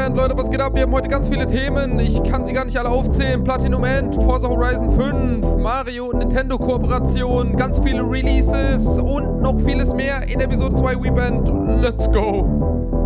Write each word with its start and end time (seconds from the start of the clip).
WeBand. 0.00 0.16
Leute, 0.16 0.36
was 0.36 0.50
geht 0.50 0.60
ab? 0.60 0.74
Wir 0.74 0.82
haben 0.82 0.92
heute 0.92 1.08
ganz 1.08 1.28
viele 1.28 1.46
Themen. 1.46 1.98
Ich 1.98 2.22
kann 2.22 2.46
sie 2.46 2.52
gar 2.52 2.64
nicht 2.64 2.78
alle 2.78 2.88
aufzählen. 2.88 3.44
Platinum 3.44 3.84
End, 3.84 4.14
Forza 4.14 4.48
Horizon 4.48 4.90
5, 4.90 5.58
Mario 5.58 6.06
und 6.06 6.18
Nintendo 6.18 6.56
Kooperation, 6.56 7.56
ganz 7.56 7.78
viele 7.78 8.02
Releases 8.02 8.98
und 8.98 9.42
noch 9.42 9.60
vieles 9.60 9.92
mehr 9.92 10.26
in 10.28 10.40
Episode 10.40 10.74
2 10.76 11.02
WeBand. 11.02 11.82
Let's 11.82 12.10
go! 12.10 12.99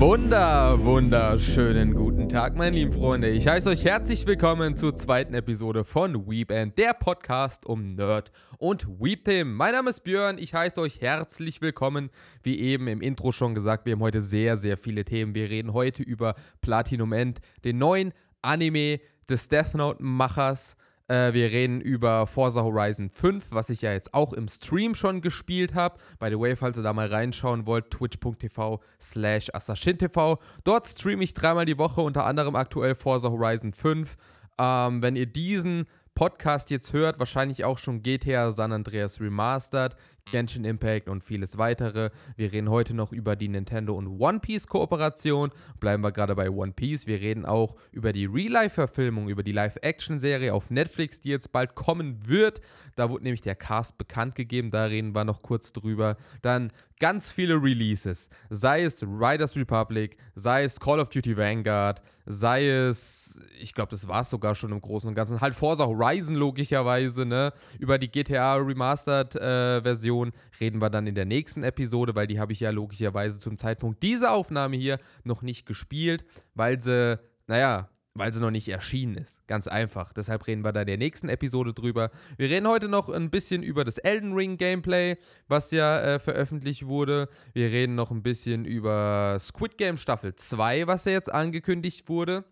Wunder, 0.00 0.82
wunderschönen 0.82 1.92
guten 1.92 2.30
Tag, 2.30 2.56
meine 2.56 2.74
lieben 2.74 2.90
Freunde. 2.90 3.28
Ich 3.28 3.46
heiße 3.46 3.68
euch 3.68 3.84
herzlich 3.84 4.26
willkommen 4.26 4.74
zur 4.78 4.96
zweiten 4.96 5.34
Episode 5.34 5.84
von 5.84 6.26
Weeband, 6.26 6.78
der 6.78 6.94
Podcast 6.94 7.66
um 7.66 7.86
Nerd 7.86 8.32
und 8.56 8.88
Weep-Themen. 8.88 9.52
Mein 9.52 9.72
Name 9.72 9.90
ist 9.90 10.00
Björn, 10.00 10.38
ich 10.38 10.54
heiße 10.54 10.80
euch 10.80 11.02
herzlich 11.02 11.60
willkommen. 11.60 12.08
Wie 12.42 12.58
eben 12.58 12.88
im 12.88 13.02
Intro 13.02 13.30
schon 13.30 13.54
gesagt, 13.54 13.84
wir 13.84 13.92
haben 13.92 14.00
heute 14.00 14.22
sehr, 14.22 14.56
sehr 14.56 14.78
viele 14.78 15.04
Themen. 15.04 15.34
Wir 15.34 15.50
reden 15.50 15.74
heute 15.74 16.02
über 16.02 16.34
Platinum 16.62 17.12
End, 17.12 17.42
den 17.64 17.76
neuen 17.76 18.14
Anime 18.40 19.00
des 19.28 19.48
Death 19.48 19.74
Note-Machers. 19.74 20.76
Äh, 21.10 21.34
wir 21.34 21.50
reden 21.50 21.80
über 21.80 22.28
Forza 22.28 22.62
Horizon 22.62 23.10
5, 23.10 23.46
was 23.50 23.68
ich 23.68 23.82
ja 23.82 23.92
jetzt 23.92 24.14
auch 24.14 24.32
im 24.32 24.46
Stream 24.46 24.94
schon 24.94 25.22
gespielt 25.22 25.74
habe. 25.74 25.98
By 26.20 26.28
the 26.28 26.38
way, 26.38 26.54
falls 26.54 26.76
ihr 26.76 26.84
da 26.84 26.92
mal 26.92 27.08
reinschauen 27.08 27.66
wollt, 27.66 27.90
twitch.tv 27.90 28.80
slash 29.00 29.48
assashintv. 29.52 30.38
Dort 30.62 30.86
streame 30.86 31.24
ich 31.24 31.34
dreimal 31.34 31.64
die 31.64 31.78
Woche, 31.78 32.00
unter 32.00 32.26
anderem 32.26 32.54
aktuell 32.54 32.94
Forza 32.94 33.28
Horizon 33.28 33.72
5. 33.72 34.16
Ähm, 34.58 35.02
wenn 35.02 35.16
ihr 35.16 35.26
diesen 35.26 35.86
Podcast 36.14 36.70
jetzt 36.70 36.92
hört, 36.92 37.18
wahrscheinlich 37.18 37.64
auch 37.64 37.78
schon 37.78 38.02
GTA 38.02 38.52
San 38.52 38.72
Andreas 38.72 39.20
Remastered. 39.20 39.96
Genshin 40.30 40.64
Impact 40.64 41.08
und 41.08 41.24
vieles 41.24 41.58
weitere. 41.58 42.10
Wir 42.36 42.52
reden 42.52 42.70
heute 42.70 42.94
noch 42.94 43.12
über 43.12 43.36
die 43.36 43.48
Nintendo 43.48 43.94
und 43.94 44.20
One 44.20 44.40
Piece 44.40 44.66
Kooperation. 44.66 45.50
Bleiben 45.78 46.02
wir 46.02 46.12
gerade 46.12 46.34
bei 46.34 46.50
One 46.50 46.72
Piece. 46.72 47.06
Wir 47.06 47.20
reden 47.20 47.44
auch 47.44 47.76
über 47.92 48.12
die 48.12 48.26
Real-Life-Verfilmung, 48.26 49.28
über 49.28 49.42
die 49.42 49.52
Live-Action-Serie 49.52 50.54
auf 50.54 50.70
Netflix, 50.70 51.20
die 51.20 51.30
jetzt 51.30 51.52
bald 51.52 51.74
kommen 51.74 52.26
wird. 52.26 52.60
Da 52.96 53.10
wurde 53.10 53.24
nämlich 53.24 53.42
der 53.42 53.54
Cast 53.54 53.98
bekannt 53.98 54.34
gegeben. 54.34 54.70
Da 54.70 54.84
reden 54.84 55.14
wir 55.14 55.24
noch 55.24 55.42
kurz 55.42 55.72
drüber. 55.72 56.16
Dann 56.42 56.72
ganz 57.00 57.30
viele 57.30 57.60
Releases. 57.60 58.28
Sei 58.50 58.82
es 58.82 59.02
Riders 59.02 59.56
Republic, 59.56 60.16
sei 60.36 60.62
es 60.62 60.78
Call 60.78 61.00
of 61.00 61.08
Duty 61.08 61.36
Vanguard, 61.36 62.00
sei 62.26 62.68
es, 62.68 63.40
ich 63.58 63.74
glaube, 63.74 63.90
das 63.90 64.06
war 64.06 64.20
es 64.20 64.30
sogar 64.30 64.54
schon 64.54 64.70
im 64.70 64.80
Großen 64.80 65.08
und 65.08 65.16
Ganzen. 65.16 65.40
Halt 65.40 65.56
Forza 65.56 65.86
Horizon 65.86 66.36
logischerweise, 66.36 67.26
ne? 67.26 67.52
Über 67.78 67.98
die 67.98 68.10
GTA 68.10 68.54
Remastered-Version. 68.54 69.78
Äh, 69.78 69.82
Version 69.82 70.32
reden 70.60 70.80
wir 70.80 70.90
dann 70.90 71.06
in 71.06 71.14
der 71.14 71.24
nächsten 71.24 71.64
Episode, 71.64 72.14
weil 72.14 72.28
die 72.28 72.38
habe 72.38 72.52
ich 72.52 72.60
ja 72.60 72.70
logischerweise 72.70 73.40
zum 73.40 73.58
Zeitpunkt 73.58 74.02
dieser 74.02 74.32
Aufnahme 74.32 74.76
hier 74.76 75.00
noch 75.24 75.42
nicht 75.42 75.66
gespielt, 75.66 76.24
weil 76.54 76.80
sie, 76.80 77.18
naja, 77.46 77.88
weil 78.14 78.32
sie 78.32 78.40
noch 78.40 78.50
nicht 78.50 78.68
erschienen 78.68 79.16
ist. 79.16 79.46
Ganz 79.46 79.66
einfach. 79.66 80.12
Deshalb 80.12 80.46
reden 80.46 80.64
wir 80.64 80.72
da 80.72 80.80
in 80.80 80.86
der 80.86 80.98
nächsten 80.98 81.28
Episode 81.28 81.72
drüber. 81.72 82.10
Wir 82.36 82.50
reden 82.50 82.66
heute 82.68 82.88
noch 82.88 83.08
ein 83.08 83.30
bisschen 83.30 83.62
über 83.62 83.84
das 83.84 83.98
Elden 83.98 84.32
Ring 84.32 84.56
Gameplay, 84.56 85.16
was 85.48 85.70
ja 85.70 86.00
äh, 86.00 86.18
veröffentlicht 86.18 86.86
wurde. 86.86 87.28
Wir 87.52 87.70
reden 87.70 87.94
noch 87.94 88.10
ein 88.10 88.22
bisschen 88.22 88.64
über 88.64 89.36
Squid 89.38 89.78
Game 89.78 89.96
Staffel 89.96 90.34
2, 90.34 90.86
was 90.86 91.04
ja 91.04 91.12
jetzt 91.12 91.32
angekündigt 91.32 92.08
wurde. 92.08 92.44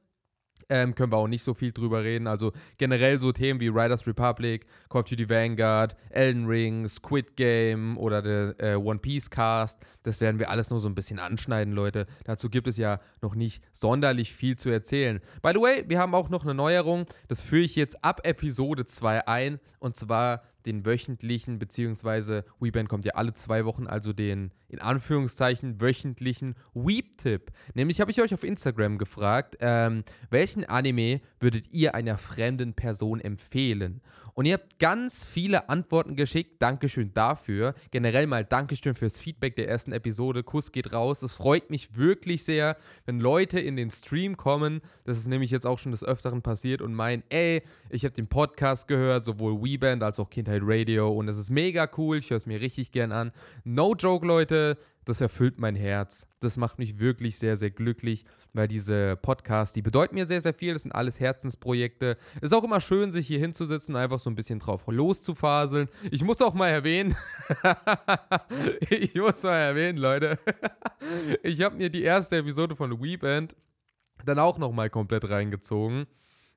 Ähm, 0.68 0.94
können 0.94 1.12
wir 1.12 1.16
auch 1.16 1.28
nicht 1.28 1.44
so 1.44 1.54
viel 1.54 1.72
drüber 1.72 2.04
reden. 2.04 2.26
Also 2.26 2.52
generell 2.76 3.18
so 3.18 3.32
Themen 3.32 3.60
wie 3.60 3.68
Riders 3.68 4.06
Republic, 4.06 4.66
Call 4.88 5.00
of 5.02 5.08
Duty 5.08 5.28
Vanguard, 5.28 5.96
Elden 6.10 6.46
Ring, 6.46 6.86
Squid 6.88 7.36
Game 7.36 7.96
oder 7.96 8.22
der 8.22 8.54
äh, 8.58 8.74
One 8.74 8.98
Piece 8.98 9.30
Cast. 9.30 9.80
Das 10.02 10.20
werden 10.20 10.38
wir 10.38 10.50
alles 10.50 10.70
nur 10.70 10.80
so 10.80 10.88
ein 10.88 10.94
bisschen 10.94 11.18
anschneiden, 11.18 11.72
Leute. 11.72 12.06
Dazu 12.24 12.50
gibt 12.50 12.66
es 12.68 12.76
ja 12.76 13.00
noch 13.22 13.34
nicht 13.34 13.62
sonderlich 13.72 14.32
viel 14.32 14.56
zu 14.56 14.68
erzählen. 14.70 15.20
By 15.42 15.52
the 15.54 15.60
way, 15.60 15.84
wir 15.86 15.98
haben 15.98 16.14
auch 16.14 16.28
noch 16.28 16.44
eine 16.44 16.54
Neuerung. 16.54 17.06
Das 17.28 17.40
führe 17.40 17.62
ich 17.62 17.76
jetzt 17.76 18.04
ab 18.04 18.20
Episode 18.24 18.84
2 18.84 19.26
ein. 19.26 19.60
Und 19.78 19.96
zwar 19.96 20.42
den 20.66 20.84
wöchentlichen, 20.84 21.58
beziehungsweise 21.58 22.44
WeBand 22.60 22.88
kommt 22.88 23.04
ja 23.04 23.14
alle 23.14 23.32
zwei 23.34 23.64
Wochen, 23.64 23.86
also 23.86 24.12
den 24.12 24.52
in 24.68 24.80
Anführungszeichen 24.80 25.80
wöchentlichen 25.80 26.54
Weep-Tipp. 26.74 27.52
Nämlich 27.74 28.00
habe 28.00 28.10
ich 28.10 28.20
euch 28.20 28.34
auf 28.34 28.44
Instagram 28.44 28.98
gefragt, 28.98 29.56
ähm, 29.60 30.04
welchen 30.30 30.64
Anime 30.64 31.20
würdet 31.40 31.72
ihr 31.72 31.94
einer 31.94 32.18
fremden 32.18 32.74
Person 32.74 33.20
empfehlen? 33.20 34.02
Und 34.38 34.44
ihr 34.44 34.54
habt 34.54 34.78
ganz 34.78 35.24
viele 35.24 35.68
Antworten 35.68 36.14
geschickt. 36.14 36.62
Dankeschön 36.62 37.12
dafür. 37.12 37.74
Generell 37.90 38.28
mal 38.28 38.44
Dankeschön 38.44 38.94
fürs 38.94 39.20
Feedback 39.20 39.56
der 39.56 39.68
ersten 39.68 39.90
Episode. 39.90 40.44
Kuss 40.44 40.70
geht 40.70 40.92
raus. 40.92 41.24
Es 41.24 41.32
freut 41.32 41.70
mich 41.70 41.96
wirklich 41.96 42.44
sehr, 42.44 42.76
wenn 43.04 43.18
Leute 43.18 43.58
in 43.58 43.74
den 43.74 43.90
Stream 43.90 44.36
kommen. 44.36 44.80
Das 45.04 45.18
ist 45.18 45.26
nämlich 45.26 45.50
jetzt 45.50 45.66
auch 45.66 45.80
schon 45.80 45.90
des 45.90 46.04
Öfteren 46.04 46.40
passiert 46.40 46.82
und 46.82 46.94
meinen, 46.94 47.24
ey, 47.30 47.64
ich 47.90 48.04
habe 48.04 48.14
den 48.14 48.28
Podcast 48.28 48.86
gehört, 48.86 49.24
sowohl 49.24 49.60
WeBand 49.60 50.04
als 50.04 50.20
auch 50.20 50.30
Kindheit 50.30 50.62
Radio 50.64 51.10
und 51.10 51.26
es 51.26 51.36
ist 51.36 51.50
mega 51.50 51.90
cool. 51.96 52.18
Ich 52.18 52.30
höre 52.30 52.36
es 52.36 52.46
mir 52.46 52.60
richtig 52.60 52.92
gern 52.92 53.10
an. 53.10 53.32
No 53.64 53.96
joke, 53.96 54.24
Leute 54.24 54.78
das 55.08 55.20
erfüllt 55.20 55.58
mein 55.58 55.74
Herz. 55.74 56.26
Das 56.40 56.56
macht 56.56 56.78
mich 56.78 56.98
wirklich 56.98 57.38
sehr, 57.38 57.56
sehr 57.56 57.70
glücklich, 57.70 58.24
weil 58.52 58.68
diese 58.68 59.16
Podcasts, 59.16 59.72
die 59.72 59.82
bedeuten 59.82 60.14
mir 60.14 60.26
sehr, 60.26 60.40
sehr 60.40 60.52
viel. 60.52 60.74
Das 60.74 60.82
sind 60.82 60.92
alles 60.92 61.18
Herzensprojekte. 61.18 62.16
Ist 62.40 62.52
auch 62.52 62.62
immer 62.62 62.80
schön, 62.80 63.10
sich 63.10 63.26
hier 63.26 63.38
hinzusitzen, 63.38 63.96
einfach 63.96 64.18
so 64.18 64.28
ein 64.28 64.34
bisschen 64.34 64.58
drauf 64.58 64.82
loszufaseln. 64.86 65.88
Ich 66.10 66.22
muss 66.22 66.42
auch 66.42 66.54
mal 66.54 66.68
erwähnen, 66.68 67.16
ich 68.90 69.14
muss 69.14 69.42
mal 69.42 69.56
erwähnen, 69.56 69.98
Leute, 69.98 70.38
ich 71.42 71.62
habe 71.62 71.76
mir 71.76 71.90
die 71.90 72.02
erste 72.02 72.36
Episode 72.36 72.76
von 72.76 73.02
Weeband 73.02 73.56
dann 74.24 74.38
auch 74.38 74.58
nochmal 74.58 74.90
komplett 74.90 75.28
reingezogen 75.30 76.06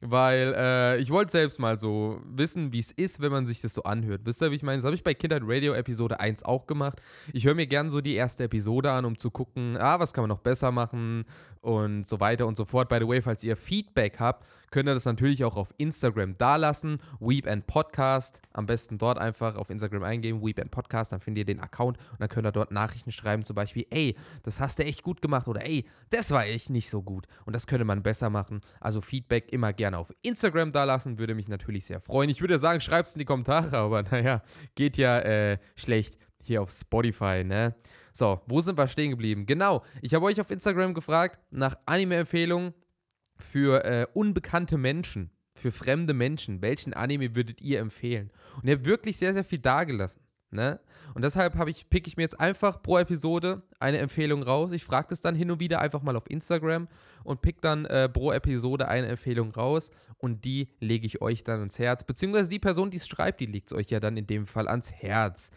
weil 0.01 0.53
äh, 0.57 0.97
ich 0.97 1.11
wollte 1.11 1.31
selbst 1.31 1.59
mal 1.59 1.79
so 1.79 2.19
wissen, 2.25 2.73
wie 2.73 2.79
es 2.79 2.91
ist, 2.91 3.21
wenn 3.21 3.31
man 3.31 3.45
sich 3.45 3.61
das 3.61 3.73
so 3.73 3.83
anhört. 3.83 4.21
Wisst 4.25 4.41
ihr, 4.41 4.51
wie 4.51 4.55
ich 4.55 4.63
meine? 4.63 4.79
Das 4.79 4.85
habe 4.85 4.95
ich 4.95 5.03
bei 5.03 5.13
Kindheit 5.13 5.43
Radio 5.45 5.73
Episode 5.73 6.19
1 6.19 6.43
auch 6.43 6.65
gemacht. 6.65 7.01
Ich 7.33 7.45
höre 7.45 7.53
mir 7.53 7.67
gern 7.67 7.89
so 7.89 8.01
die 8.01 8.15
erste 8.15 8.45
Episode 8.45 8.91
an, 8.91 9.05
um 9.05 9.17
zu 9.17 9.29
gucken, 9.29 9.77
ah, 9.77 9.99
was 9.99 10.13
kann 10.13 10.23
man 10.23 10.29
noch 10.29 10.39
besser 10.39 10.71
machen 10.71 11.25
und 11.61 12.07
so 12.07 12.19
weiter 12.19 12.47
und 12.47 12.57
so 12.57 12.65
fort. 12.65 12.89
By 12.89 12.97
the 12.99 13.07
way, 13.07 13.21
falls 13.21 13.43
ihr 13.43 13.55
Feedback 13.55 14.19
habt, 14.19 14.45
könnt 14.71 14.89
ihr 14.89 14.93
das 14.93 15.05
natürlich 15.05 15.43
auch 15.43 15.57
auf 15.57 15.73
Instagram 15.77 16.33
dalassen. 16.37 16.99
Weep 17.19 17.45
and 17.47 17.67
Podcast. 17.67 18.41
Am 18.53 18.65
besten 18.65 18.97
dort 18.97 19.17
einfach 19.17 19.55
auf 19.55 19.69
Instagram 19.69 20.03
eingeben, 20.03 20.41
Weep 20.41 20.59
and 20.59 20.71
Podcast, 20.71 21.11
dann 21.11 21.19
findet 21.19 21.41
ihr 21.41 21.53
den 21.53 21.59
Account 21.59 21.97
und 22.11 22.21
dann 22.21 22.29
könnt 22.29 22.47
ihr 22.47 22.51
dort 22.51 22.71
Nachrichten 22.71 23.11
schreiben, 23.11 23.43
zum 23.43 23.55
Beispiel, 23.55 23.85
ey, 23.89 24.15
das 24.43 24.59
hast 24.59 24.79
du 24.79 24.83
echt 24.83 25.03
gut 25.03 25.21
gemacht 25.21 25.47
oder 25.47 25.65
ey, 25.65 25.85
das 26.09 26.31
war 26.31 26.45
echt 26.45 26.69
nicht 26.69 26.89
so 26.89 27.03
gut. 27.03 27.27
Und 27.45 27.53
das 27.53 27.67
könnte 27.67 27.85
man 27.85 28.01
besser 28.01 28.29
machen. 28.29 28.61
Also 28.79 29.01
Feedback 29.01 29.51
immer 29.51 29.73
gerne 29.73 29.97
auf 29.97 30.13
Instagram 30.21 30.71
dalassen, 30.71 31.19
würde 31.19 31.35
mich 31.35 31.47
natürlich 31.47 31.85
sehr 31.85 31.99
freuen. 31.99 32.29
Ich 32.29 32.41
würde 32.41 32.57
sagen, 32.57 32.81
schreibt 32.81 33.09
es 33.09 33.15
in 33.15 33.19
die 33.19 33.25
Kommentare, 33.25 33.77
aber 33.77 34.03
naja, 34.03 34.41
geht 34.75 34.97
ja 34.97 35.19
äh, 35.19 35.57
schlecht 35.75 36.17
hier 36.43 36.61
auf 36.61 36.71
Spotify, 36.71 37.43
ne? 37.43 37.75
So, 38.13 38.41
wo 38.47 38.59
sind 38.59 38.77
wir 38.77 38.87
stehen 38.87 39.11
geblieben? 39.11 39.45
Genau, 39.45 39.83
ich 40.01 40.13
habe 40.13 40.25
euch 40.25 40.41
auf 40.41 40.51
Instagram 40.51 40.93
gefragt 40.93 41.39
nach 41.51 41.75
Anime-Empfehlungen 41.85 42.73
für 43.41 43.83
äh, 43.83 44.07
unbekannte 44.13 44.77
Menschen, 44.77 45.31
für 45.53 45.71
fremde 45.71 46.13
Menschen. 46.13 46.61
Welchen 46.61 46.93
Anime 46.93 47.35
würdet 47.35 47.61
ihr 47.61 47.79
empfehlen? 47.79 48.31
Und 48.61 48.67
ihr 48.67 48.75
habt 48.75 48.85
wirklich 48.85 49.17
sehr, 49.17 49.33
sehr 49.33 49.43
viel 49.43 49.59
dagelassen. 49.59 50.21
Ne? 50.53 50.81
Und 51.13 51.23
deshalb 51.23 51.55
ich, 51.69 51.89
pick 51.89 52.07
ich 52.07 52.17
mir 52.17 52.23
jetzt 52.23 52.39
einfach 52.39 52.83
pro 52.83 52.97
Episode 52.97 53.61
eine 53.79 53.99
Empfehlung 53.99 54.43
raus. 54.43 54.73
Ich 54.73 54.83
frage 54.83 55.07
das 55.09 55.21
dann 55.21 55.33
hin 55.33 55.49
und 55.49 55.61
wieder 55.61 55.79
einfach 55.79 56.01
mal 56.01 56.17
auf 56.17 56.29
Instagram 56.29 56.89
und 57.23 57.41
pick 57.41 57.61
dann 57.61 57.85
äh, 57.85 58.09
pro 58.09 58.33
Episode 58.33 58.89
eine 58.89 59.07
Empfehlung 59.07 59.51
raus 59.51 59.91
und 60.17 60.43
die 60.43 60.67
lege 60.81 61.07
ich 61.07 61.21
euch 61.21 61.45
dann 61.45 61.59
ans 61.59 61.79
Herz. 61.79 62.03
Beziehungsweise 62.03 62.49
die 62.49 62.59
Person, 62.59 62.91
die 62.91 62.97
es 62.97 63.07
schreibt, 63.07 63.39
die 63.39 63.45
legt 63.45 63.71
es 63.71 63.77
euch 63.77 63.89
ja 63.89 64.01
dann 64.01 64.17
in 64.17 64.27
dem 64.27 64.45
Fall 64.45 64.67
ans 64.67 64.91
Herz. 64.91 65.51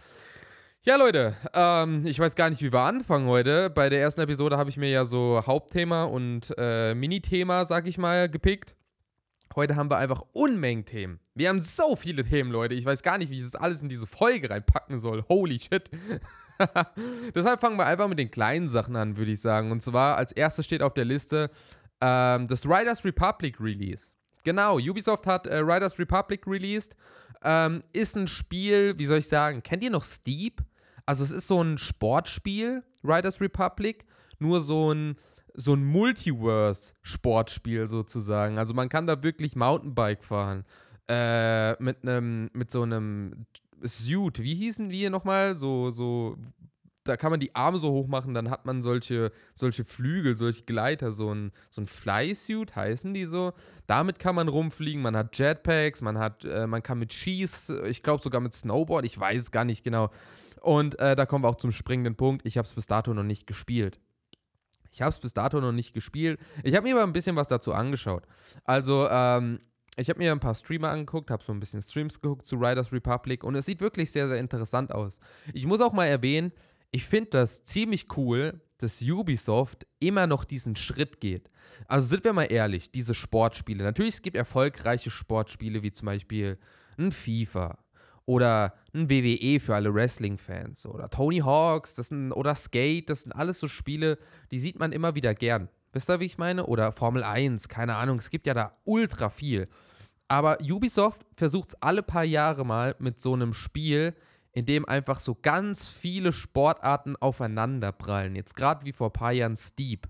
Ja, 0.86 0.96
Leute, 0.96 1.34
ähm, 1.54 2.04
ich 2.04 2.18
weiß 2.18 2.34
gar 2.34 2.50
nicht, 2.50 2.60
wie 2.60 2.70
wir 2.70 2.80
anfangen 2.80 3.26
heute. 3.26 3.70
Bei 3.70 3.88
der 3.88 4.02
ersten 4.02 4.20
Episode 4.20 4.58
habe 4.58 4.68
ich 4.68 4.76
mir 4.76 4.90
ja 4.90 5.06
so 5.06 5.40
Hauptthema 5.46 6.04
und 6.04 6.52
äh, 6.58 6.94
Minithema, 6.94 7.64
sag 7.64 7.86
ich 7.86 7.96
mal, 7.96 8.28
gepickt. 8.28 8.76
Heute 9.56 9.76
haben 9.76 9.90
wir 9.90 9.96
einfach 9.96 10.22
Unmengen 10.34 10.84
Themen. 10.84 11.20
Wir 11.34 11.48
haben 11.48 11.62
so 11.62 11.96
viele 11.96 12.22
Themen, 12.22 12.50
Leute. 12.50 12.74
Ich 12.74 12.84
weiß 12.84 13.02
gar 13.02 13.16
nicht, 13.16 13.30
wie 13.30 13.38
ich 13.38 13.44
das 13.44 13.54
alles 13.54 13.80
in 13.80 13.88
diese 13.88 14.06
Folge 14.06 14.50
reinpacken 14.50 14.98
soll. 14.98 15.24
Holy 15.26 15.58
shit. 15.58 15.88
Deshalb 17.34 17.60
fangen 17.62 17.78
wir 17.78 17.86
einfach 17.86 18.08
mit 18.08 18.18
den 18.18 18.30
kleinen 18.30 18.68
Sachen 18.68 18.94
an, 18.94 19.16
würde 19.16 19.32
ich 19.32 19.40
sagen. 19.40 19.72
Und 19.72 19.82
zwar 19.82 20.18
als 20.18 20.32
erstes 20.32 20.66
steht 20.66 20.82
auf 20.82 20.92
der 20.92 21.06
Liste 21.06 21.50
ähm, 22.02 22.46
das 22.46 22.66
Riders 22.66 23.06
Republic 23.06 23.58
Release. 23.58 24.10
Genau, 24.42 24.76
Ubisoft 24.78 25.26
hat 25.26 25.46
äh, 25.46 25.56
Riders 25.56 25.98
Republic 25.98 26.46
released. 26.46 26.94
Ähm, 27.42 27.82
ist 27.94 28.16
ein 28.16 28.28
Spiel, 28.28 28.98
wie 28.98 29.06
soll 29.06 29.18
ich 29.18 29.28
sagen, 29.28 29.62
kennt 29.62 29.82
ihr 29.82 29.90
noch 29.90 30.04
Steep? 30.04 30.62
Also 31.06 31.24
es 31.24 31.30
ist 31.30 31.46
so 31.46 31.62
ein 31.62 31.78
Sportspiel, 31.78 32.82
Riders 33.02 33.40
Republic, 33.40 34.04
nur 34.38 34.62
so 34.62 34.92
ein, 34.92 35.16
so 35.54 35.74
ein 35.74 35.84
Multiverse-Sportspiel 35.84 37.86
sozusagen. 37.86 38.58
Also 38.58 38.74
man 38.74 38.88
kann 38.88 39.06
da 39.06 39.22
wirklich 39.22 39.56
Mountainbike 39.56 40.24
fahren. 40.24 40.64
Äh, 41.06 41.82
mit 41.82 42.02
einem, 42.02 42.48
mit 42.54 42.70
so 42.70 42.82
einem 42.82 43.46
Suit, 43.82 44.42
wie 44.42 44.54
hießen 44.54 44.88
die 44.88 45.10
nochmal? 45.10 45.54
So, 45.54 45.90
so, 45.90 46.38
da 47.04 47.18
kann 47.18 47.30
man 47.30 47.40
die 47.40 47.54
Arme 47.54 47.78
so 47.78 47.92
hoch 47.92 48.06
machen, 48.06 48.32
dann 48.32 48.50
hat 48.50 48.64
man 48.64 48.82
solche, 48.82 49.30
solche 49.52 49.84
Flügel, 49.84 50.36
solche 50.36 50.64
Gleiter, 50.64 51.12
so 51.12 51.32
ein, 51.32 51.52
so 51.68 51.82
ein 51.82 51.86
Flysuit, 51.86 52.74
heißen 52.74 53.12
die 53.12 53.26
so. 53.26 53.52
Damit 53.86 54.18
kann 54.18 54.34
man 54.34 54.48
rumfliegen, 54.48 55.02
man 55.02 55.16
hat 55.16 55.38
Jetpacks, 55.38 56.00
man 56.00 56.18
hat, 56.18 56.44
äh, 56.44 56.66
man 56.66 56.82
kann 56.82 56.98
mit 56.98 57.12
Skis, 57.12 57.70
ich 57.86 58.02
glaube 58.02 58.22
sogar 58.22 58.40
mit 58.40 58.54
Snowboard, 58.54 59.04
ich 59.04 59.18
weiß 59.18 59.50
gar 59.50 59.64
nicht 59.64 59.84
genau. 59.84 60.10
Und 60.64 60.98
äh, 60.98 61.14
da 61.14 61.26
kommen 61.26 61.44
wir 61.44 61.48
auch 61.48 61.56
zum 61.56 61.72
springenden 61.72 62.16
Punkt. 62.16 62.46
Ich 62.46 62.56
habe 62.56 62.66
es 62.66 62.72
bis 62.72 62.86
dato 62.86 63.12
noch 63.12 63.22
nicht 63.22 63.46
gespielt. 63.46 64.00
Ich 64.90 65.02
habe 65.02 65.10
es 65.10 65.18
bis 65.18 65.34
dato 65.34 65.60
noch 65.60 65.72
nicht 65.72 65.92
gespielt. 65.92 66.40
Ich 66.62 66.74
habe 66.74 66.84
mir 66.84 66.94
aber 66.94 67.04
ein 67.04 67.12
bisschen 67.12 67.36
was 67.36 67.48
dazu 67.48 67.74
angeschaut. 67.74 68.24
Also, 68.64 69.06
ähm, 69.10 69.60
ich 69.96 70.08
habe 70.08 70.18
mir 70.18 70.32
ein 70.32 70.40
paar 70.40 70.54
Streamer 70.54 70.88
angeguckt, 70.88 71.30
habe 71.30 71.44
so 71.44 71.52
ein 71.52 71.60
bisschen 71.60 71.82
Streams 71.82 72.18
geguckt 72.20 72.46
zu 72.46 72.56
Riders 72.56 72.92
Republic 72.92 73.44
und 73.44 73.54
es 73.56 73.66
sieht 73.66 73.80
wirklich 73.80 74.10
sehr, 74.10 74.26
sehr 74.26 74.38
interessant 74.38 74.92
aus. 74.92 75.18
Ich 75.52 75.66
muss 75.66 75.80
auch 75.80 75.92
mal 75.92 76.06
erwähnen, 76.06 76.50
ich 76.90 77.04
finde 77.04 77.30
das 77.30 77.64
ziemlich 77.64 78.06
cool, 78.16 78.60
dass 78.78 79.02
Ubisoft 79.02 79.86
immer 80.00 80.26
noch 80.26 80.44
diesen 80.44 80.76
Schritt 80.76 81.20
geht. 81.20 81.50
Also 81.86 82.08
sind 82.08 82.24
wir 82.24 82.32
mal 82.32 82.44
ehrlich, 82.44 82.90
diese 82.90 83.14
Sportspiele. 83.14 83.84
Natürlich, 83.84 84.14
es 84.14 84.22
gibt 84.22 84.36
erfolgreiche 84.36 85.10
Sportspiele 85.10 85.82
wie 85.82 85.92
zum 85.92 86.06
Beispiel 86.06 86.58
ein 86.96 87.12
FIFA 87.12 87.83
oder 88.26 88.74
ein 88.94 89.10
WWE 89.10 89.60
für 89.60 89.74
alle 89.74 89.94
Wrestling-Fans 89.94 90.86
oder 90.86 91.10
Tony 91.10 91.38
Hawks 91.38 91.94
das 91.94 92.08
sind, 92.08 92.32
oder 92.32 92.54
Skate. 92.54 93.10
Das 93.10 93.22
sind 93.22 93.32
alles 93.32 93.60
so 93.60 93.68
Spiele, 93.68 94.18
die 94.50 94.58
sieht 94.58 94.78
man 94.78 94.92
immer 94.92 95.14
wieder 95.14 95.34
gern. 95.34 95.68
Wisst 95.92 96.10
ihr, 96.10 96.20
wie 96.20 96.26
ich 96.26 96.38
meine? 96.38 96.66
Oder 96.66 96.90
Formel 96.90 97.22
1, 97.22 97.68
keine 97.68 97.94
Ahnung. 97.96 98.18
Es 98.18 98.30
gibt 98.30 98.46
ja 98.46 98.54
da 98.54 98.76
ultra 98.84 99.30
viel. 99.30 99.68
Aber 100.26 100.58
Ubisoft 100.60 101.24
versucht 101.36 101.68
es 101.68 101.82
alle 101.82 102.02
paar 102.02 102.24
Jahre 102.24 102.64
mal 102.64 102.96
mit 102.98 103.20
so 103.20 103.34
einem 103.34 103.54
Spiel, 103.54 104.14
in 104.52 104.66
dem 104.66 104.88
einfach 104.88 105.20
so 105.20 105.36
ganz 105.40 105.88
viele 105.88 106.32
Sportarten 106.32 107.14
aufeinanderprallen. 107.16 108.34
Jetzt 108.34 108.56
gerade 108.56 108.84
wie 108.84 108.92
vor 108.92 109.10
ein 109.10 109.12
paar 109.12 109.32
Jahren 109.32 109.56
Steep. 109.56 110.08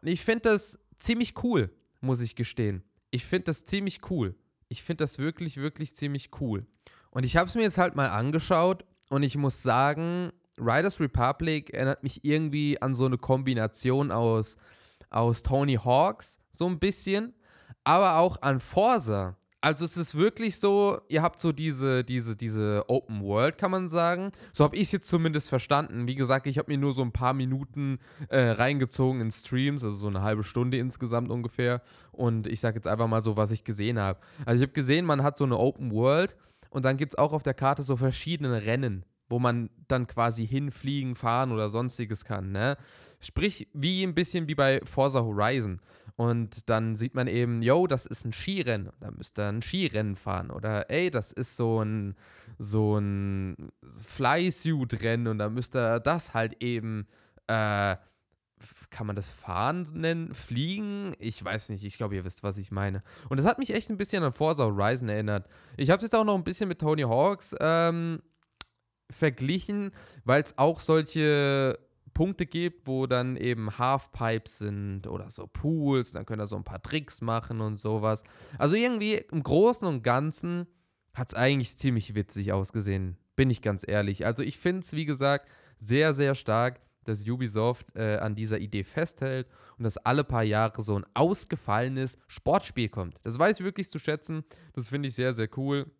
Und 0.00 0.08
ich 0.08 0.22
finde 0.22 0.50
das 0.50 0.78
ziemlich 0.98 1.42
cool, 1.42 1.70
muss 2.00 2.20
ich 2.20 2.34
gestehen. 2.34 2.82
Ich 3.10 3.24
finde 3.24 3.44
das 3.44 3.64
ziemlich 3.64 4.10
cool. 4.10 4.34
Ich 4.68 4.82
finde 4.82 5.04
das 5.04 5.18
wirklich, 5.18 5.58
wirklich 5.58 5.94
ziemlich 5.94 6.30
cool. 6.40 6.66
Und 7.12 7.24
ich 7.24 7.36
habe 7.36 7.46
es 7.46 7.54
mir 7.54 7.62
jetzt 7.62 7.78
halt 7.78 7.94
mal 7.94 8.08
angeschaut 8.08 8.84
und 9.10 9.22
ich 9.22 9.36
muss 9.36 9.62
sagen, 9.62 10.32
Riders 10.58 10.98
Republic 10.98 11.70
erinnert 11.70 12.02
mich 12.02 12.24
irgendwie 12.24 12.80
an 12.80 12.94
so 12.94 13.04
eine 13.04 13.18
Kombination 13.18 14.10
aus, 14.10 14.56
aus 15.10 15.42
Tony 15.42 15.74
Hawks, 15.74 16.40
so 16.50 16.66
ein 16.66 16.78
bisschen, 16.78 17.34
aber 17.84 18.16
auch 18.16 18.40
an 18.40 18.60
Forza. 18.60 19.36
Also 19.60 19.84
es 19.84 19.96
ist 19.96 20.16
wirklich 20.16 20.58
so, 20.58 21.00
ihr 21.08 21.22
habt 21.22 21.38
so 21.38 21.52
diese, 21.52 22.02
diese, 22.02 22.34
diese 22.34 22.82
Open 22.88 23.22
World, 23.22 23.58
kann 23.58 23.70
man 23.70 23.88
sagen. 23.88 24.32
So 24.52 24.64
habe 24.64 24.74
ich 24.74 24.84
es 24.84 24.92
jetzt 24.92 25.08
zumindest 25.08 25.50
verstanden. 25.50 26.08
Wie 26.08 26.16
gesagt, 26.16 26.48
ich 26.48 26.58
habe 26.58 26.72
mir 26.72 26.78
nur 26.78 26.94
so 26.94 27.02
ein 27.02 27.12
paar 27.12 27.32
Minuten 27.32 28.00
äh, 28.28 28.40
reingezogen 28.50 29.20
in 29.20 29.30
Streams, 29.30 29.84
also 29.84 29.96
so 29.96 30.08
eine 30.08 30.22
halbe 30.22 30.42
Stunde 30.42 30.78
insgesamt 30.78 31.30
ungefähr. 31.30 31.80
Und 32.10 32.48
ich 32.48 32.58
sage 32.58 32.76
jetzt 32.76 32.88
einfach 32.88 33.06
mal 33.06 33.22
so, 33.22 33.36
was 33.36 33.52
ich 33.52 33.62
gesehen 33.62 34.00
habe. 34.00 34.18
Also 34.46 34.64
ich 34.64 34.68
habe 34.68 34.72
gesehen, 34.74 35.04
man 35.04 35.22
hat 35.22 35.38
so 35.38 35.44
eine 35.44 35.58
Open 35.58 35.92
World 35.92 36.34
und 36.72 36.84
dann 36.84 36.96
gibt 36.96 37.12
es 37.12 37.18
auch 37.18 37.32
auf 37.32 37.42
der 37.42 37.54
Karte 37.54 37.82
so 37.82 37.96
verschiedene 37.96 38.64
Rennen, 38.64 39.04
wo 39.28 39.38
man 39.38 39.68
dann 39.88 40.06
quasi 40.06 40.46
hinfliegen, 40.46 41.14
fahren 41.16 41.52
oder 41.52 41.68
sonstiges 41.68 42.24
kann. 42.24 42.50
Ne? 42.50 42.78
Sprich, 43.20 43.68
wie 43.74 44.02
ein 44.02 44.14
bisschen 44.14 44.48
wie 44.48 44.54
bei 44.54 44.80
Forza 44.84 45.20
Horizon. 45.20 45.80
Und 46.16 46.68
dann 46.70 46.96
sieht 46.96 47.14
man 47.14 47.26
eben, 47.26 47.62
yo, 47.62 47.86
das 47.86 48.06
ist 48.06 48.24
ein 48.24 48.32
Skirennen, 48.32 48.90
da 49.00 49.10
müsst 49.10 49.38
ihr 49.38 49.48
ein 49.48 49.60
Skirennen 49.60 50.16
fahren. 50.16 50.50
Oder 50.50 50.90
ey, 50.90 51.10
das 51.10 51.30
ist 51.32 51.56
so 51.56 51.82
ein, 51.82 52.14
so 52.58 52.98
ein 52.98 53.70
Fly-Suit-Rennen 54.06 55.26
und 55.26 55.38
da 55.38 55.50
müsst 55.50 55.76
ihr 55.76 56.00
das 56.00 56.32
halt 56.32 56.62
eben, 56.62 57.06
äh, 57.48 57.96
kann 58.90 59.06
man 59.06 59.16
das 59.16 59.30
Fahren 59.30 59.86
nennen? 59.92 60.34
Fliegen? 60.34 61.14
Ich 61.18 61.42
weiß 61.42 61.68
nicht, 61.70 61.84
ich 61.84 61.96
glaube, 61.96 62.14
ihr 62.14 62.24
wisst, 62.24 62.42
was 62.42 62.58
ich 62.58 62.70
meine. 62.70 63.02
Und 63.28 63.36
das 63.38 63.46
hat 63.46 63.58
mich 63.58 63.74
echt 63.74 63.90
ein 63.90 63.96
bisschen 63.96 64.22
an 64.22 64.32
Forza 64.32 64.64
Horizon 64.64 65.08
erinnert. 65.08 65.48
Ich 65.76 65.90
habe 65.90 65.98
es 65.98 66.04
jetzt 66.04 66.14
auch 66.14 66.24
noch 66.24 66.34
ein 66.34 66.44
bisschen 66.44 66.68
mit 66.68 66.80
Tony 66.80 67.02
Hawks 67.02 67.54
ähm, 67.60 68.22
verglichen, 69.10 69.92
weil 70.24 70.42
es 70.42 70.56
auch 70.58 70.80
solche 70.80 71.78
Punkte 72.14 72.46
gibt, 72.46 72.86
wo 72.86 73.06
dann 73.06 73.36
eben 73.36 73.78
Halfpipes 73.78 74.58
sind 74.58 75.06
oder 75.06 75.30
so 75.30 75.46
Pools, 75.46 76.12
dann 76.12 76.26
könnt 76.26 76.42
ihr 76.42 76.46
so 76.46 76.56
ein 76.56 76.64
paar 76.64 76.82
Tricks 76.82 77.20
machen 77.20 77.60
und 77.60 77.78
sowas. 77.78 78.22
Also 78.58 78.74
irgendwie 78.74 79.14
im 79.14 79.42
Großen 79.42 79.86
und 79.88 80.02
Ganzen 80.02 80.66
hat 81.14 81.28
es 81.28 81.34
eigentlich 81.34 81.76
ziemlich 81.76 82.14
witzig 82.14 82.52
ausgesehen, 82.52 83.16
bin 83.36 83.50
ich 83.50 83.62
ganz 83.62 83.86
ehrlich. 83.86 84.26
Also 84.26 84.42
ich 84.42 84.58
finde 84.58 84.80
es, 84.80 84.92
wie 84.92 85.04
gesagt, 85.04 85.48
sehr, 85.78 86.14
sehr 86.14 86.34
stark, 86.34 86.80
dass 87.04 87.26
Ubisoft 87.28 87.94
äh, 87.96 88.16
an 88.16 88.34
dieser 88.34 88.58
Idee 88.58 88.84
festhält 88.84 89.48
und 89.78 89.84
dass 89.84 89.96
alle 89.96 90.24
paar 90.24 90.42
Jahre 90.42 90.82
so 90.82 90.96
ein 90.96 91.06
ausgefallenes 91.14 92.18
Sportspiel 92.28 92.88
kommt. 92.88 93.18
Das 93.22 93.38
weiß 93.38 93.60
ich 93.60 93.64
wirklich 93.64 93.90
zu 93.90 93.98
schätzen. 93.98 94.44
Das 94.74 94.88
finde 94.88 95.08
ich 95.08 95.14
sehr, 95.14 95.32
sehr 95.32 95.48
cool. 95.56 95.90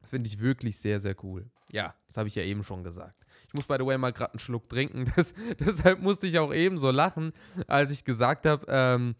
Das 0.00 0.10
finde 0.10 0.28
ich 0.28 0.40
wirklich 0.40 0.78
sehr, 0.78 1.00
sehr 1.00 1.16
cool. 1.24 1.50
Ja, 1.72 1.94
das 2.06 2.16
habe 2.16 2.28
ich 2.28 2.34
ja 2.34 2.42
eben 2.42 2.62
schon 2.62 2.82
gesagt. 2.82 3.14
Ich 3.46 3.54
muss, 3.54 3.64
by 3.64 3.76
the 3.78 3.86
way, 3.86 3.98
mal 3.98 4.12
gerade 4.12 4.32
einen 4.32 4.40
Schluck 4.40 4.68
trinken. 4.68 5.10
Das, 5.16 5.34
deshalb 5.58 6.00
musste 6.00 6.26
ich 6.26 6.38
auch 6.38 6.52
eben 6.52 6.78
so 6.78 6.90
lachen, 6.90 7.32
als 7.66 7.90
ich 7.90 8.04
gesagt 8.04 8.46
habe, 8.46 8.64
ähm, 8.68 9.16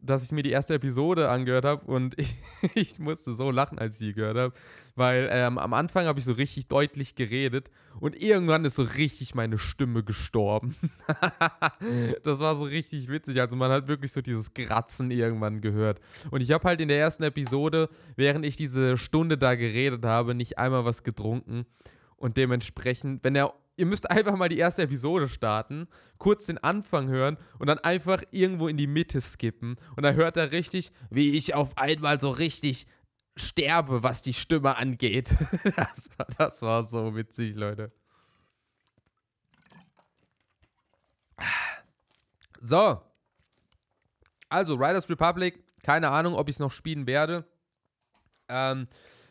dass 0.00 0.22
ich 0.22 0.32
mir 0.32 0.42
die 0.42 0.50
erste 0.50 0.74
Episode 0.74 1.28
angehört 1.28 1.64
habe 1.64 1.86
und 1.86 2.18
ich, 2.18 2.36
ich, 2.74 2.98
musste 2.98 3.34
so 3.34 3.50
lachen, 3.50 3.78
als 3.78 3.94
ich 3.94 3.98
sie 3.98 4.12
gehört 4.12 4.36
habe, 4.36 4.54
weil 4.98 5.28
ähm, 5.30 5.58
am 5.58 5.72
Anfang 5.72 6.06
habe 6.06 6.18
ich 6.18 6.24
so 6.24 6.32
richtig 6.32 6.66
deutlich 6.66 7.14
geredet 7.14 7.70
und 8.00 8.20
irgendwann 8.20 8.64
ist 8.64 8.74
so 8.74 8.82
richtig 8.82 9.34
meine 9.34 9.58
Stimme 9.58 10.02
gestorben. 10.02 10.76
das 12.24 12.40
war 12.40 12.56
so 12.56 12.64
richtig 12.64 13.08
witzig, 13.08 13.40
also 13.40 13.56
man 13.56 13.70
hat 13.70 13.88
wirklich 13.88 14.12
so 14.12 14.20
dieses 14.20 14.52
Kratzen 14.52 15.10
irgendwann 15.10 15.60
gehört. 15.60 16.00
Und 16.30 16.40
ich 16.40 16.52
habe 16.52 16.64
halt 16.64 16.80
in 16.80 16.88
der 16.88 16.98
ersten 16.98 17.22
Episode, 17.22 17.88
während 18.16 18.44
ich 18.44 18.56
diese 18.56 18.98
Stunde 18.98 19.38
da 19.38 19.54
geredet 19.54 20.04
habe, 20.04 20.34
nicht 20.34 20.58
einmal 20.58 20.84
was 20.84 21.04
getrunken 21.04 21.64
und 22.16 22.36
dementsprechend, 22.36 23.24
wenn 23.24 23.36
er 23.36 23.54
ihr 23.78 23.86
müsst 23.86 24.10
einfach 24.10 24.36
mal 24.36 24.48
die 24.48 24.58
erste 24.58 24.82
Episode 24.82 25.28
starten, 25.28 25.86
kurz 26.18 26.46
den 26.46 26.58
Anfang 26.58 27.08
hören 27.08 27.38
und 27.58 27.68
dann 27.68 27.78
einfach 27.78 28.22
irgendwo 28.32 28.68
in 28.68 28.76
die 28.76 28.88
Mitte 28.88 29.20
skippen. 29.20 29.76
Und 29.96 30.02
da 30.02 30.12
hört 30.12 30.36
er 30.36 30.52
richtig, 30.52 30.90
wie 31.10 31.30
ich 31.30 31.54
auf 31.54 31.78
einmal 31.78 32.20
so 32.20 32.30
richtig 32.30 32.86
sterbe, 33.38 34.02
was 34.02 34.22
die 34.22 34.34
Stimme 34.34 34.76
angeht. 34.76 35.34
Das, 35.76 36.10
das 36.36 36.62
war 36.62 36.82
so 36.82 37.14
witzig, 37.14 37.54
Leute. 37.54 37.92
So. 42.60 43.00
Also, 44.48 44.74
Riders 44.74 45.08
Republic. 45.08 45.62
Keine 45.82 46.10
Ahnung, 46.10 46.34
ob 46.34 46.48
ich 46.48 46.56
es 46.56 46.60
noch 46.60 46.72
spielen 46.72 47.06
werde. 47.06 47.44
Ähm, 48.48 48.86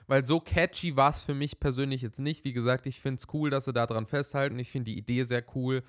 weil 0.07 0.25
so 0.25 0.39
catchy 0.39 0.95
war 0.95 1.09
es 1.09 1.23
für 1.23 1.33
mich 1.33 1.59
persönlich 1.59 2.01
jetzt 2.01 2.19
nicht. 2.19 2.45
Wie 2.45 2.53
gesagt, 2.53 2.85
ich 2.85 3.01
finde 3.01 3.19
es 3.19 3.33
cool, 3.33 3.49
dass 3.49 3.65
sie 3.65 3.73
daran 3.73 4.05
festhalten. 4.05 4.57
Ich 4.57 4.71
finde 4.71 4.91
die 4.91 4.97
Idee 4.97 5.23
sehr 5.23 5.43
cool 5.55 5.83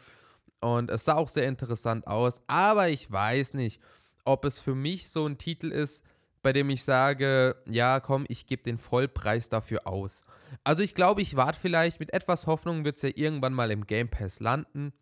und 0.60 0.90
es 0.90 1.04
sah 1.04 1.14
auch 1.14 1.28
sehr 1.28 1.46
interessant 1.46 2.06
aus. 2.06 2.42
Aber 2.48 2.88
ich 2.88 3.10
weiß 3.10 3.54
nicht, 3.54 3.80
ob 4.24 4.44
es 4.44 4.58
für 4.58 4.74
mich 4.74 5.08
so 5.08 5.26
ein 5.26 5.38
Titel 5.38 5.70
ist, 5.70 6.02
bei 6.42 6.52
dem 6.52 6.70
ich 6.70 6.84
sage, 6.84 7.56
ja, 7.68 8.00
komm, 8.00 8.24
ich 8.28 8.46
gebe 8.46 8.62
den 8.62 8.78
Vollpreis 8.78 9.48
dafür 9.48 9.86
aus. 9.86 10.22
Also 10.64 10.82
ich 10.82 10.94
glaube, 10.94 11.22
ich 11.22 11.36
warte 11.36 11.58
vielleicht, 11.60 12.00
mit 12.00 12.12
etwas 12.12 12.46
Hoffnung 12.46 12.84
wird 12.84 12.96
es 12.96 13.02
ja 13.02 13.10
irgendwann 13.14 13.54
mal 13.54 13.70
im 13.70 13.86
Game 13.86 14.08
Pass 14.08 14.40
landen. 14.40 14.92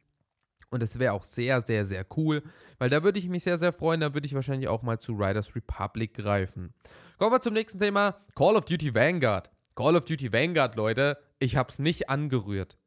Und 0.71 0.83
es 0.83 0.99
wäre 0.99 1.13
auch 1.13 1.25
sehr, 1.25 1.61
sehr, 1.61 1.87
sehr 1.87 2.05
cool, 2.17 2.43
weil 2.79 2.91
da 2.91 3.05
würde 3.05 3.21
ich 3.21 3.29
mich 3.29 3.45
sehr, 3.45 3.57
sehr 3.57 3.73
freuen. 3.73 4.01
Da 4.01 4.15
würde 4.15 4.27
ich 4.27 4.35
wahrscheinlich 4.35 4.69
auch 4.69 4.83
mal 4.83 4.99
zu 4.99 5.13
Riders 5.13 5.55
Republic 5.55 6.15
greifen. 6.15 6.75
Kommen 7.19 7.33
wir 7.33 7.41
zum 7.41 7.55
nächsten 7.55 7.79
Thema: 7.79 8.17
Call 8.35 8.57
of 8.57 8.65
Duty 8.65 8.93
Vanguard. 8.93 9.49
Call 9.77 9.95
of 9.95 10.07
Duty 10.07 10.33
Vanguard, 10.33 10.75
Leute, 10.75 11.19
ich 11.39 11.57
habe 11.57 11.71
es 11.71 11.79
nicht 11.79 12.09
angerührt. 12.09 12.79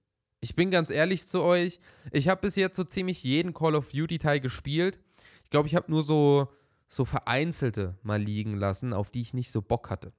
Ich 0.41 0.55
bin 0.55 0.71
ganz 0.71 0.89
ehrlich 0.89 1.27
zu 1.27 1.43
euch, 1.43 1.79
ich 2.11 2.27
habe 2.27 2.41
bis 2.41 2.55
jetzt 2.55 2.75
so 2.75 2.83
ziemlich 2.83 3.23
jeden 3.23 3.53
Call 3.53 3.75
of 3.75 3.89
Duty 3.89 4.17
Teil 4.17 4.39
gespielt. 4.39 4.99
Ich 5.43 5.49
glaube, 5.51 5.67
ich 5.67 5.75
habe 5.75 5.91
nur 5.91 6.03
so, 6.03 6.47
so 6.89 7.05
vereinzelte 7.05 7.97
mal 8.01 8.21
liegen 8.21 8.53
lassen, 8.53 8.93
auf 8.93 9.11
die 9.11 9.21
ich 9.21 9.33
nicht 9.33 9.51
so 9.51 9.61
Bock 9.61 9.89
hatte. 9.89 10.11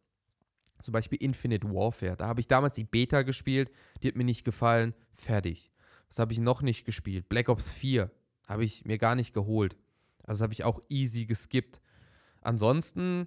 Zum 0.83 0.93
Beispiel 0.93 1.19
Infinite 1.21 1.69
Warfare. 1.69 2.17
Da 2.17 2.27
habe 2.27 2.41
ich 2.41 2.49
damals 2.49 2.77
die 2.77 2.85
Beta 2.85 3.23
gespielt, 3.23 3.71
die 4.03 4.09
hat 4.09 4.17
mir 4.17 4.25
nicht 4.25 4.45
gefallen. 4.45 4.95
Fertig. 5.12 5.71
Das 6.09 6.19
habe 6.19 6.33
ich 6.33 6.39
noch 6.39 6.62
nicht 6.62 6.87
gespielt. 6.87 7.29
Black 7.29 7.49
Ops 7.49 7.69
4 7.69 8.11
habe 8.45 8.65
ich 8.65 8.85
mir 8.85 8.99
gar 8.99 9.15
nicht 9.15 9.35
geholt. 9.35 9.77
Also 10.23 10.45
habe 10.45 10.53
ich 10.53 10.65
auch 10.65 10.81
easy 10.89 11.27
geskippt. 11.27 11.81
Ansonsten 12.41 13.27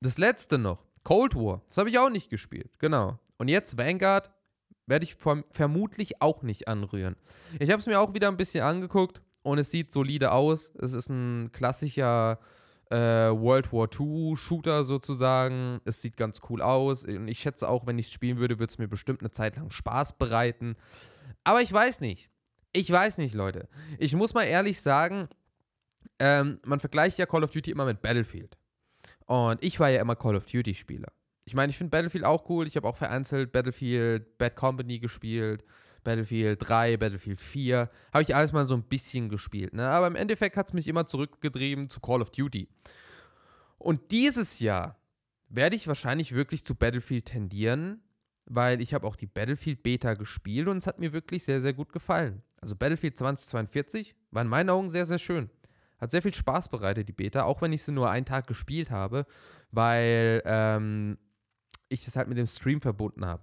das 0.00 0.16
letzte 0.18 0.58
noch, 0.58 0.86
Cold 1.04 1.34
War. 1.34 1.62
Das 1.66 1.76
habe 1.76 1.90
ich 1.90 1.98
auch 1.98 2.10
nicht 2.10 2.30
gespielt. 2.30 2.78
Genau. 2.78 3.18
Und 3.36 3.48
jetzt 3.48 3.76
Vanguard 3.76 4.30
Werde 4.86 5.04
ich 5.04 5.14
vermutlich 5.14 6.20
auch 6.20 6.42
nicht 6.42 6.66
anrühren. 6.66 7.14
Ich 7.60 7.70
habe 7.70 7.80
es 7.80 7.86
mir 7.86 8.00
auch 8.00 8.14
wieder 8.14 8.28
ein 8.28 8.36
bisschen 8.36 8.64
angeguckt 8.64 9.22
und 9.42 9.58
es 9.58 9.70
sieht 9.70 9.92
solide 9.92 10.32
aus. 10.32 10.72
Es 10.78 10.92
ist 10.92 11.08
ein 11.08 11.50
klassischer 11.52 12.38
äh, 12.90 12.96
World 13.30 13.72
War 13.72 13.88
II 13.98 14.36
Shooter 14.36 14.84
sozusagen. 14.84 15.80
Es 15.84 16.02
sieht 16.02 16.16
ganz 16.16 16.40
cool 16.48 16.60
aus. 16.60 17.04
Und 17.04 17.28
ich 17.28 17.38
schätze 17.38 17.68
auch, 17.68 17.86
wenn 17.86 17.98
ich 17.98 18.06
es 18.06 18.12
spielen 18.12 18.38
würde, 18.38 18.58
würde 18.58 18.70
es 18.70 18.78
mir 18.78 18.88
bestimmt 18.88 19.20
eine 19.20 19.30
Zeit 19.30 19.56
lang 19.56 19.70
Spaß 19.70 20.18
bereiten. 20.18 20.76
Aber 21.44 21.62
ich 21.62 21.72
weiß 21.72 22.00
nicht. 22.00 22.30
Ich 22.72 22.90
weiß 22.90 23.18
nicht, 23.18 23.34
Leute. 23.34 23.68
Ich 23.98 24.14
muss 24.14 24.34
mal 24.34 24.44
ehrlich 24.44 24.80
sagen, 24.80 25.28
ähm, 26.18 26.60
man 26.64 26.80
vergleicht 26.80 27.18
ja 27.18 27.26
Call 27.26 27.44
of 27.44 27.50
Duty 27.50 27.70
immer 27.70 27.86
mit 27.86 28.02
Battlefield. 28.02 28.56
Und 29.26 29.62
ich 29.64 29.80
war 29.80 29.88
ja 29.88 30.00
immer 30.00 30.16
Call 30.16 30.36
of 30.36 30.44
Duty-Spieler. 30.44 31.08
Ich 31.44 31.54
meine, 31.54 31.70
ich 31.70 31.78
finde 31.78 31.90
Battlefield 31.90 32.24
auch 32.24 32.48
cool. 32.48 32.66
Ich 32.66 32.76
habe 32.76 32.86
auch 32.86 32.96
vereinzelt 32.96 33.52
Battlefield 33.52 34.38
Bad 34.38 34.54
Company 34.54 34.98
gespielt. 34.98 35.64
Battlefield 36.04 36.58
3, 36.60 36.96
Battlefield 36.96 37.40
4, 37.40 37.90
habe 38.12 38.22
ich 38.22 38.34
alles 38.34 38.52
mal 38.52 38.64
so 38.66 38.74
ein 38.74 38.82
bisschen 38.82 39.28
gespielt. 39.28 39.74
Ne? 39.74 39.86
Aber 39.86 40.06
im 40.06 40.16
Endeffekt 40.16 40.56
hat 40.56 40.68
es 40.68 40.72
mich 40.72 40.88
immer 40.88 41.06
zurückgetrieben 41.06 41.88
zu 41.88 42.00
Call 42.00 42.22
of 42.22 42.30
Duty. 42.30 42.68
Und 43.78 44.10
dieses 44.10 44.58
Jahr 44.58 44.96
werde 45.48 45.76
ich 45.76 45.88
wahrscheinlich 45.88 46.32
wirklich 46.34 46.64
zu 46.64 46.74
Battlefield 46.74 47.26
tendieren, 47.26 48.02
weil 48.46 48.80
ich 48.80 48.94
habe 48.94 49.06
auch 49.06 49.16
die 49.16 49.26
Battlefield 49.26 49.82
Beta 49.82 50.14
gespielt 50.14 50.68
und 50.68 50.78
es 50.78 50.86
hat 50.86 50.98
mir 50.98 51.12
wirklich 51.12 51.44
sehr, 51.44 51.60
sehr 51.60 51.72
gut 51.72 51.92
gefallen. 51.92 52.42
Also 52.60 52.76
Battlefield 52.76 53.16
2042 53.16 54.14
war 54.30 54.42
in 54.42 54.48
meinen 54.48 54.70
Augen 54.70 54.90
sehr, 54.90 55.06
sehr 55.06 55.18
schön. 55.18 55.50
Hat 56.00 56.10
sehr 56.10 56.22
viel 56.22 56.34
Spaß 56.34 56.68
bereitet, 56.68 57.08
die 57.08 57.12
Beta, 57.12 57.42
auch 57.44 57.62
wenn 57.62 57.72
ich 57.72 57.82
sie 57.82 57.92
nur 57.92 58.10
einen 58.10 58.26
Tag 58.26 58.46
gespielt 58.46 58.90
habe, 58.90 59.26
weil 59.70 60.42
ähm, 60.44 61.18
ich 61.88 62.06
es 62.06 62.16
halt 62.16 62.28
mit 62.28 62.38
dem 62.38 62.46
Stream 62.46 62.80
verbunden 62.80 63.26
habe. 63.26 63.42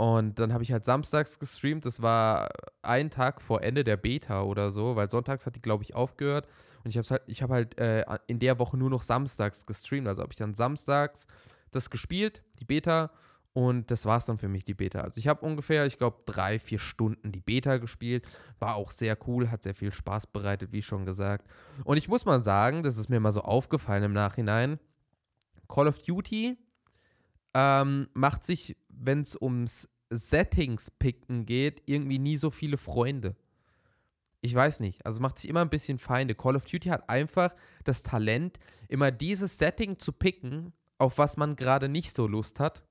Und 0.00 0.38
dann 0.38 0.54
habe 0.54 0.62
ich 0.62 0.72
halt 0.72 0.86
samstags 0.86 1.38
gestreamt. 1.38 1.84
Das 1.84 2.00
war 2.00 2.48
ein 2.80 3.10
Tag 3.10 3.42
vor 3.42 3.60
Ende 3.60 3.84
der 3.84 3.98
Beta 3.98 4.44
oder 4.44 4.70
so, 4.70 4.96
weil 4.96 5.10
sonntags 5.10 5.44
hat 5.44 5.56
die, 5.56 5.60
glaube 5.60 5.84
ich, 5.84 5.94
aufgehört. 5.94 6.48
Und 6.82 6.88
ich 6.88 6.96
habe 6.96 7.06
halt, 7.06 7.22
ich 7.26 7.42
habe 7.42 7.52
halt 7.52 7.78
äh, 7.78 8.06
in 8.26 8.38
der 8.38 8.58
Woche 8.58 8.78
nur 8.78 8.88
noch 8.88 9.02
samstags 9.02 9.66
gestreamt. 9.66 10.08
Also 10.08 10.22
habe 10.22 10.32
ich 10.32 10.38
dann 10.38 10.54
samstags 10.54 11.26
das 11.70 11.90
gespielt, 11.90 12.42
die 12.60 12.64
Beta. 12.64 13.10
Und 13.52 13.90
das 13.90 14.06
war 14.06 14.16
es 14.16 14.24
dann 14.24 14.38
für 14.38 14.48
mich, 14.48 14.64
die 14.64 14.72
Beta. 14.72 15.00
Also 15.00 15.18
ich 15.18 15.28
habe 15.28 15.44
ungefähr, 15.44 15.84
ich 15.84 15.98
glaube, 15.98 16.22
drei, 16.24 16.58
vier 16.58 16.78
Stunden 16.78 17.30
die 17.30 17.42
Beta 17.42 17.76
gespielt. 17.76 18.26
War 18.58 18.76
auch 18.76 18.92
sehr 18.92 19.18
cool, 19.28 19.50
hat 19.50 19.64
sehr 19.64 19.74
viel 19.74 19.92
Spaß 19.92 20.28
bereitet, 20.28 20.72
wie 20.72 20.82
schon 20.82 21.04
gesagt. 21.04 21.46
Und 21.84 21.98
ich 21.98 22.08
muss 22.08 22.24
mal 22.24 22.42
sagen, 22.42 22.84
das 22.84 22.96
ist 22.96 23.10
mir 23.10 23.20
mal 23.20 23.32
so 23.32 23.42
aufgefallen 23.42 24.04
im 24.04 24.14
Nachhinein. 24.14 24.80
Call 25.68 25.88
of 25.88 25.98
Duty 25.98 26.56
ähm, 27.52 28.08
macht 28.14 28.46
sich, 28.46 28.76
wenn 29.00 29.22
es 29.22 29.36
ums 29.40 29.88
Settings 30.10 30.90
picken 30.90 31.46
geht, 31.46 31.82
irgendwie 31.86 32.18
nie 32.18 32.36
so 32.36 32.50
viele 32.50 32.76
Freunde. 32.76 33.36
Ich 34.42 34.54
weiß 34.54 34.80
nicht. 34.80 35.04
Also 35.04 35.20
macht 35.20 35.38
sich 35.38 35.50
immer 35.50 35.60
ein 35.60 35.70
bisschen 35.70 35.98
Feinde. 35.98 36.34
Call 36.34 36.56
of 36.56 36.64
Duty 36.64 36.88
hat 36.88 37.08
einfach 37.08 37.54
das 37.84 38.02
Talent, 38.02 38.58
immer 38.88 39.10
dieses 39.10 39.58
Setting 39.58 39.98
zu 39.98 40.12
picken, 40.12 40.72
auf 40.98 41.18
was 41.18 41.36
man 41.36 41.56
gerade 41.56 41.88
nicht 41.88 42.12
so 42.12 42.26
Lust 42.26 42.58
hat. 42.60 42.82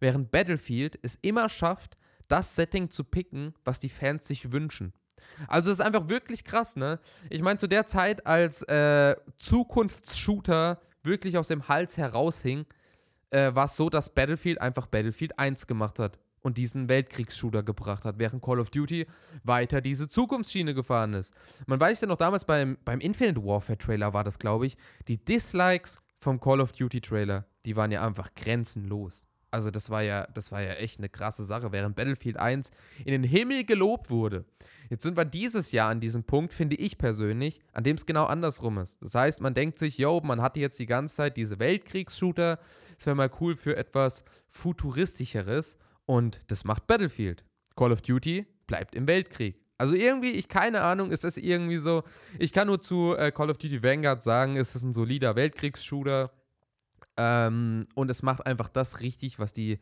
Während 0.00 0.30
Battlefield 0.30 0.98
es 1.02 1.16
immer 1.22 1.48
schafft, 1.48 1.96
das 2.28 2.54
Setting 2.54 2.90
zu 2.90 3.04
picken, 3.04 3.54
was 3.64 3.78
die 3.78 3.88
Fans 3.88 4.26
sich 4.26 4.52
wünschen. 4.52 4.92
Also 5.48 5.70
es 5.70 5.78
ist 5.78 5.84
einfach 5.84 6.08
wirklich 6.08 6.44
krass, 6.44 6.76
ne? 6.76 6.98
Ich 7.30 7.42
meine, 7.42 7.58
zu 7.58 7.68
der 7.68 7.86
Zeit, 7.86 8.26
als 8.26 8.62
äh, 8.62 9.16
Zukunftsshooter 9.36 10.80
wirklich 11.02 11.38
aus 11.38 11.48
dem 11.48 11.68
Hals 11.68 11.96
heraushing, 11.96 12.66
äh, 13.32 13.54
war 13.54 13.66
es 13.66 13.76
so, 13.76 13.90
dass 13.90 14.14
Battlefield 14.14 14.60
einfach 14.60 14.86
Battlefield 14.86 15.38
1 15.38 15.66
gemacht 15.66 15.98
hat 15.98 16.18
und 16.42 16.58
diesen 16.58 16.88
Weltkriegsshooter 16.88 17.62
gebracht 17.62 18.04
hat, 18.04 18.18
während 18.18 18.42
Call 18.42 18.60
of 18.60 18.70
Duty 18.70 19.06
weiter 19.44 19.80
diese 19.80 20.08
Zukunftsschiene 20.08 20.74
gefahren 20.74 21.14
ist. 21.14 21.32
Man 21.66 21.80
weiß 21.80 22.00
ja 22.00 22.08
noch 22.08 22.16
damals 22.16 22.44
beim, 22.44 22.78
beim 22.84 23.00
Infinite 23.00 23.42
Warfare 23.44 23.78
Trailer 23.78 24.12
war 24.12 24.24
das, 24.24 24.38
glaube 24.38 24.66
ich, 24.66 24.76
die 25.08 25.24
Dislikes 25.24 26.02
vom 26.18 26.40
Call 26.40 26.60
of 26.60 26.72
Duty 26.72 27.00
Trailer, 27.00 27.46
die 27.64 27.76
waren 27.76 27.90
ja 27.90 28.06
einfach 28.06 28.34
grenzenlos. 28.34 29.26
Also 29.52 29.70
das 29.70 29.90
war 29.90 30.02
ja, 30.02 30.26
das 30.32 30.50
war 30.50 30.62
ja 30.62 30.72
echt 30.72 30.98
eine 30.98 31.10
krasse 31.10 31.44
Sache, 31.44 31.72
während 31.72 31.94
Battlefield 31.94 32.38
1 32.38 32.70
in 33.04 33.12
den 33.12 33.22
Himmel 33.22 33.64
gelobt 33.64 34.08
wurde. 34.08 34.46
Jetzt 34.88 35.02
sind 35.02 35.16
wir 35.16 35.26
dieses 35.26 35.72
Jahr 35.72 35.90
an 35.90 36.00
diesem 36.00 36.24
Punkt, 36.24 36.54
finde 36.54 36.76
ich 36.76 36.96
persönlich, 36.96 37.60
an 37.72 37.84
dem 37.84 37.96
es 37.96 38.06
genau 38.06 38.24
andersrum 38.24 38.78
ist. 38.78 39.00
Das 39.02 39.14
heißt, 39.14 39.42
man 39.42 39.52
denkt 39.52 39.78
sich, 39.78 39.98
yo, 39.98 40.20
man 40.24 40.40
hatte 40.40 40.58
jetzt 40.58 40.78
die 40.78 40.86
ganze 40.86 41.16
Zeit 41.16 41.36
diese 41.36 41.58
Weltkriegsshooter, 41.58 42.58
es 43.02 43.06
wäre 43.06 43.16
mal 43.16 43.30
cool 43.40 43.56
für 43.56 43.76
etwas 43.76 44.22
futuristischeres 44.48 45.76
und 46.06 46.38
das 46.46 46.62
macht 46.62 46.86
Battlefield. 46.86 47.44
Call 47.74 47.90
of 47.90 48.00
Duty 48.00 48.46
bleibt 48.68 48.94
im 48.94 49.08
Weltkrieg. 49.08 49.60
Also 49.76 49.94
irgendwie, 49.94 50.30
ich 50.30 50.48
keine 50.48 50.82
Ahnung, 50.82 51.10
ist 51.10 51.24
das 51.24 51.36
irgendwie 51.36 51.78
so. 51.78 52.04
Ich 52.38 52.52
kann 52.52 52.68
nur 52.68 52.80
zu 52.80 53.16
äh, 53.16 53.32
Call 53.32 53.50
of 53.50 53.58
Duty 53.58 53.82
Vanguard 53.82 54.22
sagen, 54.22 54.56
es 54.56 54.76
ist 54.76 54.84
ein 54.84 54.92
solider 54.92 55.34
Weltkriegsshooter 55.34 56.30
ähm, 57.16 57.88
und 57.96 58.08
es 58.08 58.22
macht 58.22 58.46
einfach 58.46 58.68
das 58.68 59.00
richtig, 59.00 59.40
was 59.40 59.52
die 59.52 59.80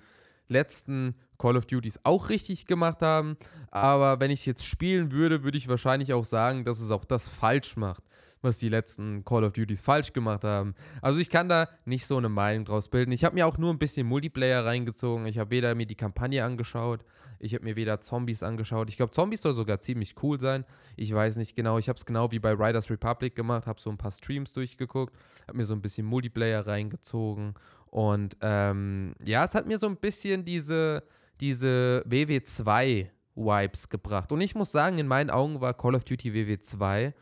letzten 0.49 1.15
Call 1.37 1.59
of 1.59 1.67
Duties 1.67 2.01
auch 2.05 2.31
richtig 2.31 2.65
gemacht 2.65 3.03
haben. 3.03 3.37
Aber 3.71 4.19
wenn 4.21 4.31
ich 4.31 4.41
es 4.41 4.47
jetzt 4.47 4.65
spielen 4.65 5.13
würde, 5.13 5.45
würde 5.45 5.59
ich 5.59 5.69
wahrscheinlich 5.69 6.15
auch 6.15 6.25
sagen, 6.25 6.65
dass 6.65 6.81
es 6.81 6.91
auch 6.91 7.05
das 7.05 7.29
falsch 7.29 7.77
macht, 7.77 8.03
was 8.43 8.59
die 8.59 8.69
letzten 8.69 9.25
Call 9.25 9.45
of 9.45 9.53
Duties 9.53 9.83
falsch 9.83 10.13
gemacht 10.13 10.45
haben. 10.45 10.75
Also 11.03 11.21
ich 11.21 11.31
kann 11.31 11.49
da 11.49 11.69
nicht 11.85 12.07
so 12.07 12.17
eine 12.17 12.29
Meinung 12.29 12.65
draus 12.65 12.89
bilden. 12.89 13.13
Ich 13.13 13.25
habe 13.25 13.35
mir 13.35 13.47
auch 13.47 13.59
nur 13.59 13.73
ein 13.73 13.79
bisschen 13.79 14.07
Multiplayer 14.07 14.65
reingezogen. 14.65 15.27
Ich 15.27 15.39
habe 15.39 15.51
weder 15.51 15.75
mir 15.75 15.87
die 15.87 15.97
Kampagne 15.97 16.45
angeschaut, 16.45 17.05
ich 17.43 17.55
habe 17.55 17.65
mir 17.65 17.75
weder 17.75 18.01
Zombies 18.03 18.43
angeschaut. 18.43 18.91
Ich 18.91 18.99
glaube, 18.99 19.13
Zombies 19.13 19.41
soll 19.41 19.55
sogar 19.55 19.81
ziemlich 19.81 20.15
cool 20.23 20.39
sein. 20.39 20.65
Ich 20.97 21.13
weiß 21.13 21.37
nicht 21.37 21.57
genau. 21.57 21.79
Ich 21.79 21.89
habe 21.89 21.97
es 21.97 22.05
genau 22.05 22.31
wie 22.31 22.39
bei 22.39 22.53
Riders 22.53 22.91
Republic 22.91 23.35
gemacht, 23.35 23.67
habe 23.67 23.81
so 23.81 23.89
ein 23.91 23.97
paar 23.97 24.11
Streams 24.11 24.53
durchgeguckt, 24.53 25.17
habe 25.49 25.57
mir 25.57 25.65
so 25.65 25.73
ein 25.73 25.81
bisschen 25.81 26.07
Multiplayer 26.07 26.67
reingezogen. 26.67 27.55
Und 27.87 28.37
ähm, 28.43 29.15
ja, 29.25 29.45
es 29.45 29.55
hat 29.55 29.67
mir 29.67 29.79
so 29.79 29.87
ein 29.87 29.97
bisschen 29.97 30.45
diese, 30.45 31.03
diese 31.41 32.05
WW2-Vibes 32.07 33.89
gebracht. 33.89 34.33
Und 34.33 34.43
ich 34.43 34.55
muss 34.55 34.71
sagen, 34.71 34.99
in 34.99 35.09
meinen 35.09 35.31
Augen 35.31 35.63
war 35.63 35.73
Call 35.73 35.95
of 35.95 36.05
Duty 36.05 36.33
WW2 36.33 37.15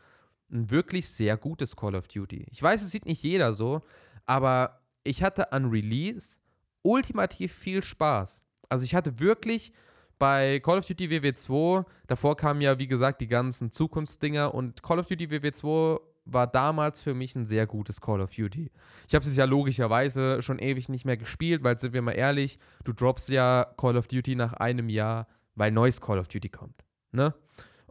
ein 0.51 0.69
wirklich 0.69 1.09
sehr 1.09 1.37
gutes 1.37 1.75
Call 1.75 1.95
of 1.95 2.07
Duty. 2.07 2.45
Ich 2.51 2.61
weiß, 2.61 2.81
es 2.81 2.91
sieht 2.91 3.05
nicht 3.05 3.23
jeder 3.23 3.53
so, 3.53 3.81
aber 4.25 4.81
ich 5.03 5.23
hatte 5.23 5.51
an 5.51 5.69
Release 5.69 6.37
ultimativ 6.81 7.53
viel 7.53 7.83
Spaß. 7.83 8.41
Also 8.69 8.85
ich 8.85 8.95
hatte 8.95 9.19
wirklich 9.19 9.73
bei 10.17 10.59
Call 10.59 10.79
of 10.79 10.85
Duty 10.85 11.07
WW2, 11.07 11.85
davor 12.07 12.35
kamen 12.35 12.61
ja, 12.61 12.77
wie 12.77 12.87
gesagt, 12.87 13.21
die 13.21 13.27
ganzen 13.27 13.71
Zukunftsdinger 13.71 14.53
und 14.53 14.83
Call 14.83 14.99
of 14.99 15.07
Duty 15.07 15.27
WW2 15.27 15.99
war 16.25 16.47
damals 16.47 17.01
für 17.01 17.13
mich 17.13 17.35
ein 17.35 17.45
sehr 17.45 17.65
gutes 17.65 18.01
Call 18.01 18.21
of 18.21 18.31
Duty. 18.31 18.71
Ich 19.07 19.15
habe 19.15 19.25
es 19.25 19.35
ja 19.35 19.45
logischerweise 19.45 20.41
schon 20.41 20.59
ewig 20.59 20.89
nicht 20.89 21.05
mehr 21.05 21.17
gespielt, 21.17 21.63
weil, 21.63 21.79
sind 21.79 21.93
wir 21.93 22.01
mal 22.01 22.11
ehrlich, 22.11 22.59
du 22.83 22.93
droppst 22.93 23.29
ja 23.29 23.65
Call 23.77 23.97
of 23.97 24.07
Duty 24.07 24.35
nach 24.35 24.53
einem 24.53 24.89
Jahr, 24.89 25.27
weil 25.55 25.71
neues 25.71 26.01
Call 26.01 26.19
of 26.19 26.27
Duty 26.27 26.49
kommt. 26.49 26.83
Ne? 27.11 27.33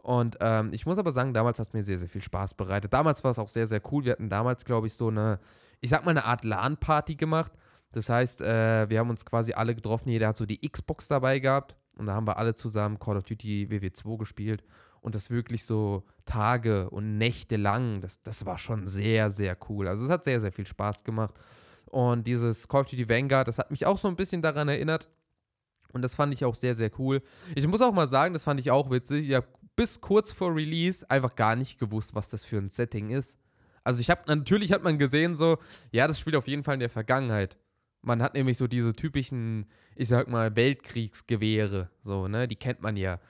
Und 0.09 0.37
ähm, 0.39 0.71
ich 0.73 0.87
muss 0.87 0.97
aber 0.97 1.11
sagen, 1.11 1.35
damals 1.35 1.59
hat 1.59 1.67
es 1.67 1.73
mir 1.73 1.83
sehr, 1.83 1.99
sehr 1.99 2.09
viel 2.09 2.23
Spaß 2.23 2.55
bereitet. 2.55 2.91
Damals 2.91 3.23
war 3.23 3.29
es 3.29 3.37
auch 3.37 3.47
sehr, 3.47 3.67
sehr 3.67 3.79
cool. 3.91 4.05
Wir 4.05 4.13
hatten 4.13 4.27
damals, 4.27 4.65
glaube 4.65 4.87
ich, 4.87 4.95
so 4.95 5.09
eine, 5.09 5.39
ich 5.81 5.91
sag 5.91 6.03
mal, 6.03 6.09
eine 6.09 6.25
Art 6.25 6.43
LAN-Party 6.43 7.13
gemacht. 7.13 7.51
Das 7.91 8.09
heißt, 8.09 8.41
äh, 8.41 8.89
wir 8.89 8.97
haben 8.97 9.11
uns 9.11 9.23
quasi 9.23 9.53
alle 9.53 9.75
getroffen. 9.75 10.09
Jeder 10.09 10.29
hat 10.29 10.37
so 10.37 10.47
die 10.47 10.67
Xbox 10.67 11.09
dabei 11.09 11.37
gehabt. 11.37 11.75
Und 11.95 12.07
da 12.07 12.15
haben 12.15 12.25
wir 12.25 12.37
alle 12.39 12.55
zusammen 12.55 12.97
Call 12.97 13.17
of 13.17 13.23
Duty 13.25 13.67
WW2 13.69 14.17
gespielt. 14.17 14.63
Und 14.99 15.13
das 15.13 15.29
wirklich 15.29 15.63
so 15.63 16.01
Tage 16.25 16.89
und 16.89 17.19
Nächte 17.19 17.57
lang. 17.57 18.01
Das, 18.01 18.19
das 18.23 18.47
war 18.47 18.57
schon 18.57 18.87
sehr, 18.87 19.29
sehr 19.29 19.55
cool. 19.69 19.87
Also 19.87 20.05
es 20.05 20.09
hat 20.09 20.23
sehr, 20.23 20.39
sehr 20.39 20.51
viel 20.51 20.65
Spaß 20.65 21.03
gemacht. 21.03 21.35
Und 21.85 22.25
dieses 22.25 22.67
Call 22.67 22.81
of 22.81 22.89
Duty 22.89 23.07
Vanguard, 23.07 23.47
das 23.47 23.59
hat 23.59 23.69
mich 23.69 23.85
auch 23.85 23.99
so 23.99 24.07
ein 24.07 24.15
bisschen 24.15 24.41
daran 24.41 24.69
erinnert. 24.69 25.07
Und 25.93 26.01
das 26.01 26.15
fand 26.15 26.33
ich 26.33 26.45
auch 26.45 26.55
sehr, 26.55 26.75
sehr 26.75 26.91
cool. 26.99 27.21
Ich 27.55 27.67
muss 27.67 27.81
auch 27.81 27.93
mal 27.93 28.07
sagen, 28.07 28.33
das 28.33 28.43
fand 28.43 28.59
ich 28.59 28.71
auch 28.71 28.89
witzig. 28.91 29.29
Ich 29.29 29.35
habe 29.35 29.47
bis 29.79 30.01
kurz 30.01 30.33
vor 30.33 30.53
Release 30.53 31.09
einfach 31.09 31.37
gar 31.37 31.55
nicht 31.55 31.79
gewusst, 31.79 32.13
was 32.13 32.27
das 32.27 32.43
für 32.43 32.57
ein 32.57 32.67
Setting 32.67 33.11
ist. 33.11 33.39
Also 33.85 34.01
ich 34.01 34.09
habe 34.09 34.23
natürlich 34.27 34.73
hat 34.73 34.83
man 34.83 34.97
gesehen 34.97 35.37
so, 35.37 35.57
ja, 35.93 36.05
das 36.05 36.19
spielt 36.19 36.35
auf 36.35 36.49
jeden 36.49 36.65
Fall 36.65 36.73
in 36.73 36.81
der 36.81 36.89
Vergangenheit. 36.89 37.55
Man 38.01 38.21
hat 38.21 38.33
nämlich 38.33 38.57
so 38.57 38.67
diese 38.67 38.91
typischen, 38.91 39.67
ich 39.95 40.09
sag 40.09 40.27
mal, 40.27 40.53
Weltkriegsgewehre, 40.53 41.89
so, 42.01 42.27
ne, 42.27 42.45
die 42.49 42.57
kennt 42.57 42.81
man 42.81 42.97
ja. 42.97 43.21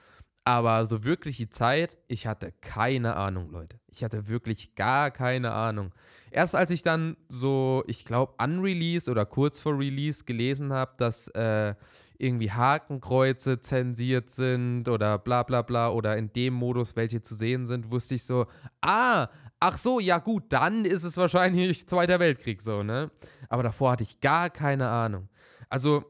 Aber 0.42 0.86
so 0.86 1.04
wirklich 1.04 1.36
die 1.36 1.50
Zeit, 1.50 1.98
ich 2.08 2.26
hatte 2.26 2.52
keine 2.60 3.14
Ahnung, 3.14 3.50
Leute. 3.50 3.78
Ich 3.86 4.02
hatte 4.02 4.26
wirklich 4.26 4.74
gar 4.74 5.12
keine 5.12 5.52
Ahnung. 5.52 5.94
Erst 6.32 6.56
als 6.56 6.72
ich 6.72 6.82
dann 6.82 7.16
so, 7.28 7.84
ich 7.86 8.04
glaube, 8.04 8.34
unreleased 8.42 9.08
oder 9.08 9.24
kurz 9.24 9.60
vor 9.60 9.78
Release 9.78 10.24
gelesen 10.24 10.72
habe, 10.72 10.94
dass 10.96 11.28
äh, 11.28 11.76
irgendwie 12.20 12.50
Hakenkreuze 12.50 13.60
zensiert 13.60 14.30
sind 14.30 14.88
oder 14.88 15.18
bla 15.18 15.42
bla 15.42 15.62
bla 15.62 15.90
oder 15.90 16.16
in 16.16 16.32
dem 16.32 16.54
Modus 16.54 16.96
welche 16.96 17.22
zu 17.22 17.34
sehen 17.34 17.66
sind, 17.66 17.90
wusste 17.90 18.14
ich 18.14 18.24
so, 18.24 18.46
ah, 18.80 19.28
ach 19.58 19.78
so, 19.78 20.00
ja 20.00 20.18
gut, 20.18 20.44
dann 20.48 20.84
ist 20.84 21.04
es 21.04 21.16
wahrscheinlich 21.16 21.86
Zweiter 21.88 22.20
Weltkrieg 22.20 22.62
so, 22.62 22.82
ne? 22.82 23.10
Aber 23.48 23.62
davor 23.62 23.92
hatte 23.92 24.02
ich 24.02 24.20
gar 24.20 24.50
keine 24.50 24.88
Ahnung. 24.88 25.28
Also 25.68 26.04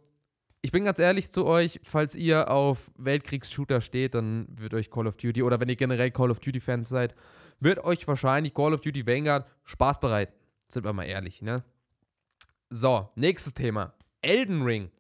ich 0.63 0.73
bin 0.73 0.85
ganz 0.85 0.99
ehrlich 0.99 1.31
zu 1.31 1.47
euch, 1.47 1.81
falls 1.83 2.15
ihr 2.15 2.51
auf 2.51 2.91
Weltkriegs-Shooter 2.99 3.81
steht, 3.81 4.15
dann 4.15 4.47
wird 4.51 4.75
euch 4.75 4.91
Call 4.91 5.07
of 5.07 5.17
Duty 5.17 5.43
oder 5.43 5.59
wenn 5.59 5.69
ihr 5.69 5.77
generell 5.77 6.11
Call 6.11 6.31
of 6.31 6.41
Duty-Fans 6.41 6.89
seid, 6.89 7.15
wird 7.61 7.83
euch 7.85 8.07
wahrscheinlich 8.07 8.55
Call 8.55 8.75
of 8.75 8.81
Duty 8.81 9.07
Vanguard 9.07 9.47
Spaß 9.65 10.01
bereiten. 10.01 10.35
Sind 10.69 10.85
wir 10.85 10.93
mal 10.93 11.05
ehrlich, 11.05 11.43
ne? 11.43 11.65
So, 12.69 13.09
nächstes 13.17 13.55
Thema. 13.55 13.95
Elden 14.23 14.63
Ring. 14.63 14.91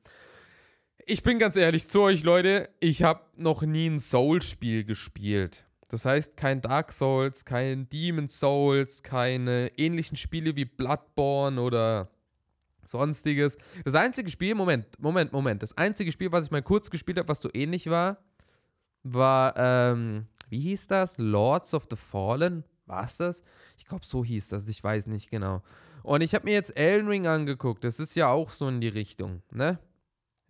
Ich 1.12 1.24
bin 1.24 1.40
ganz 1.40 1.56
ehrlich 1.56 1.88
zu 1.88 2.02
euch, 2.02 2.22
Leute, 2.22 2.70
ich 2.78 3.02
habe 3.02 3.24
noch 3.34 3.62
nie 3.62 3.88
ein 3.88 3.98
Soul-Spiel 3.98 4.84
gespielt. 4.84 5.66
Das 5.88 6.04
heißt, 6.04 6.36
kein 6.36 6.60
Dark 6.60 6.92
Souls, 6.92 7.44
kein 7.44 7.88
Demon 7.90 8.28
Souls, 8.28 9.02
keine 9.02 9.72
ähnlichen 9.76 10.16
Spiele 10.16 10.54
wie 10.54 10.66
Bloodborne 10.66 11.60
oder 11.60 12.10
sonstiges. 12.86 13.58
Das 13.84 13.96
einzige 13.96 14.30
Spiel, 14.30 14.54
Moment, 14.54 14.86
Moment, 15.00 15.32
Moment. 15.32 15.64
Das 15.64 15.76
einzige 15.76 16.12
Spiel, 16.12 16.30
was 16.30 16.44
ich 16.44 16.52
mal 16.52 16.62
kurz 16.62 16.90
gespielt 16.90 17.18
habe, 17.18 17.28
was 17.28 17.42
so 17.42 17.50
ähnlich 17.54 17.90
war, 17.90 18.18
war, 19.02 19.54
ähm, 19.56 20.28
wie 20.48 20.60
hieß 20.60 20.86
das? 20.86 21.18
Lords 21.18 21.74
of 21.74 21.88
the 21.90 21.96
Fallen? 21.96 22.62
War 22.86 23.02
es 23.02 23.16
das? 23.16 23.42
Ich 23.78 23.84
glaube, 23.84 24.06
so 24.06 24.24
hieß 24.24 24.46
das. 24.46 24.68
Ich 24.68 24.84
weiß 24.84 25.08
nicht 25.08 25.28
genau. 25.28 25.64
Und 26.04 26.20
ich 26.20 26.36
habe 26.36 26.44
mir 26.44 26.54
jetzt 26.54 26.76
Elden 26.76 27.08
Ring 27.08 27.26
angeguckt. 27.26 27.82
Das 27.82 27.98
ist 27.98 28.14
ja 28.14 28.28
auch 28.28 28.50
so 28.50 28.68
in 28.68 28.80
die 28.80 28.86
Richtung, 28.86 29.42
ne? 29.50 29.80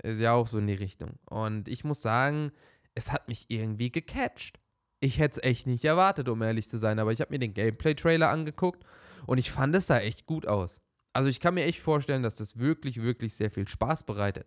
Ist 0.02 0.20
ja 0.20 0.32
auch 0.32 0.46
so 0.46 0.58
in 0.58 0.66
die 0.66 0.74
Richtung. 0.74 1.18
Und 1.26 1.68
ich 1.68 1.84
muss 1.84 2.02
sagen, 2.02 2.52
es 2.94 3.12
hat 3.12 3.28
mich 3.28 3.46
irgendwie 3.48 3.90
gecatcht. 3.90 4.58
Ich 5.00 5.18
hätte 5.18 5.40
es 5.40 5.44
echt 5.44 5.66
nicht 5.66 5.84
erwartet, 5.84 6.28
um 6.28 6.42
ehrlich 6.42 6.68
zu 6.68 6.78
sein. 6.78 6.98
Aber 6.98 7.12
ich 7.12 7.20
habe 7.20 7.32
mir 7.32 7.38
den 7.38 7.54
Gameplay-Trailer 7.54 8.28
angeguckt 8.30 8.84
und 9.26 9.38
ich 9.38 9.50
fand 9.50 9.74
es 9.76 9.86
sah 9.86 9.98
echt 9.98 10.26
gut 10.26 10.46
aus. 10.46 10.80
Also 11.12 11.28
ich 11.28 11.40
kann 11.40 11.54
mir 11.54 11.64
echt 11.64 11.80
vorstellen, 11.80 12.22
dass 12.22 12.36
das 12.36 12.58
wirklich, 12.58 13.02
wirklich 13.02 13.34
sehr 13.34 13.50
viel 13.50 13.66
Spaß 13.66 14.04
bereitet. 14.04 14.46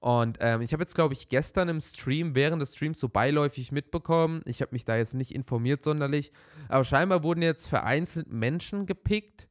Und 0.00 0.38
ähm, 0.40 0.62
ich 0.62 0.72
habe 0.72 0.82
jetzt, 0.82 0.96
glaube 0.96 1.14
ich, 1.14 1.28
gestern 1.28 1.68
im 1.68 1.80
Stream, 1.80 2.34
während 2.34 2.60
des 2.60 2.74
Streams 2.74 2.98
so 2.98 3.08
beiläufig 3.08 3.70
mitbekommen, 3.70 4.42
ich 4.46 4.60
habe 4.60 4.72
mich 4.72 4.84
da 4.84 4.96
jetzt 4.96 5.14
nicht 5.14 5.32
informiert 5.32 5.84
sonderlich, 5.84 6.32
aber 6.68 6.84
scheinbar 6.84 7.22
wurden 7.22 7.40
jetzt 7.40 7.68
vereinzelt 7.68 8.26
Menschen 8.26 8.86
gepickt, 8.86 9.46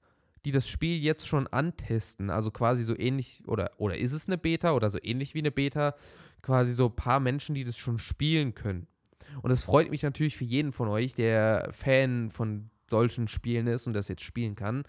die 0.45 0.51
das 0.51 0.67
Spiel 0.67 0.97
jetzt 0.97 1.27
schon 1.27 1.47
antesten. 1.47 2.29
Also 2.29 2.51
quasi 2.51 2.83
so 2.83 2.97
ähnlich, 2.97 3.43
oder, 3.47 3.71
oder 3.77 3.97
ist 3.97 4.13
es 4.13 4.27
eine 4.27 4.37
Beta 4.37 4.73
oder 4.73 4.89
so 4.89 4.97
ähnlich 5.01 5.33
wie 5.33 5.39
eine 5.39 5.51
Beta, 5.51 5.95
quasi 6.41 6.73
so 6.73 6.87
ein 6.87 6.95
paar 6.95 7.19
Menschen, 7.19 7.55
die 7.55 7.63
das 7.63 7.77
schon 7.77 7.99
spielen 7.99 8.55
können. 8.55 8.87
Und 9.41 9.51
es 9.51 9.63
freut 9.63 9.89
mich 9.89 10.03
natürlich 10.03 10.37
für 10.37 10.43
jeden 10.43 10.71
von 10.71 10.87
euch, 10.87 11.13
der 11.13 11.69
Fan 11.71 12.31
von 12.31 12.69
solchen 12.89 13.27
Spielen 13.27 13.67
ist 13.67 13.87
und 13.87 13.93
das 13.93 14.07
jetzt 14.07 14.23
spielen 14.23 14.55
kann. 14.55 14.83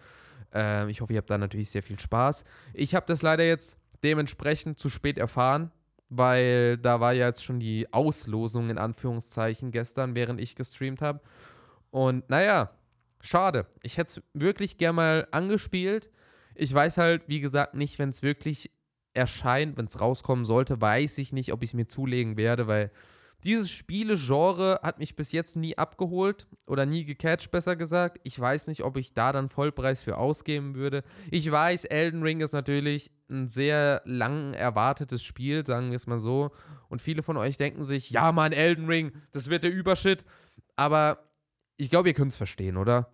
Ähm, 0.53 0.89
ich 0.89 1.01
hoffe, 1.01 1.13
ihr 1.13 1.19
habt 1.19 1.31
da 1.31 1.39
natürlich 1.39 1.71
sehr 1.71 1.83
viel 1.83 2.01
Spaß. 2.01 2.45
Ich 2.75 2.95
habe 2.95 3.07
das 3.07 3.23
leider 3.23 3.45
jetzt 3.45 3.79
dementsprechend 4.03 4.79
zu 4.79 4.89
spät 4.89 5.19
erfahren, 5.19 5.71
weil 6.09 6.77
da 6.79 7.01
war 7.01 7.13
ja 7.13 7.27
jetzt 7.27 7.45
schon 7.45 7.61
die 7.61 7.93
Auslosung 7.93 8.71
in 8.71 8.79
Anführungszeichen 8.79 9.71
gestern, 9.71 10.15
während 10.15 10.41
ich 10.41 10.57
gestreamt 10.57 11.01
habe. 11.01 11.21
Und 11.91 12.29
naja, 12.29 12.71
schade. 13.23 13.67
Ich 13.83 13.97
hätte 13.97 14.21
es 14.21 14.23
wirklich 14.35 14.77
gern 14.77 14.97
mal 14.97 15.27
angespielt. 15.31 16.11
Ich 16.55 16.73
weiß 16.75 16.99
halt, 16.99 17.23
wie 17.29 17.41
gesagt, 17.41 17.75
nicht, 17.75 17.99
wenn 17.99 18.11
es 18.11 18.23
wirklich 18.23 18.71
erscheint, 19.15 19.77
wenn 19.77 19.87
es 19.87 20.01
rauskommen 20.01 20.45
sollte, 20.45 20.81
weiß 20.81 21.19
ich 21.19 21.33
nicht, 21.33 21.53
ob 21.53 21.63
ich 21.63 21.71
es 21.71 21.75
mir 21.75 21.87
zulegen 21.87 22.37
werde, 22.37 22.67
weil 22.67 22.91
dieses 23.45 23.71
Spielegenre 23.71 24.79
hat 24.85 25.01
mich 25.01 25.17
bis 25.17 25.33
jetzt 25.33 25.57
nie 25.57 25.77
abgeholt 25.77 26.47
oder 26.67 26.87
nie 26.87 27.05
gecatcht, 27.05 27.51
besser 27.51 27.75
gesagt. 27.75 28.21
Ich 28.23 28.39
weiß 28.39 28.69
nicht, 28.69 28.85
ob 28.85 28.97
ich 28.97 29.15
da 29.15 29.33
dann 29.33 29.49
Vollpreis 29.49 30.01
für 30.01 30.17
ausgeben 30.17 30.77
würde. 30.77 31.03
Ich 31.31 31.51
weiß, 31.51 31.85
Elden 31.87 32.23
Ring 32.23 32.41
ist 32.41 32.53
natürlich 32.53 33.11
ein 33.29 33.49
sehr 33.49 34.03
lang 34.05 34.55
erwartetes 34.55 35.25
Spiel, 35.25 35.67
sagen 35.67 35.91
wir 35.91 35.97
es 35.97 36.07
mal 36.07 36.21
so. 36.21 36.53
Und 36.89 37.03
viele 37.03 37.25
von 37.25 37.37
euch 37.37 37.57
denken 37.57 37.83
sich, 37.83 38.11
ja, 38.11 38.31
Mann, 38.31 38.53
Elden 38.53 38.87
Ring, 38.87 39.13
das 39.33 39.51
wird 39.51 39.65
der 39.65 39.73
Überschritt. 39.73 40.25
Aber 40.77 41.19
ich 41.83 41.91
glaube, 41.91 42.09
ihr 42.09 42.15
könnt 42.15 42.33
es 42.33 42.39
verstehen, 42.39 42.77
oder? 42.77 43.11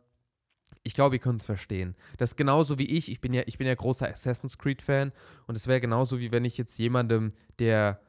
Ich 0.82 0.94
glaube, 0.94 1.16
ihr 1.16 1.20
könnt 1.20 1.42
es 1.42 1.46
verstehen. 1.46 1.96
Das 2.18 2.30
ist 2.30 2.36
genauso 2.36 2.78
wie 2.78 2.86
ich. 2.86 3.10
Ich 3.10 3.20
bin 3.20 3.32
ja, 3.32 3.42
ich 3.46 3.58
bin 3.58 3.66
ja 3.66 3.74
großer 3.74 4.08
Assassin's 4.08 4.58
Creed-Fan. 4.58 5.12
Und 5.46 5.56
es 5.56 5.66
wäre 5.66 5.80
genauso 5.80 6.18
wie 6.18 6.32
wenn 6.32 6.44
ich 6.44 6.58
jetzt 6.58 6.78
jemandem, 6.78 7.30
der 7.58 8.00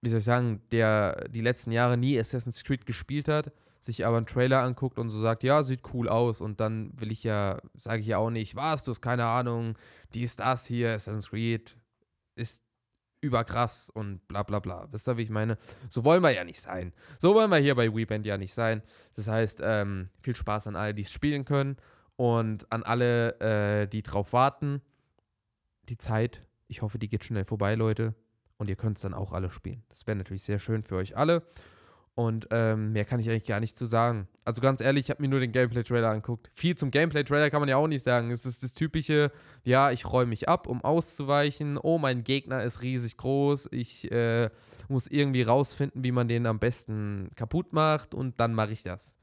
wie 0.00 0.10
soll 0.10 0.18
ich 0.18 0.24
sagen, 0.24 0.62
der 0.70 1.28
die 1.28 1.40
letzten 1.40 1.72
Jahre 1.72 1.96
nie 1.96 2.18
Assassin's 2.18 2.62
Creed 2.62 2.86
gespielt 2.86 3.28
hat, 3.28 3.52
sich 3.80 4.06
aber 4.06 4.16
einen 4.16 4.26
Trailer 4.26 4.62
anguckt 4.62 4.98
und 4.98 5.10
so 5.10 5.20
sagt, 5.20 5.42
ja, 5.42 5.62
sieht 5.62 5.82
cool 5.92 6.08
aus 6.08 6.40
und 6.40 6.60
dann 6.60 6.92
will 7.00 7.10
ich 7.10 7.24
ja, 7.24 7.58
sage 7.74 8.00
ich 8.00 8.06
ja 8.06 8.18
auch 8.18 8.30
nicht, 8.30 8.54
was, 8.54 8.84
du 8.84 8.92
hast 8.92 9.00
keine 9.00 9.24
Ahnung, 9.24 9.76
die 10.14 10.22
ist 10.22 10.40
das 10.40 10.66
hier, 10.66 10.94
Assassin's 10.94 11.30
Creed 11.30 11.76
ist 12.36 12.62
überkrass 13.20 13.90
und 13.90 14.26
bla 14.28 14.42
bla 14.42 14.60
bla. 14.60 14.88
Wisst 14.90 15.08
ihr, 15.08 15.16
wie 15.16 15.22
ich 15.22 15.30
meine? 15.30 15.58
So 15.88 16.04
wollen 16.04 16.22
wir 16.22 16.30
ja 16.30 16.44
nicht 16.44 16.60
sein. 16.60 16.92
So 17.18 17.34
wollen 17.34 17.50
wir 17.50 17.58
hier 17.58 17.74
bei 17.74 17.92
WeBand 17.94 18.26
ja 18.26 18.38
nicht 18.38 18.54
sein. 18.54 18.82
Das 19.14 19.28
heißt, 19.28 19.60
ähm, 19.62 20.06
viel 20.22 20.36
Spaß 20.36 20.66
an 20.68 20.76
alle, 20.76 20.94
die 20.94 21.02
es 21.02 21.12
spielen 21.12 21.44
können 21.44 21.76
und 22.16 22.70
an 22.70 22.82
alle, 22.82 23.40
äh, 23.40 23.86
die 23.86 24.02
drauf 24.02 24.32
warten. 24.32 24.82
Die 25.88 25.98
Zeit, 25.98 26.44
ich 26.66 26.82
hoffe, 26.82 26.98
die 26.98 27.08
geht 27.08 27.24
schnell 27.24 27.44
vorbei, 27.44 27.74
Leute 27.74 28.14
und 28.56 28.68
ihr 28.68 28.76
könnt 28.76 28.98
es 28.98 29.02
dann 29.02 29.14
auch 29.14 29.32
alle 29.32 29.50
spielen. 29.50 29.84
Das 29.88 30.06
wäre 30.06 30.16
natürlich 30.16 30.42
sehr 30.42 30.58
schön 30.58 30.82
für 30.82 30.96
euch 30.96 31.16
alle. 31.16 31.42
Und 32.18 32.48
ähm, 32.50 32.90
mehr 32.90 33.04
kann 33.04 33.20
ich 33.20 33.30
eigentlich 33.30 33.46
gar 33.46 33.60
nicht 33.60 33.76
zu 33.76 33.86
sagen. 33.86 34.26
Also 34.44 34.60
ganz 34.60 34.80
ehrlich, 34.80 35.04
ich 35.04 35.10
habe 35.10 35.22
mir 35.22 35.28
nur 35.28 35.38
den 35.38 35.52
Gameplay-Trailer 35.52 36.10
angeguckt. 36.10 36.50
Viel 36.52 36.76
zum 36.76 36.90
Gameplay-Trailer 36.90 37.48
kann 37.48 37.60
man 37.60 37.68
ja 37.68 37.76
auch 37.76 37.86
nicht 37.86 38.02
sagen. 38.02 38.32
Es 38.32 38.44
ist 38.44 38.64
das 38.64 38.74
typische, 38.74 39.30
ja, 39.62 39.92
ich 39.92 40.04
räume 40.04 40.30
mich 40.30 40.48
ab, 40.48 40.66
um 40.66 40.82
auszuweichen. 40.82 41.78
Oh, 41.80 41.96
mein 41.96 42.24
Gegner 42.24 42.64
ist 42.64 42.82
riesig 42.82 43.18
groß. 43.18 43.68
Ich 43.70 44.10
äh, 44.10 44.50
muss 44.88 45.06
irgendwie 45.06 45.42
rausfinden, 45.42 46.02
wie 46.02 46.10
man 46.10 46.26
den 46.26 46.46
am 46.46 46.58
besten 46.58 47.30
kaputt 47.36 47.72
macht 47.72 48.16
und 48.16 48.40
dann 48.40 48.52
mache 48.52 48.72
ich 48.72 48.82
das. 48.82 49.14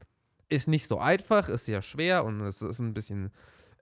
Ist 0.48 0.66
nicht 0.66 0.88
so 0.88 0.98
einfach, 0.98 1.50
ist 1.50 1.66
sehr 1.66 1.82
schwer 1.82 2.24
und 2.24 2.40
es 2.40 2.62
ist 2.62 2.78
ein 2.78 2.94
bisschen 2.94 3.30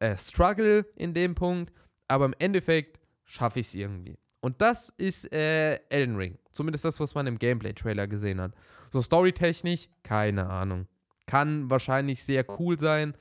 äh, 0.00 0.16
Struggle 0.16 0.86
in 0.96 1.14
dem 1.14 1.36
Punkt. 1.36 1.72
Aber 2.08 2.24
im 2.24 2.34
Endeffekt 2.40 2.98
schaffe 3.22 3.60
ich 3.60 3.68
es 3.68 3.74
irgendwie. 3.74 4.18
Und 4.40 4.60
das 4.60 4.92
ist 4.98 5.32
äh, 5.32 5.76
Elden 5.88 6.16
Ring. 6.16 6.36
Zumindest 6.50 6.84
das, 6.84 6.98
was 6.98 7.14
man 7.14 7.28
im 7.28 7.38
Gameplay-Trailer 7.38 8.08
gesehen 8.08 8.40
hat. 8.40 8.52
So 8.94 9.02
storytechnisch, 9.02 9.88
keine 10.04 10.48
Ahnung. 10.48 10.86
Kann 11.26 11.68
wahrscheinlich 11.68 12.22
sehr 12.22 12.48
cool 12.60 12.78
sein. 12.78 13.16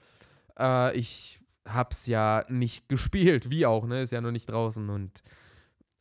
Äh, 0.56 0.96
ich 0.96 1.40
hab's 1.68 2.06
ja 2.06 2.46
nicht 2.48 2.88
gespielt, 2.90 3.50
wie 3.50 3.66
auch, 3.66 3.88
ne? 3.88 4.04
Ist 4.04 4.12
ja 4.12 4.22
noch 4.22 4.30
nicht 4.30 4.52
draußen 4.52 4.88
und 4.88 5.24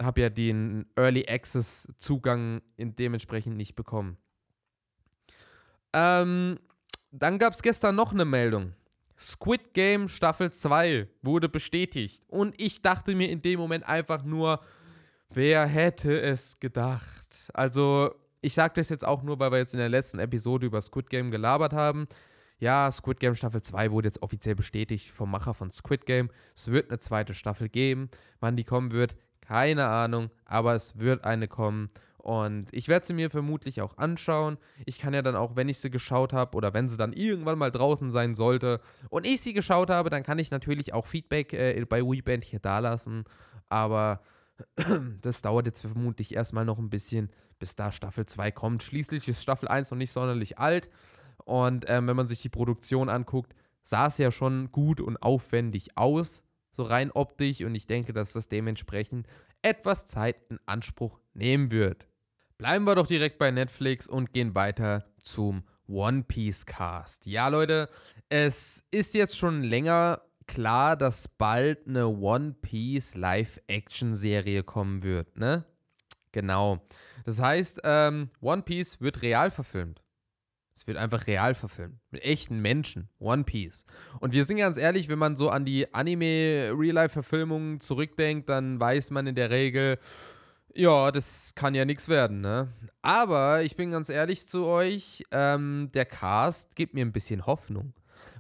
habe 0.02 0.20
ja 0.20 0.28
den 0.28 0.85
Early 0.94 1.26
Access 1.26 1.88
Zugang 1.96 2.61
dementsprechend 2.76 3.56
nicht 3.56 3.74
bekommen. 3.74 4.18
Ähm, 5.94 6.58
dann 7.11 7.38
gab 7.38 7.54
es 7.54 7.62
gestern 7.62 7.94
noch 7.96 8.12
eine 8.12 8.26
Meldung. 8.26 8.74
Squid 9.18 9.72
Game 9.72 10.11
Staffel 10.11 10.52
2 10.52 11.08
wurde 11.22 11.48
bestätigt. 11.48 12.24
Und 12.28 12.61
ich 12.61 12.82
dachte 12.82 13.14
mir 13.14 13.30
in 13.30 13.40
dem 13.40 13.58
Moment 13.58 13.87
einfach 13.88 14.22
nur, 14.22 14.61
Wer 15.35 15.66
hätte 15.66 16.20
es 16.20 16.61
gedacht? 16.61 17.50
Also, 17.54 18.14
ich 18.42 18.55
sage 18.55 18.74
das 18.76 18.88
jetzt 18.88 19.07
auch 19.07 19.22
nur, 19.22 19.38
weil 19.38 19.52
wir 19.52 19.59
jetzt 19.59 19.72
in 19.72 19.78
der 19.78 19.88
letzten 19.88 20.18
Episode 20.18 20.66
über 20.66 20.81
Squid 20.81 21.09
Game 21.09 21.31
gelabert 21.31 21.72
haben. 21.72 22.07
Ja, 22.59 22.90
Squid 22.90 23.18
Game 23.18 23.35
Staffel 23.35 23.62
2 23.62 23.90
wurde 23.90 24.09
jetzt 24.09 24.22
offiziell 24.22 24.55
bestätigt 24.55 25.11
vom 25.11 25.31
Macher 25.31 25.55
von 25.55 25.70
Squid 25.70 26.07
Game. 26.07 26.31
Es 26.55 26.68
wird 26.68 26.90
eine 26.90 26.98
zweite 26.98 27.35
Staffel 27.35 27.68
geben. 27.68 28.11
Wann 28.40 28.57
die 28.57 28.64
kommen 28.64 28.92
wird, 28.92 29.16
keine 29.40 29.87
Ahnung, 29.87 30.31
aber 30.44 30.74
es 30.74 30.98
wird 30.98 31.24
eine 31.24 31.48
kommen. 31.48 31.88
Und 32.18 32.68
ich 32.70 32.87
werde 32.87 33.05
sie 33.05 33.14
mir 33.14 33.31
vermutlich 33.31 33.81
auch 33.81 33.98
anschauen. 33.98 34.59
Ich 34.87 34.98
kann 35.00 35.12
ja 35.12 35.22
dann 35.22 35.35
auch, 35.35 35.57
wenn 35.57 35.68
ich 35.68 35.78
sie 35.78 35.90
geschaut 35.90 36.33
habe 36.33 36.57
oder 36.57 36.72
wenn 36.72 36.88
sie 36.88 36.96
dann 36.96 37.12
irgendwann 37.12 37.59
mal 37.59 37.72
draußen 37.72 38.12
sein 38.12 38.37
sollte 38.37 38.81
und 39.09 39.26
ich 39.26 39.40
sie 39.40 39.55
geschaut 39.55 39.90
habe, 39.90 40.09
dann 40.09 40.22
kann 40.22 40.38
ich 40.38 40.52
natürlich 40.52 40.94
auch 40.94 41.07
Feedback 41.07 41.52
äh, 41.52 41.85
bei 41.88 42.00
WeBand 42.02 42.44
hier 42.44 42.61
dalassen. 42.61 43.24
Aber 43.68 44.20
das 45.21 45.43
dauert 45.43 45.67
jetzt 45.67 45.81
vermutlich 45.81 46.35
erstmal 46.35 46.65
noch 46.65 46.79
ein 46.79 46.91
bisschen, 46.91 47.31
bis 47.59 47.77
da 47.77 47.93
Staffel 47.93 48.27
2 48.27 48.51
kommt. 48.51 48.83
Schließlich 48.83 49.29
ist 49.29 49.43
Staffel 49.43 49.69
1 49.69 49.91
noch 49.91 49.99
nicht 49.99 50.12
sonderlich 50.12 50.59
alt. 50.59 50.88
Und 51.45 51.85
ähm, 51.88 52.07
wenn 52.09 52.17
man 52.17 52.27
sich 52.27 52.41
die 52.43 52.49
Produktion 52.49 53.09
anguckt, 53.09 53.55
sah 53.83 54.07
es 54.07 54.19
ja 54.19 54.31
schon 54.31 54.71
gut 54.71 55.01
und 55.01 55.17
aufwendig 55.23 55.97
aus, 55.97 56.43
so 56.71 56.83
rein 56.83 57.11
optisch. 57.11 57.62
Und 57.62 57.75
ich 57.75 57.87
denke, 57.87 58.12
dass 58.12 58.33
das 58.33 58.49
dementsprechend 58.49 59.27
etwas 59.62 60.07
Zeit 60.07 60.37
in 60.49 60.59
Anspruch 60.67 61.19
nehmen 61.35 61.71
wird. 61.71 62.07
Bleiben 62.59 62.85
wir 62.85 62.95
doch 62.95 63.07
direkt 63.07 63.38
bei 63.38 63.51
Netflix 63.51 64.07
und 64.07 64.33
gehen 64.33 64.55
weiter 64.55 65.05
zum 65.19 65.65
One 65.88 66.23
Piece 66.23 66.65
Cast. 66.65 67.27
Ja, 67.27 67.49
Leute, 67.49 67.88
es 68.29 68.85
ist 68.91 69.15
jetzt 69.15 69.37
schon 69.37 69.62
länger 69.62 70.23
klar, 70.46 70.96
dass 70.96 71.28
bald 71.28 71.87
eine 71.87 72.09
One 72.09 72.55
Piece 72.61 73.14
Live-Action-Serie 73.14 74.62
kommen 74.62 75.02
wird, 75.02 75.37
ne? 75.37 75.64
Genau. 76.33 76.81
Das 77.24 77.40
heißt, 77.40 77.81
ähm, 77.85 78.31
One 78.40 78.62
Piece 78.62 79.00
wird 79.00 79.22
real 79.22 79.50
verfilmt. 79.50 80.02
Es 80.74 80.87
wird 80.87 80.96
einfach 80.96 81.26
real 81.26 81.55
verfilmt. 81.55 81.98
Mit 82.11 82.22
echten 82.22 82.61
Menschen. 82.61 83.11
One 83.18 83.44
Piece. 83.44 83.85
Und 84.20 84.33
wir 84.33 84.46
sind 84.46 84.57
ganz 84.57 84.78
ehrlich, 84.78 85.09
wenn 85.09 85.18
man 85.18 85.37
so 85.37 85.50
an 85.50 85.66
die 85.66 85.92
Anime-Real-Life-Verfilmungen 85.92 87.81
zurückdenkt, 87.81 88.48
dann 88.48 88.81
weiß 88.81 89.11
man 89.11 89.26
in 89.26 89.35
der 89.35 89.50
Regel, 89.50 89.98
Ja, 90.74 91.11
das 91.11 91.55
kann 91.55 91.74
ja 91.74 91.85
nichts 91.85 92.09
werden, 92.09 92.40
ne? 92.40 92.72
Aber 93.02 93.62
ich 93.62 93.76
bin 93.76 93.90
ganz 93.90 94.09
ehrlich 94.09 94.46
zu 94.46 94.64
euch, 94.64 95.22
ähm, 95.31 95.88
der 95.92 96.07
Cast 96.07 96.74
gibt 96.76 96.94
mir 96.94 97.05
ein 97.05 97.12
bisschen 97.12 97.44
Hoffnung. 97.46 97.92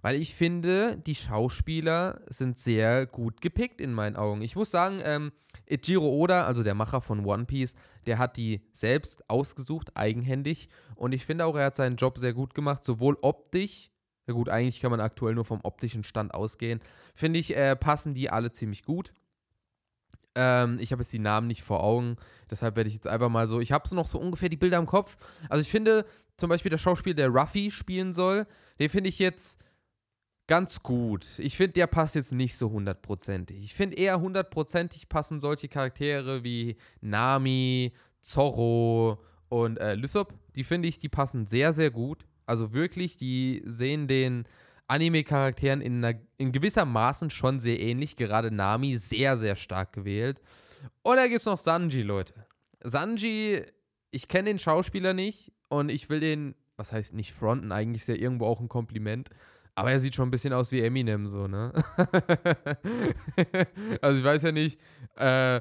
Weil 0.02 0.16
ich 0.16 0.34
finde, 0.34 0.96
die 0.98 1.14
Schauspieler 1.14 2.20
sind 2.26 2.58
sehr 2.58 3.06
gut 3.06 3.40
gepickt 3.40 3.80
in 3.80 3.92
meinen 3.92 4.16
Augen. 4.16 4.42
Ich 4.42 4.56
muss 4.56 4.72
sagen, 4.72 5.00
ähm, 5.04 5.32
Ichiro 5.66 6.08
Oda, 6.08 6.44
also 6.44 6.64
der 6.64 6.74
Macher 6.74 7.00
von 7.00 7.24
One 7.24 7.44
Piece, 7.44 7.74
der 8.06 8.18
hat 8.18 8.36
die 8.36 8.62
selbst 8.72 9.30
ausgesucht, 9.30 9.96
eigenhändig. 9.96 10.68
Und 10.96 11.12
ich 11.12 11.24
finde 11.24 11.46
auch, 11.46 11.56
er 11.56 11.66
hat 11.66 11.76
seinen 11.76 11.96
Job 11.96 12.18
sehr 12.18 12.34
gut 12.34 12.54
gemacht, 12.54 12.84
sowohl 12.84 13.16
optisch, 13.22 13.90
ja 14.26 14.34
gut, 14.34 14.48
eigentlich 14.48 14.80
kann 14.80 14.90
man 14.90 15.00
aktuell 15.00 15.34
nur 15.34 15.44
vom 15.44 15.60
optischen 15.62 16.02
Stand 16.02 16.34
ausgehen, 16.34 16.80
finde 17.14 17.38
ich, 17.38 17.56
äh, 17.56 17.76
passen 17.76 18.12
die 18.12 18.28
alle 18.28 18.50
ziemlich 18.52 18.82
gut. 18.82 19.12
Ähm, 20.34 20.78
ich 20.80 20.90
habe 20.92 21.02
jetzt 21.02 21.12
die 21.12 21.18
Namen 21.18 21.46
nicht 21.46 21.62
vor 21.62 21.82
Augen, 21.82 22.16
deshalb 22.50 22.74
werde 22.74 22.88
ich 22.88 22.94
jetzt 22.94 23.06
einfach 23.06 23.28
mal 23.28 23.48
so. 23.48 23.60
Ich 23.60 23.70
habe 23.70 23.86
so 23.86 23.94
noch 23.94 24.06
so 24.06 24.18
ungefähr 24.18 24.48
die 24.48 24.56
Bilder 24.56 24.78
im 24.78 24.86
Kopf. 24.86 25.16
Also 25.48 25.60
ich 25.60 25.70
finde 25.70 26.06
zum 26.38 26.48
Beispiel 26.48 26.70
der 26.70 26.78
Schauspieler, 26.78 27.14
der 27.14 27.28
Ruffy 27.28 27.70
spielen 27.70 28.12
soll, 28.12 28.46
den 28.80 28.88
finde 28.88 29.10
ich 29.10 29.18
jetzt 29.18 29.58
ganz 30.46 30.82
gut. 30.82 31.26
Ich 31.38 31.56
finde, 31.56 31.74
der 31.74 31.86
passt 31.86 32.14
jetzt 32.14 32.32
nicht 32.32 32.56
so 32.56 32.70
hundertprozentig. 32.70 33.62
Ich 33.62 33.74
finde 33.74 33.96
eher 33.96 34.20
hundertprozentig 34.20 35.08
passen 35.08 35.40
solche 35.40 35.68
Charaktere 35.68 36.44
wie 36.44 36.76
Nami, 37.00 37.92
Zorro 38.20 39.18
und 39.48 39.78
äh, 39.78 39.94
Lysop. 39.94 40.34
Die 40.54 40.64
finde 40.64 40.88
ich, 40.88 40.98
die 40.98 41.08
passen 41.08 41.46
sehr, 41.46 41.72
sehr 41.72 41.90
gut. 41.90 42.24
Also 42.46 42.72
wirklich, 42.72 43.16
die 43.16 43.62
sehen 43.64 44.08
den 44.08 44.44
Anime-Charakteren 44.88 45.80
in, 45.80 46.04
in 46.36 46.52
gewisser 46.52 46.84
Maßen 46.84 47.30
schon 47.30 47.60
sehr 47.60 47.80
ähnlich. 47.80 48.16
Gerade 48.16 48.50
Nami 48.50 48.96
sehr, 48.96 49.36
sehr 49.36 49.56
stark 49.56 49.92
gewählt. 49.92 50.40
Und 51.02 51.16
da 51.16 51.26
gibt 51.28 51.40
es 51.40 51.46
noch 51.46 51.58
Sanji, 51.58 52.02
Leute. 52.02 52.34
Sanji, 52.82 53.64
ich 54.10 54.28
kenne 54.28 54.50
den 54.50 54.58
Schauspieler 54.58 55.14
nicht 55.14 55.52
und 55.68 55.88
ich 55.88 56.10
will 56.10 56.20
den, 56.20 56.54
was 56.76 56.92
heißt 56.92 57.14
nicht 57.14 57.32
fronten, 57.32 57.72
eigentlich 57.72 58.02
ist 58.02 58.08
ja 58.08 58.16
irgendwo 58.16 58.46
auch 58.46 58.60
ein 58.60 58.68
Kompliment. 58.68 59.30
Aber 59.74 59.90
er 59.90 60.00
sieht 60.00 60.14
schon 60.14 60.28
ein 60.28 60.30
bisschen 60.30 60.52
aus 60.52 60.70
wie 60.70 60.82
Eminem, 60.82 61.26
so, 61.28 61.48
ne? 61.48 61.72
also 64.02 64.18
ich 64.18 64.24
weiß 64.24 64.42
ja 64.42 64.52
nicht, 64.52 64.78
äh, 65.16 65.60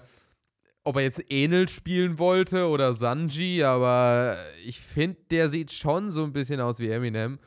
ob 0.83 0.95
er 0.97 1.03
jetzt 1.03 1.23
Enel 1.29 1.69
spielen 1.69 2.17
wollte 2.17 2.67
oder 2.67 2.93
Sanji, 2.93 3.63
aber 3.63 4.37
ich 4.65 4.79
finde, 4.79 5.17
der 5.29 5.49
sieht 5.49 5.71
schon 5.71 6.11
so 6.11 6.23
ein 6.23 6.33
bisschen 6.33 6.59
aus 6.59 6.79
wie 6.79 6.89
Eminem. 6.89 7.39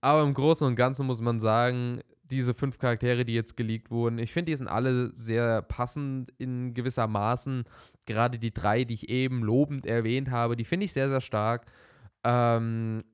Aber 0.00 0.22
im 0.22 0.32
Großen 0.32 0.66
und 0.66 0.76
Ganzen 0.76 1.06
muss 1.06 1.20
man 1.20 1.40
sagen, 1.40 2.00
diese 2.30 2.54
fünf 2.54 2.78
Charaktere, 2.78 3.24
die 3.24 3.34
jetzt 3.34 3.56
geleakt 3.56 3.90
wurden, 3.90 4.18
ich 4.18 4.32
finde, 4.32 4.52
die 4.52 4.56
sind 4.56 4.68
alle 4.68 5.14
sehr 5.14 5.62
passend 5.62 6.32
in 6.38 6.74
gewisser 6.74 7.06
Maßen. 7.06 7.64
Gerade 8.06 8.38
die 8.38 8.54
drei, 8.54 8.84
die 8.84 8.94
ich 8.94 9.08
eben 9.08 9.42
lobend 9.42 9.86
erwähnt 9.86 10.30
habe, 10.30 10.56
die 10.56 10.64
finde 10.64 10.86
ich 10.86 10.92
sehr, 10.92 11.08
sehr 11.08 11.20
stark. 11.20 11.66
Ähm, 12.24 13.04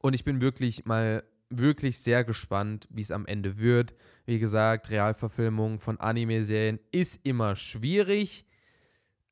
und 0.00 0.14
ich 0.14 0.24
bin 0.24 0.40
wirklich 0.40 0.84
mal 0.84 1.22
wirklich 1.58 1.98
sehr 1.98 2.24
gespannt, 2.24 2.86
wie 2.90 3.02
es 3.02 3.10
am 3.10 3.26
Ende 3.26 3.58
wird. 3.58 3.94
Wie 4.24 4.38
gesagt, 4.38 4.90
Realverfilmung 4.90 5.78
von 5.78 5.98
Anime-Serien 6.00 6.78
ist 6.90 7.24
immer 7.24 7.56
schwierig, 7.56 8.44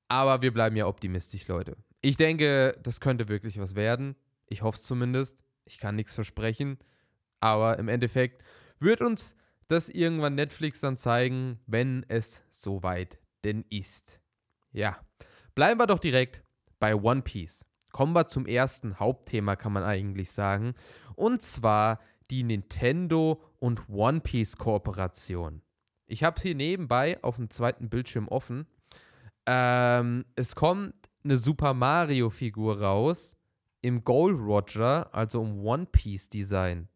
aber 0.09 0.43
wir 0.43 0.53
bleiben 0.53 0.77
ja 0.77 0.87
optimistisch, 0.87 1.47
Leute. 1.49 1.77
Ich 2.03 2.17
denke, 2.17 2.79
das 2.83 3.01
könnte 3.01 3.29
wirklich 3.29 3.59
was 3.59 3.75
werden. 3.75 4.17
Ich 4.49 4.63
hoffe 4.63 4.77
es 4.77 4.85
zumindest. 4.85 5.45
Ich 5.65 5.79
kann 5.79 5.97
nichts 5.97 6.15
versprechen. 6.15 6.79
Aber 7.41 7.79
im 7.79 7.89
Endeffekt 7.89 8.43
wird 8.79 9.01
uns 9.01 9.37
das 9.69 9.89
irgendwann 9.89 10.35
Netflix 10.35 10.81
dann 10.81 10.97
zeigen, 10.97 11.61
wenn 11.67 12.05
es 12.09 12.43
soweit 12.51 13.19
denn 13.45 13.65
ist. 13.71 14.21
Ja, 14.73 14.99
bleiben 15.55 15.79
wir 15.79 15.87
doch 15.87 16.01
direkt 16.01 16.43
bei 16.79 16.95
One 16.95 17.23
Piece. 17.23 17.65
Kommen 17.93 18.13
wir 18.13 18.29
zum 18.29 18.47
ersten 18.47 18.99
Hauptthema, 18.99 19.57
kann 19.57 19.73
man 19.73 19.83
eigentlich 19.83 20.31
sagen. 20.33 20.75
Und 21.15 21.43
zwar 21.43 22.01
die 22.31 22.43
Nintendo 22.43 23.43
und 23.59 23.89
One 23.89 24.21
Piece 24.21 24.57
Kooperation. 24.57 25.63
Ich 26.07 26.25
habe 26.25 26.37
es 26.37 26.43
hier 26.43 26.55
nebenbei 26.55 27.23
auf 27.23 27.37
dem 27.37 27.51
zweiten 27.51 27.89
Bildschirm 27.89 28.29
offen. 28.29 28.67
Ähm, 29.47 30.25
es 30.37 30.55
kommt 30.55 30.95
eine 31.25 31.37
Super 31.37 31.75
Mario 31.75 32.31
Figur 32.31 32.81
raus 32.81 33.37
im 33.83 34.05
Gold 34.05 34.39
Roger, 34.39 35.13
also 35.15 35.43
im 35.43 35.65
One 35.65 35.87
Piece 35.87 36.29
Design. 36.29 36.89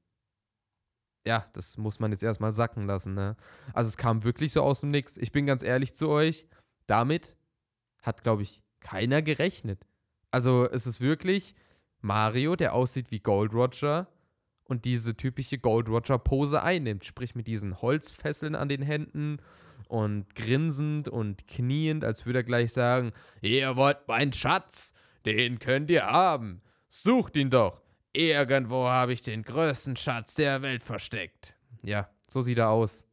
Ja, 1.26 1.46
das 1.54 1.78
muss 1.78 2.00
man 2.00 2.10
jetzt 2.10 2.22
erstmal 2.22 2.52
sacken 2.52 2.86
lassen, 2.86 3.14
ne? 3.14 3.36
Also 3.72 3.88
es 3.88 3.96
kam 3.96 4.24
wirklich 4.24 4.52
so 4.52 4.62
aus 4.62 4.80
dem 4.80 4.90
Nix. 4.90 5.16
Ich 5.16 5.32
bin 5.32 5.46
ganz 5.46 5.62
ehrlich 5.62 5.94
zu 5.94 6.08
euch, 6.08 6.46
damit 6.86 7.36
hat, 8.02 8.22
glaube 8.22 8.42
ich, 8.42 8.60
keiner 8.80 9.22
gerechnet. 9.22 9.86
Also 10.30 10.68
es 10.70 10.86
ist 10.86 11.00
wirklich 11.00 11.54
Mario, 12.00 12.56
der 12.56 12.74
aussieht 12.74 13.10
wie 13.10 13.20
Gold 13.20 13.54
Roger 13.54 14.08
und 14.66 14.84
diese 14.84 15.16
typische 15.16 15.58
Gold 15.58 15.88
Roger 15.88 16.18
Pose 16.18 16.62
einnimmt, 16.62 17.04
sprich 17.04 17.34
mit 17.34 17.46
diesen 17.46 17.80
Holzfesseln 17.80 18.54
an 18.54 18.68
den 18.68 18.82
Händen 18.82 19.38
und 19.88 20.34
grinsend 20.34 21.08
und 21.08 21.46
kniend, 21.46 22.04
als 22.04 22.26
würde 22.26 22.40
er 22.40 22.44
gleich 22.44 22.72
sagen, 22.72 23.12
ihr 23.42 23.76
wollt 23.76 24.08
meinen 24.08 24.32
Schatz, 24.32 24.92
den 25.26 25.58
könnt 25.58 25.90
ihr 25.90 26.06
haben. 26.06 26.62
Sucht 26.88 27.36
ihn 27.36 27.50
doch. 27.50 27.82
Irgendwo 28.12 28.86
habe 28.86 29.12
ich 29.12 29.22
den 29.22 29.42
größten 29.42 29.96
Schatz 29.96 30.34
der 30.34 30.62
Welt 30.62 30.82
versteckt. 30.82 31.56
Ja, 31.82 32.08
so 32.28 32.42
sieht 32.42 32.58
er 32.58 32.70
aus. 32.70 33.04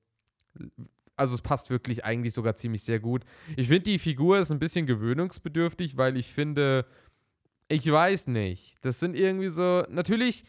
Also 1.16 1.36
es 1.36 1.42
passt 1.42 1.70
wirklich 1.70 2.06
eigentlich 2.06 2.34
sogar 2.34 2.56
ziemlich 2.56 2.84
sehr 2.84 3.00
gut. 3.00 3.24
Ich 3.56 3.68
finde, 3.68 3.84
die 3.84 4.00
Figur 4.00 4.40
ist 4.40 4.52
ein 4.52 4.60
bisschen 4.60 4.86
gewöhnungsbedürftig, 4.86 5.98
weil 5.98 6.18
ich 6.18 6.28
finde, 6.28 6.86
ich 7.68 7.92
weiß 7.92 8.28
nicht. 8.28 8.78
Das 8.82 9.00
sind 9.00 9.16
irgendwie 9.16 9.50
so. 9.50 9.84
Natürlich 9.90 10.44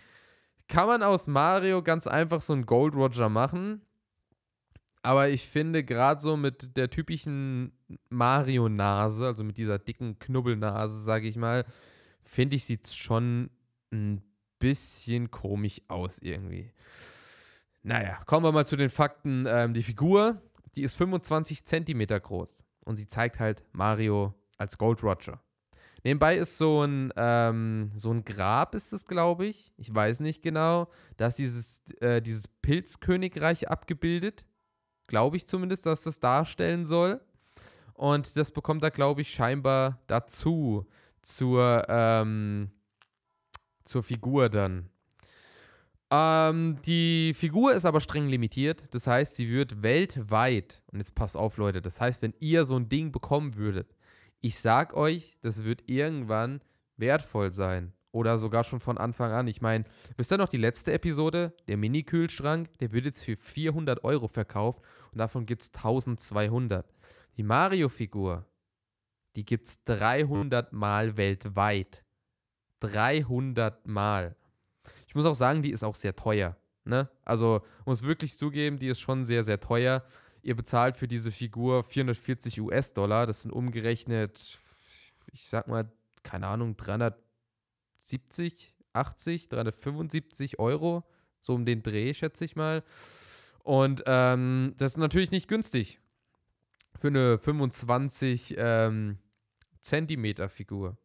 kann 0.73 0.87
man 0.87 1.03
aus 1.03 1.27
Mario 1.27 1.83
ganz 1.83 2.07
einfach 2.07 2.41
so 2.41 2.55
einen 2.55 2.65
Gold 2.65 2.95
Roger 2.95 3.29
machen. 3.29 3.83
Aber 5.03 5.29
ich 5.29 5.47
finde, 5.47 5.85
gerade 5.85 6.19
so 6.19 6.39
mit 6.39 6.79
der 6.79 6.89
typischen 6.89 7.73
Mario-Nase, 8.09 9.27
also 9.27 9.45
mit 9.45 9.59
dieser 9.59 9.79
dicken 9.79 10.19
Knubbelnase, 10.19 11.03
sage 11.03 11.29
ich 11.29 11.37
mal, 11.37 11.67
finde 12.25 12.57
ich, 12.57 12.65
sieht 12.65 12.89
schon 12.89 13.51
ein 13.93 14.23
bisschen 14.59 15.31
komisch 15.31 15.83
aus 15.89 16.21
irgendwie. 16.21 16.73
Naja, 17.83 18.23
kommen 18.25 18.47
wir 18.47 18.53
mal 18.53 18.67
zu 18.67 18.77
den 18.77 18.89
Fakten. 18.89 19.45
Ähm, 19.47 19.75
die 19.75 19.83
Figur, 19.83 20.41
die 20.75 20.85
ist 20.85 20.97
25 20.97 21.67
Zentimeter 21.67 22.19
groß 22.19 22.65
und 22.87 22.97
sie 22.97 23.07
zeigt 23.07 23.41
halt 23.41 23.63
Mario 23.73 24.33
als 24.57 24.79
Gold 24.79 25.03
Roger. 25.03 25.39
Nebenbei 26.05 26.37
ist 26.37 26.59
so 26.59 26.83
ein, 26.83 27.13
ähm, 27.17 27.93
so 27.97 28.11
ein 28.11 28.25
Grab, 28.25 28.75
ist 28.75 28.93
es, 28.93 29.07
glaube 29.07 29.47
ich. 29.47 29.73
Ich 29.77 29.95
weiß 29.95 30.21
nicht 30.21 30.43
genau. 30.43 30.89
Da 31.17 31.29
ist 31.29 31.39
dieses, 31.39 31.83
äh, 32.01 32.21
dieses 32.21 32.49
Pilzkönigreich 32.49 33.69
abgebildet. 33.69 34.45
Glaube 35.07 35.37
ich 35.37 35.47
zumindest, 35.47 35.87
dass 35.87 36.03
das 36.03 36.19
darstellen 36.19 36.87
soll. 36.87 37.21
Und 37.95 38.37
das 38.37 38.51
bekommt 38.51 38.83
er, 38.83 38.91
glaube 38.91 39.21
ich, 39.21 39.31
scheinbar 39.31 40.01
dazu 40.09 40.87
zur, 41.23 41.85
ähm, 41.89 42.73
zur 43.85 44.03
Figur 44.03 44.49
dann. 44.49 44.89
Ähm, 46.11 46.79
die 46.85 47.33
Figur 47.35 47.75
ist 47.75 47.85
aber 47.85 48.01
streng 48.01 48.27
limitiert. 48.29 48.85
Das 48.91 49.07
heißt, 49.07 49.37
sie 49.37 49.49
wird 49.49 49.83
weltweit, 49.83 50.83
und 50.93 50.99
jetzt 50.99 51.15
passt 51.15 51.37
auf, 51.37 51.57
Leute, 51.59 51.81
das 51.81 52.01
heißt, 52.01 52.23
wenn 52.23 52.35
ihr 52.41 52.65
so 52.65 52.77
ein 52.77 52.89
Ding 52.89 53.13
bekommen 53.13 53.57
würdet, 53.57 53.95
ich 54.43 54.59
sag 54.59 54.95
euch, 54.95 55.39
das 55.41 55.65
wird 55.65 55.89
irgendwann 55.89 56.61
wertvoll 56.97 57.53
sein. 57.53 57.95
Oder 58.11 58.37
sogar 58.37 58.63
schon 58.65 58.81
von 58.81 58.99
Anfang 58.99 59.33
an. 59.33 59.47
Ich 59.47 59.63
meine, 59.63 59.85
wisst 60.19 60.31
ihr 60.33 60.37
noch 60.37 60.51
die 60.51 60.59
letzte 60.59 60.93
Episode? 60.93 61.55
Der 61.67 61.79
Mini-Kühlschrank, 61.79 62.69
der 62.79 62.93
wird 62.93 63.07
jetzt 63.07 63.25
für 63.25 63.37
400 63.37 64.05
Euro 64.05 64.29
verkauft 64.29 64.83
und 65.13 65.19
davon 65.19 65.47
gibt 65.47 65.63
es 65.63 65.73
1200. 65.73 66.85
Die 67.39 67.43
Mario-Figur, 67.43 68.45
die 69.37 69.47
gibt 69.47 69.69
es 69.69 69.83
300 69.85 70.75
Mal 70.75 71.17
weltweit. 71.17 72.05
300 72.81 73.87
Mal. 73.87 74.37
Ich 75.07 75.15
muss 75.15 75.25
auch 75.25 75.37
sagen, 75.37 75.63
die 75.63 75.71
ist 75.71 75.85
auch 75.85 75.95
sehr 75.95 76.15
teuer. 76.15 76.57
Ne? 76.85 77.09
Also 77.25 77.63
muss 77.87 78.03
wirklich 78.03 78.37
zugeben, 78.37 78.79
die 78.79 78.89
ist 78.89 79.01
schon 79.01 79.25
sehr, 79.25 79.45
sehr 79.45 79.61
teuer. 79.61 80.05
Ihr 80.43 80.57
bezahlt 80.57 80.97
für 80.97 81.09
diese 81.09 81.31
Figur 81.31 81.85
440 81.85 82.61
US-Dollar. 82.61 83.27
Das 83.27 83.43
sind 83.43 83.53
umgerechnet, 83.53 84.61
ich 85.33 85.47
sag 85.47 85.69
mal, 85.69 85.91
keine 86.23 86.49
Ahnung, 86.49 86.77
370, 86.77 88.75
80, 88.93 89.49
375 89.49 90.59
Euro. 90.59 91.05
So 91.41 91.55
um 91.55 91.65
den 91.65 91.83
Dreh, 91.83 92.13
schätze 92.15 92.45
ich 92.45 92.57
mal. 92.57 92.83
Und 93.63 94.03
ähm, 94.07 94.75
das 94.77 94.93
ist 94.93 94.99
natürlich 94.99 95.31
nicht 95.31 95.49
günstig 95.49 96.01
für 96.99 97.09
eine 97.09 97.39
25 97.39 98.55
ähm, 98.59 99.19
Zentimeter 99.81 100.49
Figur. 100.49 100.97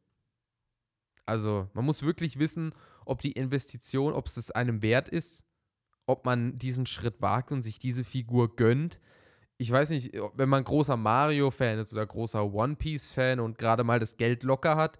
Also 1.25 1.69
man 1.73 1.85
muss 1.85 2.03
wirklich 2.03 2.39
wissen, 2.39 2.73
ob 3.05 3.21
die 3.21 3.31
Investition, 3.31 4.13
ob 4.13 4.27
es 4.27 4.51
einem 4.51 4.81
wert 4.81 5.09
ist, 5.09 5.45
ob 6.05 6.25
man 6.25 6.55
diesen 6.55 6.85
Schritt 6.85 7.21
wagt 7.21 7.51
und 7.51 7.63
sich 7.63 7.79
diese 7.79 8.03
Figur 8.03 8.55
gönnt. 8.55 8.99
Ich 9.57 9.71
weiß 9.71 9.89
nicht, 9.89 10.15
wenn 10.35 10.49
man 10.49 10.63
großer 10.63 10.97
Mario-Fan 10.97 11.79
ist 11.79 11.93
oder 11.93 12.05
großer 12.05 12.53
One 12.53 12.75
Piece-Fan 12.75 13.39
und 13.39 13.57
gerade 13.57 13.83
mal 13.83 13.99
das 13.99 14.17
Geld 14.17 14.43
locker 14.43 14.75
hat, 14.75 14.99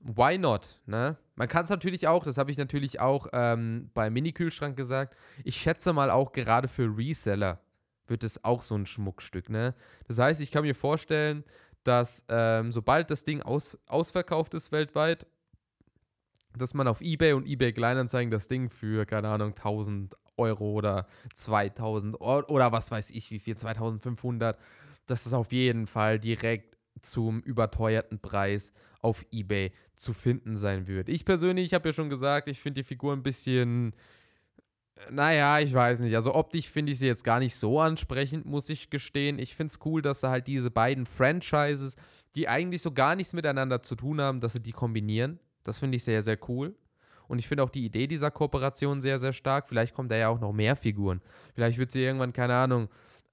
why 0.00 0.38
not? 0.38 0.80
Ne? 0.86 1.18
Man 1.34 1.48
kann 1.48 1.64
es 1.64 1.70
natürlich 1.70 2.08
auch, 2.08 2.22
das 2.22 2.38
habe 2.38 2.50
ich 2.50 2.56
natürlich 2.56 3.00
auch 3.00 3.26
ähm, 3.32 3.90
beim 3.94 4.12
Mini-Kühlschrank 4.12 4.76
gesagt, 4.76 5.16
ich 5.44 5.56
schätze 5.56 5.92
mal 5.92 6.10
auch 6.10 6.32
gerade 6.32 6.68
für 6.68 6.96
Reseller 6.96 7.60
wird 8.08 8.24
es 8.24 8.42
auch 8.44 8.62
so 8.62 8.74
ein 8.74 8.86
Schmuckstück. 8.86 9.50
Ne? 9.50 9.74
Das 10.06 10.18
heißt, 10.18 10.40
ich 10.40 10.50
kann 10.50 10.62
mir 10.62 10.74
vorstellen, 10.74 11.44
dass 11.84 12.24
ähm, 12.28 12.72
sobald 12.72 13.10
das 13.10 13.24
Ding 13.24 13.42
aus, 13.42 13.78
ausverkauft 13.86 14.54
ist 14.54 14.72
weltweit, 14.72 15.26
dass 16.56 16.74
man 16.74 16.88
auf 16.88 17.00
eBay 17.00 17.34
und 17.34 17.46
eBay 17.46 17.72
Kleinanzeigen 17.72 18.30
das 18.30 18.48
Ding 18.48 18.68
für, 18.68 19.06
keine 19.06 19.28
Ahnung, 19.28 19.50
1000 19.50 20.14
Euro 20.38 20.72
oder 20.72 21.06
2000 21.34 22.20
Euro 22.20 22.52
oder 22.52 22.72
was 22.72 22.90
weiß 22.90 23.10
ich 23.10 23.30
wie 23.30 23.38
viel, 23.38 23.56
2500, 23.56 24.58
dass 25.06 25.24
das 25.24 25.32
auf 25.32 25.52
jeden 25.52 25.86
Fall 25.86 26.18
direkt 26.18 26.76
zum 27.00 27.40
überteuerten 27.40 28.18
Preis 28.18 28.72
auf 29.00 29.24
eBay 29.30 29.72
zu 29.96 30.12
finden 30.12 30.56
sein 30.56 30.86
wird. 30.86 31.08
Ich 31.08 31.24
persönlich, 31.24 31.66
ich 31.66 31.74
habe 31.74 31.88
ja 31.88 31.92
schon 31.92 32.10
gesagt, 32.10 32.48
ich 32.48 32.60
finde 32.60 32.80
die 32.80 32.84
Figur 32.84 33.12
ein 33.12 33.22
bisschen, 33.22 33.94
naja, 35.10 35.60
ich 35.60 35.72
weiß 35.72 36.00
nicht. 36.00 36.14
Also 36.14 36.34
optisch 36.34 36.68
finde 36.68 36.92
ich 36.92 36.98
sie 36.98 37.06
jetzt 37.06 37.24
gar 37.24 37.38
nicht 37.38 37.54
so 37.54 37.80
ansprechend, 37.80 38.46
muss 38.46 38.68
ich 38.68 38.90
gestehen. 38.90 39.38
Ich 39.38 39.54
finde 39.54 39.72
es 39.72 39.78
cool, 39.84 40.02
dass 40.02 40.20
sie 40.20 40.28
halt 40.28 40.46
diese 40.46 40.70
beiden 40.70 41.06
Franchises, 41.06 41.96
die 42.34 42.48
eigentlich 42.48 42.82
so 42.82 42.92
gar 42.92 43.16
nichts 43.16 43.32
miteinander 43.32 43.82
zu 43.82 43.96
tun 43.96 44.20
haben, 44.20 44.40
dass 44.40 44.52
sie 44.52 44.62
die 44.62 44.72
kombinieren. 44.72 45.38
Das 45.64 45.78
finde 45.78 45.96
ich 45.96 46.04
sehr, 46.04 46.22
sehr 46.22 46.38
cool. 46.48 46.74
Und 47.28 47.38
ich 47.38 47.46
finde 47.46 47.62
auch 47.62 47.70
die 47.70 47.84
Idee 47.84 48.06
dieser 48.06 48.30
Kooperation 48.30 49.02
sehr, 49.02 49.18
sehr 49.18 49.32
stark. 49.32 49.68
Vielleicht 49.68 49.94
kommt 49.94 50.10
da 50.10 50.16
ja 50.16 50.28
auch 50.28 50.40
noch 50.40 50.52
mehr 50.52 50.76
Figuren. 50.76 51.20
Vielleicht 51.54 51.78
wird 51.78 51.92
sie 51.92 52.02
irgendwann, 52.02 52.32
keine 52.32 52.54
Ahnung, 52.54 52.88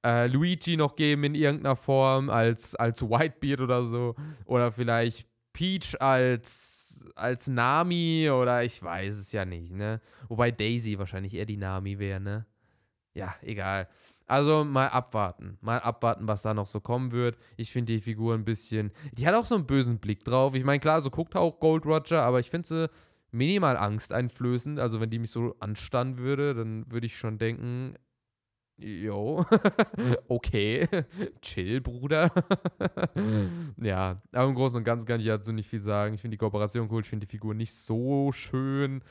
äh, 0.05 0.27
Luigi 0.27 0.77
noch 0.77 0.95
geben 0.95 1.23
in 1.23 1.35
irgendeiner 1.35 1.75
Form 1.75 2.29
als, 2.29 2.75
als 2.75 3.01
Whitebeard 3.01 3.61
oder 3.61 3.83
so. 3.83 4.15
Oder 4.45 4.71
vielleicht 4.71 5.27
Peach 5.53 5.99
als, 5.99 7.05
als 7.15 7.47
Nami 7.47 8.29
oder 8.29 8.63
ich 8.63 8.83
weiß 8.83 9.15
es 9.15 9.31
ja 9.31 9.45
nicht, 9.45 9.71
ne? 9.71 10.01
Wobei 10.27 10.51
Daisy 10.51 10.99
wahrscheinlich 10.99 11.33
eher 11.33 11.45
die 11.45 11.57
Nami 11.57 11.97
wäre, 11.97 12.19
ne? 12.19 12.45
Ja, 13.13 13.33
egal. 13.41 13.87
Also 14.27 14.63
mal 14.63 14.87
abwarten. 14.89 15.57
Mal 15.61 15.79
abwarten, 15.79 16.27
was 16.27 16.41
da 16.41 16.53
noch 16.53 16.65
so 16.65 16.79
kommen 16.79 17.11
wird. 17.11 17.37
Ich 17.57 17.71
finde 17.71 17.93
die 17.93 18.01
Figur 18.01 18.33
ein 18.33 18.43
bisschen. 18.43 18.91
Die 19.13 19.25
hat 19.27 19.35
auch 19.35 19.45
so 19.45 19.55
einen 19.55 19.67
bösen 19.67 19.99
Blick 19.99 20.23
drauf. 20.23 20.55
Ich 20.55 20.63
meine, 20.63 20.79
klar, 20.79 20.99
so 21.01 21.09
guckt 21.09 21.35
auch 21.35 21.59
Gold 21.59 21.85
Roger, 21.85 22.23
aber 22.23 22.39
ich 22.39 22.49
finde 22.49 22.67
sie 22.67 22.89
minimal 23.35 23.77
angsteinflößend. 23.77 24.79
Also, 24.79 24.99
wenn 24.99 25.09
die 25.09 25.19
mich 25.19 25.31
so 25.31 25.55
anstarren 25.59 26.17
würde, 26.17 26.53
dann 26.53 26.91
würde 26.91 27.05
ich 27.05 27.17
schon 27.17 27.37
denken, 27.37 27.95
Jo, 28.77 29.45
okay, 30.27 30.85
chill, 31.41 31.79
Bruder. 31.79 32.29
ja, 33.77 34.21
aber 34.33 34.49
im 34.49 34.55
Großen 34.55 34.77
und 34.77 34.83
Ganzen 34.83 35.05
kann 35.05 35.21
ich 35.21 35.27
dazu 35.27 35.53
nicht 35.53 35.69
viel 35.69 35.79
sagen. 35.79 36.15
Ich 36.15 36.21
finde 36.21 36.35
die 36.35 36.39
Kooperation 36.39 36.89
cool, 36.91 37.01
ich 37.01 37.07
finde 37.07 37.25
die 37.25 37.31
Figur 37.31 37.53
nicht 37.53 37.73
so 37.73 38.33
schön. 38.33 39.01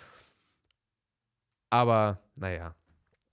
Aber, 1.70 2.20
naja, 2.36 2.74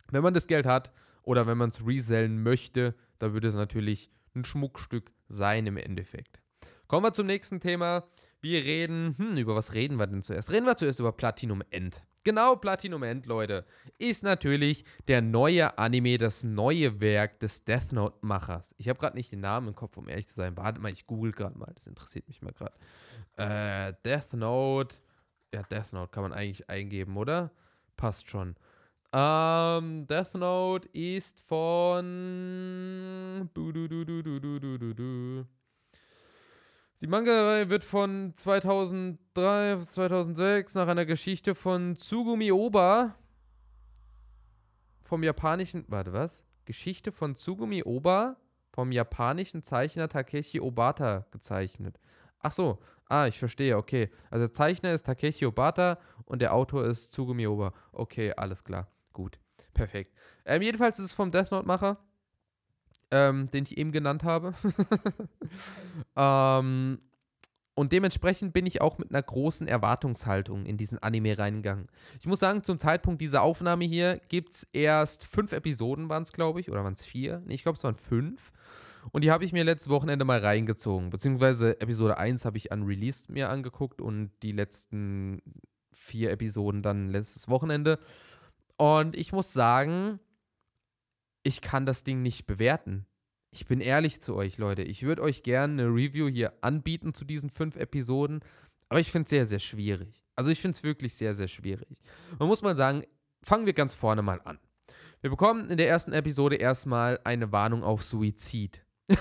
wenn 0.09 0.23
man 0.23 0.33
das 0.33 0.47
Geld 0.47 0.65
hat 0.65 0.93
oder 1.23 1.47
wenn 1.47 1.57
man 1.57 1.69
es 1.69 1.85
resellen 1.85 2.41
möchte, 2.41 2.95
dann 3.19 3.33
würde 3.33 3.49
es 3.49 3.55
natürlich 3.55 4.09
ein 4.33 4.45
Schmuckstück 4.45 5.11
sein 5.27 5.67
im 5.67 5.75
Endeffekt. 5.75 6.41
Kommen 6.87 7.05
wir 7.05 7.13
zum 7.13 7.27
nächsten 7.27 7.59
Thema. 7.59 8.05
Wir 8.43 8.63
reden, 8.63 9.15
hm, 9.19 9.37
über 9.37 9.55
was 9.55 9.73
reden 9.73 9.97
wir 9.97 10.07
denn 10.07 10.23
zuerst? 10.23 10.49
Reden 10.49 10.65
wir 10.65 10.75
zuerst 10.75 10.99
über 10.99 11.11
Platinum 11.11 11.61
End. 11.69 12.01
Genau, 12.23 12.55
Platinum 12.55 13.03
End, 13.03 13.27
Leute, 13.27 13.65
ist 13.99 14.23
natürlich 14.23 14.83
der 15.07 15.21
neue 15.21 15.77
Anime, 15.77 16.17
das 16.17 16.43
neue 16.43 16.99
Werk 16.99 17.39
des 17.39 17.63
Death 17.65 17.91
Note-Machers. 17.91 18.73
Ich 18.79 18.89
habe 18.89 18.97
gerade 18.99 19.15
nicht 19.15 19.31
den 19.31 19.41
Namen 19.41 19.67
im 19.69 19.75
Kopf, 19.75 19.95
um 19.95 20.09
ehrlich 20.09 20.27
zu 20.27 20.33
sein. 20.35 20.57
Warte 20.57 20.81
mal, 20.81 20.91
ich 20.91 21.05
google 21.05 21.31
gerade 21.31 21.57
mal. 21.57 21.71
Das 21.75 21.85
interessiert 21.85 22.27
mich 22.27 22.41
mal 22.41 22.53
gerade. 22.53 22.73
Äh, 23.37 23.93
Death 24.03 24.33
Note. 24.33 24.95
Ja, 25.53 25.61
Death 25.61 25.93
Note 25.93 26.11
kann 26.11 26.23
man 26.23 26.33
eigentlich 26.33 26.67
eingeben, 26.67 27.17
oder? 27.17 27.51
Passt 27.95 28.27
schon. 28.27 28.55
Ähm, 29.13 30.07
Death 30.07 30.33
Note 30.33 30.87
ist 30.93 31.41
von. 31.41 32.07
Du, 33.53 33.71
du, 33.71 33.87
du, 33.87 34.03
du, 34.03 34.23
du, 34.23 34.39
du, 34.39 34.59
du, 34.59 34.93
du. 34.93 35.45
Die 37.01 37.07
Manga-Reihe 37.07 37.67
wird 37.69 37.83
von 37.83 38.33
2003, 38.35 39.85
2006 39.85 40.75
nach 40.75 40.87
einer 40.87 41.07
Geschichte 41.07 41.55
von 41.55 41.95
Tsugumi 41.95 42.51
Oba 42.51 43.15
vom 45.01 45.23
japanischen, 45.23 45.83
warte, 45.87 46.13
was? 46.13 46.43
Geschichte 46.65 47.11
von 47.11 47.33
Tsugumi 47.33 47.81
Oba 47.81 48.37
vom 48.69 48.91
japanischen 48.91 49.63
Zeichner 49.63 50.09
Takeshi 50.09 50.59
Obata 50.59 51.25
gezeichnet. 51.31 51.99
Ach 52.37 52.51
so, 52.51 52.77
ah, 53.09 53.25
ich 53.25 53.39
verstehe, 53.39 53.77
okay. 53.77 54.11
Also 54.29 54.45
der 54.45 54.53
Zeichner 54.53 54.93
ist 54.93 55.07
Takeshi 55.07 55.47
Obata 55.47 55.97
und 56.25 56.39
der 56.39 56.53
Autor 56.53 56.85
ist 56.85 57.13
Tsugumi 57.13 57.47
Oba. 57.47 57.73
Okay, 57.93 58.31
alles 58.37 58.63
klar. 58.63 58.87
Gut. 59.11 59.39
Perfekt. 59.73 60.13
Ähm, 60.45 60.61
jedenfalls 60.61 60.99
ist 60.99 61.05
es 61.05 61.13
vom 61.13 61.31
Death 61.31 61.49
Note-Macher 61.49 61.97
ähm, 63.11 63.47
den 63.51 63.65
ich 63.65 63.77
eben 63.77 63.91
genannt 63.91 64.23
habe. 64.23 64.53
ähm, 66.15 66.99
und 67.73 67.91
dementsprechend 67.93 68.53
bin 68.53 68.65
ich 68.65 68.81
auch 68.81 68.97
mit 68.97 69.11
einer 69.11 69.23
großen 69.23 69.67
Erwartungshaltung 69.67 70.65
in 70.65 70.77
diesen 70.77 70.99
Anime 70.99 71.37
reingegangen. 71.37 71.87
Ich 72.19 72.27
muss 72.27 72.39
sagen, 72.39 72.63
zum 72.63 72.79
Zeitpunkt 72.79 73.21
dieser 73.21 73.41
Aufnahme 73.41 73.85
hier 73.85 74.19
gibt 74.29 74.51
es 74.51 74.67
erst 74.73 75.23
fünf 75.23 75.53
Episoden, 75.53 76.09
waren 76.09 76.23
es, 76.23 76.33
glaube 76.33 76.59
ich, 76.59 76.69
oder 76.69 76.83
waren 76.83 76.93
es 76.93 77.05
vier? 77.05 77.41
Nee, 77.45 77.55
ich 77.55 77.63
glaube, 77.63 77.77
es 77.77 77.83
waren 77.83 77.95
fünf. 77.95 78.51
Und 79.11 79.23
die 79.23 79.31
habe 79.31 79.45
ich 79.45 79.53
mir 79.53 79.63
letztes 79.63 79.89
Wochenende 79.89 80.25
mal 80.25 80.39
reingezogen. 80.39 81.09
Beziehungsweise 81.09 81.79
Episode 81.81 82.17
1 82.17 82.45
habe 82.45 82.57
ich 82.57 82.71
an 82.71 82.83
Release 82.83 83.31
mir 83.31 83.49
angeguckt 83.49 84.01
und 84.01 84.31
die 84.43 84.51
letzten 84.51 85.41
vier 85.93 86.31
Episoden 86.31 86.83
dann 86.83 87.09
letztes 87.09 87.47
Wochenende. 87.47 87.99
Und 88.77 89.15
ich 89.15 89.31
muss 89.31 89.53
sagen, 89.53 90.19
ich 91.43 91.61
kann 91.61 91.85
das 91.85 92.03
Ding 92.03 92.21
nicht 92.21 92.45
bewerten. 92.45 93.05
Ich 93.51 93.65
bin 93.65 93.81
ehrlich 93.81 94.21
zu 94.21 94.35
euch, 94.35 94.57
Leute. 94.57 94.83
Ich 94.83 95.03
würde 95.03 95.21
euch 95.21 95.43
gerne 95.43 95.83
eine 95.83 95.91
Review 95.91 96.27
hier 96.27 96.53
anbieten 96.61 97.13
zu 97.13 97.25
diesen 97.25 97.49
fünf 97.49 97.75
Episoden, 97.75 98.41
aber 98.87 98.99
ich 98.99 99.11
finde 99.11 99.25
es 99.25 99.29
sehr, 99.29 99.45
sehr 99.45 99.59
schwierig. 99.59 100.21
Also 100.35 100.51
ich 100.51 100.61
finde 100.61 100.75
es 100.75 100.83
wirklich 100.83 101.13
sehr, 101.15 101.33
sehr 101.33 101.47
schwierig. 101.47 101.97
Man 102.39 102.47
muss 102.47 102.61
mal 102.61 102.75
sagen, 102.75 103.03
fangen 103.43 103.65
wir 103.65 103.73
ganz 103.73 103.93
vorne 103.93 104.21
mal 104.21 104.41
an. 104.45 104.59
Wir 105.19 105.29
bekommen 105.29 105.69
in 105.69 105.77
der 105.77 105.87
ersten 105.87 106.13
Episode 106.13 106.55
erstmal 106.55 107.19
eine 107.23 107.51
Warnung 107.51 107.83
auf 107.83 108.03
Suizid. 108.03 108.83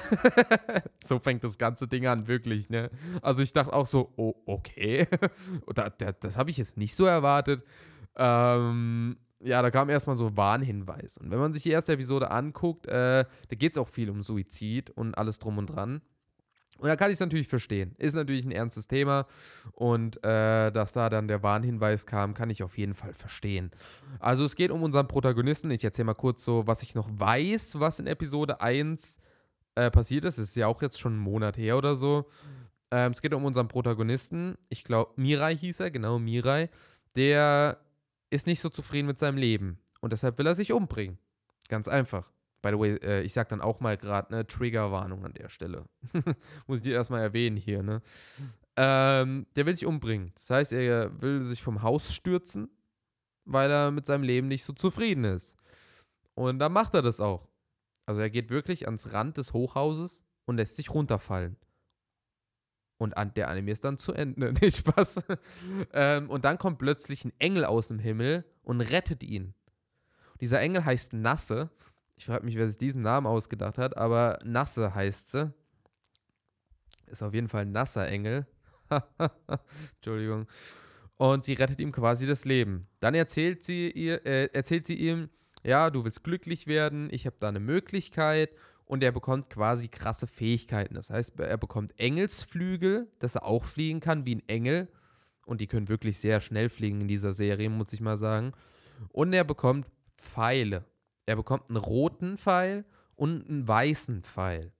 so 1.04 1.18
fängt 1.18 1.42
das 1.42 1.58
ganze 1.58 1.88
Ding 1.88 2.06
an, 2.06 2.28
wirklich, 2.28 2.70
ne? 2.70 2.90
Also 3.22 3.42
ich 3.42 3.52
dachte 3.52 3.72
auch 3.72 3.86
so, 3.86 4.12
oh, 4.16 4.34
okay. 4.46 5.08
das, 5.74 6.14
das 6.20 6.36
habe 6.36 6.50
ich 6.50 6.56
jetzt 6.56 6.76
nicht 6.76 6.94
so 6.94 7.04
erwartet. 7.04 7.64
Ähm, 8.16 9.18
ja, 9.42 9.62
da 9.62 9.70
kam 9.70 9.88
erstmal 9.88 10.16
so 10.16 10.36
Warnhinweis. 10.36 11.18
Und 11.18 11.30
wenn 11.30 11.38
man 11.38 11.52
sich 11.52 11.62
die 11.62 11.70
erste 11.70 11.92
Episode 11.92 12.30
anguckt, 12.30 12.86
äh, 12.86 13.24
da 13.24 13.56
geht 13.56 13.72
es 13.72 13.78
auch 13.78 13.88
viel 13.88 14.10
um 14.10 14.22
Suizid 14.22 14.90
und 14.90 15.16
alles 15.16 15.38
drum 15.38 15.58
und 15.58 15.66
dran. 15.66 16.02
Und 16.78 16.88
da 16.88 16.96
kann 16.96 17.10
ich 17.10 17.14
es 17.14 17.20
natürlich 17.20 17.48
verstehen. 17.48 17.94
Ist 17.98 18.14
natürlich 18.14 18.44
ein 18.44 18.52
ernstes 18.52 18.88
Thema. 18.88 19.26
Und 19.72 20.22
äh, 20.24 20.70
dass 20.70 20.92
da 20.92 21.10
dann 21.10 21.28
der 21.28 21.42
Warnhinweis 21.42 22.06
kam, 22.06 22.32
kann 22.32 22.48
ich 22.48 22.62
auf 22.62 22.78
jeden 22.78 22.94
Fall 22.94 23.12
verstehen. 23.12 23.70
Also 24.18 24.44
es 24.44 24.56
geht 24.56 24.70
um 24.70 24.82
unseren 24.82 25.06
Protagonisten. 25.06 25.70
Ich 25.70 25.84
erzähle 25.84 26.06
mal 26.06 26.14
kurz 26.14 26.42
so, 26.42 26.66
was 26.66 26.82
ich 26.82 26.94
noch 26.94 27.08
weiß, 27.12 27.80
was 27.80 27.98
in 27.98 28.06
Episode 28.06 28.60
1 28.62 29.18
äh, 29.74 29.90
passiert 29.90 30.24
ist. 30.24 30.38
Ist 30.38 30.56
ja 30.56 30.68
auch 30.68 30.80
jetzt 30.80 30.98
schon 30.98 31.12
einen 31.12 31.22
Monat 31.22 31.58
her 31.58 31.76
oder 31.76 31.96
so. 31.96 32.26
Ähm, 32.90 33.12
es 33.12 33.20
geht 33.20 33.34
um 33.34 33.44
unseren 33.44 33.68
Protagonisten. 33.68 34.56
Ich 34.68 34.84
glaube, 34.84 35.12
Mirai 35.16 35.56
hieß 35.56 35.80
er, 35.80 35.90
genau, 35.90 36.18
Mirai. 36.18 36.70
Der 37.14 37.78
ist 38.30 38.46
nicht 38.46 38.60
so 38.60 38.68
zufrieden 38.68 39.06
mit 39.06 39.18
seinem 39.18 39.36
Leben 39.36 39.78
und 40.00 40.12
deshalb 40.12 40.38
will 40.38 40.46
er 40.46 40.54
sich 40.54 40.72
umbringen. 40.72 41.18
Ganz 41.68 41.88
einfach. 41.88 42.30
By 42.62 42.70
the 42.70 42.78
way, 42.78 42.94
äh, 42.96 43.22
ich 43.22 43.32
sag 43.32 43.48
dann 43.48 43.60
auch 43.60 43.80
mal 43.80 43.96
gerade 43.96 44.32
eine 44.32 44.46
Triggerwarnung 44.46 45.24
an 45.24 45.34
der 45.34 45.48
Stelle. 45.48 45.84
Muss 46.66 46.78
ich 46.78 46.82
dir 46.82 46.94
erstmal 46.94 47.22
erwähnen 47.22 47.56
hier, 47.56 47.82
ne? 47.82 48.02
Ähm, 48.76 49.46
der 49.56 49.66
will 49.66 49.74
sich 49.74 49.86
umbringen. 49.86 50.32
Das 50.34 50.50
heißt, 50.50 50.72
er 50.72 51.20
will 51.20 51.44
sich 51.44 51.62
vom 51.62 51.82
Haus 51.82 52.12
stürzen, 52.12 52.70
weil 53.44 53.70
er 53.70 53.90
mit 53.90 54.06
seinem 54.06 54.22
Leben 54.22 54.48
nicht 54.48 54.64
so 54.64 54.72
zufrieden 54.72 55.24
ist. 55.24 55.56
Und 56.34 56.58
dann 56.58 56.72
macht 56.72 56.94
er 56.94 57.02
das 57.02 57.20
auch. 57.20 57.48
Also 58.06 58.20
er 58.20 58.30
geht 58.30 58.50
wirklich 58.50 58.86
ans 58.86 59.12
Rand 59.12 59.36
des 59.36 59.52
Hochhauses 59.52 60.24
und 60.44 60.56
lässt 60.56 60.76
sich 60.76 60.90
runterfallen. 60.90 61.56
Und 63.00 63.16
an 63.16 63.32
der 63.32 63.48
Anime 63.48 63.70
ist 63.70 63.82
dann 63.82 63.96
zu 63.96 64.12
Ende. 64.12 64.52
Nicht 64.60 64.76
Spaß. 64.76 65.24
ähm, 65.94 66.28
und 66.28 66.44
dann 66.44 66.58
kommt 66.58 66.78
plötzlich 66.78 67.24
ein 67.24 67.32
Engel 67.38 67.64
aus 67.64 67.88
dem 67.88 67.98
Himmel 67.98 68.44
und 68.62 68.82
rettet 68.82 69.22
ihn. 69.22 69.54
Dieser 70.42 70.60
Engel 70.60 70.84
heißt 70.84 71.14
Nasse. 71.14 71.70
Ich 72.16 72.26
frage 72.26 72.44
mich, 72.44 72.56
wer 72.56 72.68
sich 72.68 72.76
diesen 72.76 73.00
Namen 73.00 73.26
ausgedacht 73.26 73.78
hat, 73.78 73.96
aber 73.96 74.38
Nasse 74.44 74.94
heißt 74.94 75.30
sie. 75.30 75.50
Ist 77.06 77.22
auf 77.22 77.32
jeden 77.32 77.48
Fall 77.48 77.62
ein 77.62 77.72
nasser 77.72 78.06
Engel. 78.06 78.46
Entschuldigung. 79.96 80.46
Und 81.16 81.42
sie 81.42 81.54
rettet 81.54 81.80
ihm 81.80 81.92
quasi 81.92 82.26
das 82.26 82.44
Leben. 82.44 82.86
Dann 83.00 83.14
erzählt 83.14 83.64
sie, 83.64 83.90
ihr, 83.90 84.26
äh, 84.26 84.50
erzählt 84.52 84.86
sie 84.86 84.96
ihm, 84.96 85.30
ja, 85.62 85.88
du 85.88 86.04
willst 86.04 86.22
glücklich 86.22 86.66
werden, 86.66 87.08
ich 87.10 87.24
habe 87.24 87.36
da 87.40 87.48
eine 87.48 87.60
Möglichkeit 87.60 88.50
und 88.90 89.04
er 89.04 89.12
bekommt 89.12 89.48
quasi 89.48 89.86
krasse 89.86 90.26
Fähigkeiten. 90.26 90.94
Das 90.94 91.10
heißt, 91.10 91.38
er 91.38 91.56
bekommt 91.56 91.96
Engelsflügel, 91.96 93.06
dass 93.20 93.36
er 93.36 93.44
auch 93.44 93.64
fliegen 93.64 94.00
kann 94.00 94.26
wie 94.26 94.34
ein 94.34 94.48
Engel 94.48 94.88
und 95.46 95.60
die 95.60 95.68
können 95.68 95.88
wirklich 95.88 96.18
sehr 96.18 96.40
schnell 96.40 96.68
fliegen 96.68 97.02
in 97.02 97.06
dieser 97.06 97.32
Serie, 97.32 97.70
muss 97.70 97.92
ich 97.92 98.00
mal 98.00 98.16
sagen. 98.16 98.50
Und 99.10 99.32
er 99.32 99.44
bekommt 99.44 99.86
Pfeile. 100.18 100.84
Er 101.24 101.36
bekommt 101.36 101.68
einen 101.68 101.76
roten 101.76 102.36
Pfeil 102.36 102.84
und 103.14 103.48
einen 103.48 103.68
weißen 103.68 104.24
Pfeil. 104.24 104.72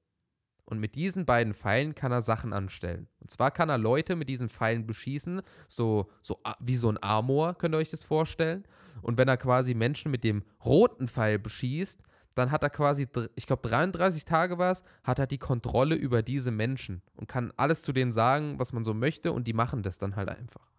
Und 0.65 0.81
mit 0.81 0.97
diesen 0.97 1.25
beiden 1.25 1.55
Pfeilen 1.55 1.95
kann 1.95 2.11
er 2.11 2.23
Sachen 2.23 2.53
anstellen. 2.53 3.07
Und 3.21 3.31
zwar 3.31 3.53
kann 3.53 3.69
er 3.69 3.79
Leute 3.79 4.17
mit 4.17 4.29
diesen 4.29 4.49
Pfeilen 4.49 4.89
beschießen, 4.89 5.41
so, 5.69 6.11
so 6.21 6.41
wie 6.59 6.77
so 6.77 6.91
ein 6.91 7.01
Amor, 7.01 7.55
könnt 7.55 7.77
ihr 7.77 7.79
euch 7.79 7.91
das 7.91 8.03
vorstellen. 8.03 8.65
Und 9.03 9.19
wenn 9.19 9.29
er 9.29 9.37
quasi 9.37 9.73
Menschen 9.73 10.11
mit 10.11 10.25
dem 10.25 10.43
roten 10.65 11.07
Pfeil 11.07 11.39
beschießt, 11.39 12.03
dann 12.35 12.51
hat 12.51 12.63
er 12.63 12.71
quasi, 12.71 13.09
ich 13.35 13.47
glaube 13.47 13.69
33 13.69 14.25
Tage 14.25 14.59
war 14.59 14.73
es, 14.73 14.85
hat 15.03 15.19
er 15.19 15.27
die 15.27 15.39
Kontrolle 15.39 15.95
über 15.95 16.23
diese 16.23 16.51
Menschen 16.51 17.03
und 17.17 17.29
kann 17.29 17.53
alles 17.57 17.83
zu 17.83 17.93
denen 17.93 18.13
sagen, 18.13 18.59
was 18.59 18.73
man 18.73 18.85
so 18.85 18.95
möchte 18.95 19.33
und 19.33 19.47
die 19.47 19.53
machen 19.53 19.83
das 19.83 19.99
dann 19.99 20.17
halt 20.17 20.29
einfach. 20.29 20.71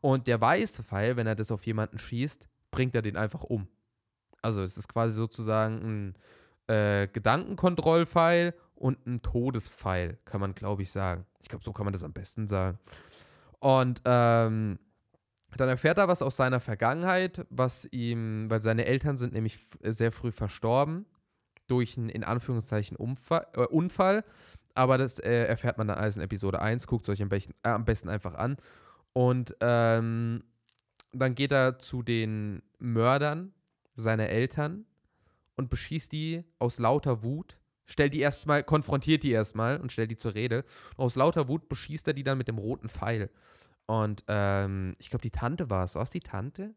Und 0.00 0.26
der 0.26 0.40
weiße 0.40 0.82
Pfeil, 0.82 1.16
wenn 1.16 1.26
er 1.26 1.34
das 1.34 1.50
auf 1.50 1.66
jemanden 1.66 1.98
schießt, 1.98 2.48
bringt 2.70 2.94
er 2.94 3.02
den 3.02 3.16
einfach 3.16 3.42
um. 3.42 3.68
Also 4.42 4.62
es 4.62 4.76
ist 4.76 4.88
quasi 4.88 5.14
sozusagen 5.14 6.14
ein 6.68 6.74
äh, 6.74 7.08
Gedankenkontrollpfeil 7.08 8.54
und 8.74 9.06
ein 9.06 9.22
Todespfeil, 9.22 10.18
kann 10.24 10.40
man 10.40 10.54
glaube 10.54 10.82
ich 10.82 10.90
sagen. 10.90 11.26
Ich 11.40 11.48
glaube, 11.48 11.64
so 11.64 11.72
kann 11.72 11.84
man 11.84 11.92
das 11.92 12.02
am 12.02 12.12
besten 12.12 12.48
sagen. 12.48 12.78
Und 13.60 14.02
ähm, 14.04 14.78
dann 15.56 15.68
erfährt 15.68 15.98
er 15.98 16.08
was 16.08 16.22
aus 16.22 16.36
seiner 16.36 16.60
Vergangenheit, 16.60 17.46
was 17.50 17.88
ihm, 17.90 18.50
weil 18.50 18.60
seine 18.60 18.86
Eltern 18.86 19.16
sind 19.16 19.32
nämlich 19.32 19.58
sehr 19.82 20.12
früh 20.12 20.32
verstorben 20.32 21.06
durch 21.66 21.96
einen 21.96 22.08
in 22.08 22.24
Anführungszeichen 22.24 22.96
Umfall, 22.96 23.46
äh, 23.54 23.62
Unfall. 23.62 24.24
Aber 24.74 24.98
das 24.98 25.18
äh, 25.18 25.44
erfährt 25.44 25.78
man 25.78 25.88
dann 25.88 25.98
alles 25.98 26.16
in 26.16 26.22
Episode 26.22 26.60
1. 26.60 26.86
Guckt 26.86 27.08
es 27.08 27.12
euch 27.12 27.22
am 27.22 27.28
besten, 27.28 27.54
äh, 27.62 27.70
am 27.70 27.84
besten 27.84 28.08
einfach 28.08 28.34
an. 28.34 28.56
Und 29.12 29.56
ähm, 29.60 30.44
dann 31.12 31.34
geht 31.34 31.52
er 31.52 31.78
zu 31.78 32.02
den 32.02 32.62
Mördern 32.78 33.54
seiner 33.94 34.28
Eltern 34.28 34.84
und 35.56 35.70
beschießt 35.70 36.12
die 36.12 36.44
aus 36.58 36.78
lauter 36.78 37.22
Wut. 37.22 37.58
Stellt 37.86 38.12
die 38.12 38.20
erstmal, 38.20 38.64
konfrontiert 38.64 39.22
die 39.22 39.30
erstmal 39.30 39.80
und 39.80 39.92
stellt 39.92 40.10
die 40.10 40.16
zur 40.16 40.34
Rede. 40.34 40.64
Und 40.96 41.04
aus 41.04 41.16
lauter 41.16 41.48
Wut 41.48 41.68
beschießt 41.68 42.06
er 42.08 42.14
die 42.14 42.24
dann 42.24 42.36
mit 42.36 42.48
dem 42.48 42.58
roten 42.58 42.88
Pfeil. 42.88 43.30
Und 43.86 44.24
ähm, 44.28 44.94
ich 44.98 45.10
glaube, 45.10 45.22
die 45.22 45.30
Tante 45.30 45.70
war 45.70 45.84
es. 45.84 45.94
War 45.94 46.02
es 46.02 46.10
die 46.10 46.20
Tante? 46.20 46.74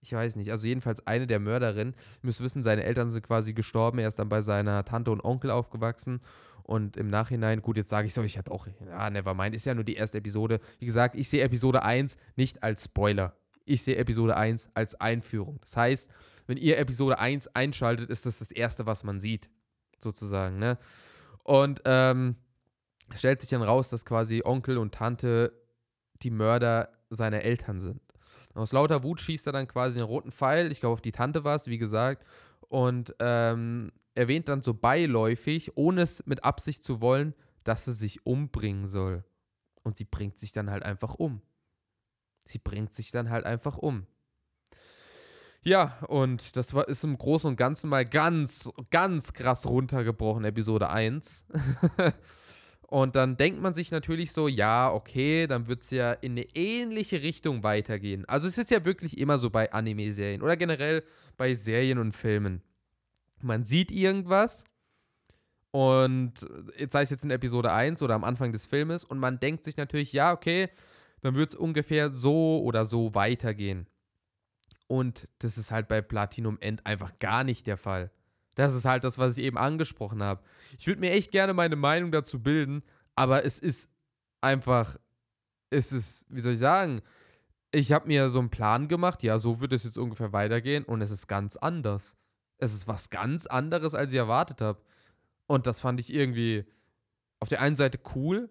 Ich 0.00 0.12
weiß 0.12 0.36
nicht. 0.36 0.50
Also 0.50 0.66
jedenfalls 0.66 1.06
eine 1.06 1.26
der 1.26 1.40
Mörderinnen. 1.40 1.94
Ihr 1.94 2.26
müsst 2.26 2.42
wissen, 2.42 2.62
seine 2.62 2.84
Eltern 2.84 3.10
sind 3.10 3.26
quasi 3.26 3.52
gestorben. 3.52 3.98
Er 3.98 4.08
ist 4.08 4.18
dann 4.18 4.28
bei 4.28 4.40
seiner 4.40 4.84
Tante 4.84 5.10
und 5.10 5.24
Onkel 5.24 5.50
aufgewachsen. 5.50 6.20
Und 6.62 6.96
im 6.96 7.08
Nachhinein, 7.08 7.60
gut, 7.60 7.76
jetzt 7.76 7.90
sage 7.90 8.06
ich 8.06 8.14
so, 8.14 8.22
ich 8.22 8.38
hatte 8.38 8.50
auch, 8.50 8.66
ja, 8.86 9.10
nevermind, 9.10 9.54
ist 9.54 9.66
ja 9.66 9.74
nur 9.74 9.84
die 9.84 9.96
erste 9.96 10.18
Episode. 10.18 10.60
Wie 10.78 10.86
gesagt, 10.86 11.14
ich 11.14 11.28
sehe 11.28 11.42
Episode 11.42 11.82
1 11.82 12.16
nicht 12.36 12.62
als 12.62 12.84
Spoiler. 12.84 13.36
Ich 13.66 13.82
sehe 13.82 13.96
Episode 13.96 14.36
1 14.36 14.70
als 14.74 14.94
Einführung. 14.98 15.58
Das 15.60 15.76
heißt, 15.76 16.10
wenn 16.46 16.56
ihr 16.56 16.78
Episode 16.78 17.18
1 17.18 17.48
einschaltet, 17.48 18.10
ist 18.10 18.24
das 18.24 18.38
das 18.38 18.50
Erste, 18.50 18.86
was 18.86 19.04
man 19.04 19.20
sieht. 19.20 19.50
Sozusagen, 19.98 20.58
ne? 20.58 20.78
Und 21.44 21.82
ähm, 21.84 22.36
stellt 23.14 23.42
sich 23.42 23.50
dann 23.50 23.62
raus, 23.62 23.90
dass 23.90 24.04
quasi 24.04 24.42
Onkel 24.44 24.78
und 24.78 24.94
Tante 24.94 25.52
die 26.22 26.30
Mörder 26.30 26.90
seiner 27.10 27.42
Eltern 27.42 27.80
sind. 27.80 28.00
Aus 28.54 28.72
lauter 28.72 29.02
Wut 29.02 29.20
schießt 29.20 29.46
er 29.48 29.52
dann 29.52 29.66
quasi 29.66 29.98
einen 29.98 30.08
roten 30.08 30.30
Pfeil, 30.30 30.70
ich 30.70 30.80
glaube 30.80 30.94
auf 30.94 31.00
die 31.00 31.12
Tante 31.12 31.42
war 31.42 31.56
es, 31.56 31.66
wie 31.66 31.78
gesagt, 31.78 32.24
und 32.68 33.14
ähm, 33.18 33.90
erwähnt 34.14 34.48
dann 34.48 34.62
so 34.62 34.74
beiläufig, 34.74 35.76
ohne 35.76 36.02
es 36.02 36.24
mit 36.26 36.44
Absicht 36.44 36.84
zu 36.84 37.00
wollen, 37.00 37.34
dass 37.64 37.84
sie 37.84 37.92
sich 37.92 38.24
umbringen 38.26 38.86
soll. 38.86 39.24
Und 39.82 39.96
sie 39.98 40.04
bringt 40.04 40.38
sich 40.38 40.52
dann 40.52 40.70
halt 40.70 40.84
einfach 40.84 41.14
um. 41.16 41.42
Sie 42.46 42.58
bringt 42.58 42.94
sich 42.94 43.10
dann 43.10 43.30
halt 43.30 43.44
einfach 43.44 43.76
um. 43.76 44.06
Ja, 45.62 45.98
und 46.08 46.56
das 46.56 46.74
war, 46.74 46.88
ist 46.88 47.04
im 47.04 47.16
Großen 47.16 47.48
und 47.48 47.56
Ganzen 47.56 47.88
mal 47.88 48.04
ganz, 48.04 48.70
ganz 48.90 49.32
krass 49.32 49.66
runtergebrochen, 49.66 50.44
Episode 50.44 50.90
1. 50.90 51.44
Und 52.94 53.16
dann 53.16 53.36
denkt 53.36 53.60
man 53.60 53.74
sich 53.74 53.90
natürlich 53.90 54.30
so, 54.30 54.46
ja, 54.46 54.92
okay, 54.92 55.48
dann 55.48 55.66
wird 55.66 55.82
es 55.82 55.90
ja 55.90 56.12
in 56.12 56.30
eine 56.30 56.46
ähnliche 56.54 57.22
Richtung 57.22 57.64
weitergehen. 57.64 58.24
Also 58.28 58.46
es 58.46 58.56
ist 58.56 58.70
ja 58.70 58.84
wirklich 58.84 59.18
immer 59.18 59.36
so 59.38 59.50
bei 59.50 59.72
Anime-Serien 59.72 60.42
oder 60.42 60.56
generell 60.56 61.02
bei 61.36 61.54
Serien 61.54 61.98
und 61.98 62.12
Filmen. 62.12 62.62
Man 63.42 63.64
sieht 63.64 63.90
irgendwas 63.90 64.62
und 65.72 66.34
sei 66.88 67.02
es 67.02 67.10
jetzt 67.10 67.24
in 67.24 67.32
Episode 67.32 67.72
1 67.72 68.00
oder 68.00 68.14
am 68.14 68.22
Anfang 68.22 68.52
des 68.52 68.66
Filmes 68.66 69.02
und 69.02 69.18
man 69.18 69.40
denkt 69.40 69.64
sich 69.64 69.76
natürlich, 69.76 70.12
ja, 70.12 70.32
okay, 70.32 70.68
dann 71.20 71.34
wird 71.34 71.50
es 71.50 71.56
ungefähr 71.56 72.12
so 72.12 72.62
oder 72.62 72.86
so 72.86 73.12
weitergehen. 73.16 73.88
Und 74.86 75.26
das 75.40 75.58
ist 75.58 75.72
halt 75.72 75.88
bei 75.88 76.00
Platinum 76.00 76.60
End 76.60 76.86
einfach 76.86 77.18
gar 77.18 77.42
nicht 77.42 77.66
der 77.66 77.76
Fall. 77.76 78.12
Das 78.54 78.74
ist 78.74 78.84
halt 78.84 79.04
das, 79.04 79.18
was 79.18 79.36
ich 79.36 79.44
eben 79.44 79.58
angesprochen 79.58 80.22
habe. 80.22 80.42
Ich 80.78 80.86
würde 80.86 81.00
mir 81.00 81.10
echt 81.12 81.32
gerne 81.32 81.54
meine 81.54 81.76
Meinung 81.76 82.12
dazu 82.12 82.42
bilden, 82.42 82.82
aber 83.14 83.44
es 83.44 83.58
ist 83.58 83.88
einfach, 84.40 84.96
es 85.70 85.92
ist, 85.92 86.26
wie 86.28 86.40
soll 86.40 86.52
ich 86.52 86.58
sagen, 86.58 87.02
ich 87.72 87.92
habe 87.92 88.06
mir 88.06 88.28
so 88.28 88.38
einen 88.38 88.50
Plan 88.50 88.86
gemacht, 88.88 89.22
ja, 89.22 89.38
so 89.38 89.60
wird 89.60 89.72
es 89.72 89.84
jetzt 89.84 89.98
ungefähr 89.98 90.32
weitergehen 90.32 90.84
und 90.84 91.00
es 91.02 91.10
ist 91.10 91.26
ganz 91.26 91.56
anders. 91.56 92.16
Es 92.58 92.72
ist 92.72 92.86
was 92.86 93.10
ganz 93.10 93.46
anderes, 93.46 93.94
als 93.94 94.12
ich 94.12 94.16
erwartet 94.16 94.60
habe. 94.60 94.80
Und 95.46 95.66
das 95.66 95.80
fand 95.80 95.98
ich 95.98 96.12
irgendwie 96.12 96.64
auf 97.40 97.48
der 97.48 97.60
einen 97.60 97.76
Seite 97.76 97.98
cool, 98.14 98.48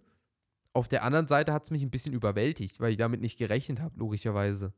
auf 0.74 0.88
der 0.88 1.04
anderen 1.04 1.28
Seite 1.28 1.54
hat 1.54 1.64
es 1.64 1.72
mich 1.72 1.84
ein 1.84 1.92
bisschen 1.92 2.14
überwältigt, 2.14 2.80
weil 2.80 2.92
ich 2.92 2.98
damit 2.98 3.22
nicht 3.22 3.38
gerechnet 3.38 3.80
habe, 3.80 3.98
logischerweise. 3.98 4.74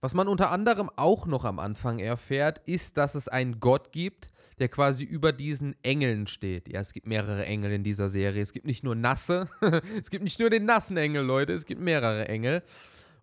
Was 0.00 0.14
man 0.14 0.28
unter 0.28 0.50
anderem 0.50 0.90
auch 0.94 1.26
noch 1.26 1.44
am 1.44 1.58
Anfang 1.58 1.98
erfährt, 1.98 2.60
ist, 2.66 2.98
dass 2.98 3.14
es 3.14 3.28
einen 3.28 3.58
Gott 3.58 3.90
gibt, 3.90 4.28
der 4.58 4.68
quasi 4.68 5.04
über 5.04 5.32
diesen 5.32 5.76
Engeln 5.82 6.26
steht. 6.26 6.68
Ja, 6.68 6.80
es 6.80 6.92
gibt 6.92 7.06
mehrere 7.06 7.44
Engel 7.46 7.72
in 7.72 7.84
dieser 7.84 8.08
Serie. 8.08 8.42
Es 8.42 8.52
gibt 8.52 8.66
nicht 8.66 8.84
nur 8.84 8.94
nasse, 8.94 9.48
es 10.00 10.10
gibt 10.10 10.24
nicht 10.24 10.40
nur 10.40 10.50
den 10.50 10.64
nassen 10.64 10.96
Engel, 10.96 11.24
Leute, 11.24 11.52
es 11.52 11.66
gibt 11.66 11.80
mehrere 11.80 12.28
Engel. 12.28 12.62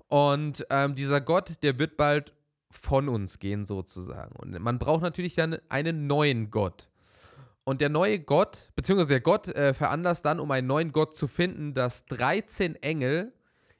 Und 0.07 0.65
ähm, 0.69 0.95
dieser 0.95 1.21
Gott, 1.21 1.53
der 1.63 1.79
wird 1.79 1.97
bald 1.97 2.33
von 2.69 3.09
uns 3.09 3.39
gehen, 3.39 3.65
sozusagen. 3.65 4.35
Und 4.35 4.57
man 4.59 4.79
braucht 4.79 5.01
natürlich 5.01 5.35
dann 5.35 5.57
einen 5.69 6.07
neuen 6.07 6.51
Gott. 6.51 6.89
Und 7.63 7.81
der 7.81 7.89
neue 7.89 8.19
Gott, 8.19 8.71
beziehungsweise 8.75 9.09
der 9.09 9.21
Gott 9.21 9.47
äh, 9.47 9.73
veranlasst 9.73 10.23
dann, 10.25 10.39
um 10.39 10.51
einen 10.51 10.67
neuen 10.67 10.91
Gott 10.91 11.15
zu 11.15 11.27
finden, 11.27 11.73
dass 11.73 12.05
13 12.05 12.75
Engel 12.75 13.33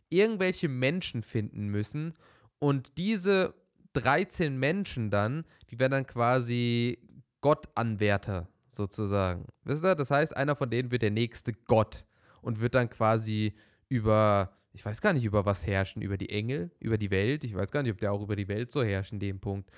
irgendwelche 0.09 0.69
Menschen 0.69 1.21
finden 1.21 1.67
müssen. 1.67 2.15
Und 2.57 2.97
diese 2.97 3.53
13 3.93 4.57
Menschen 4.57 5.11
dann, 5.11 5.45
die 5.69 5.79
werden 5.79 5.91
dann 5.91 6.07
quasi 6.07 6.97
Gottanwärter 7.45 8.47
sozusagen. 8.69 9.45
Wisst 9.65 9.85
ihr? 9.85 9.93
Das 9.93 10.09
heißt, 10.09 10.35
einer 10.35 10.55
von 10.55 10.71
denen 10.71 10.89
wird 10.89 11.03
der 11.03 11.11
nächste 11.11 11.53
Gott 11.53 12.03
und 12.41 12.59
wird 12.59 12.73
dann 12.73 12.89
quasi 12.89 13.53
über, 13.87 14.49
ich 14.73 14.83
weiß 14.83 14.99
gar 14.99 15.13
nicht, 15.13 15.25
über 15.25 15.45
was 15.45 15.63
herrschen, 15.67 16.01
über 16.01 16.17
die 16.17 16.31
Engel, 16.31 16.71
über 16.79 16.97
die 16.97 17.11
Welt. 17.11 17.43
Ich 17.43 17.53
weiß 17.53 17.69
gar 17.69 17.83
nicht, 17.83 17.91
ob 17.91 17.99
der 17.99 18.13
auch 18.13 18.23
über 18.23 18.35
die 18.35 18.47
Welt 18.47 18.71
so 18.71 18.83
herrscht 18.83 19.13
in 19.13 19.19
dem 19.19 19.39
Punkt. 19.39 19.69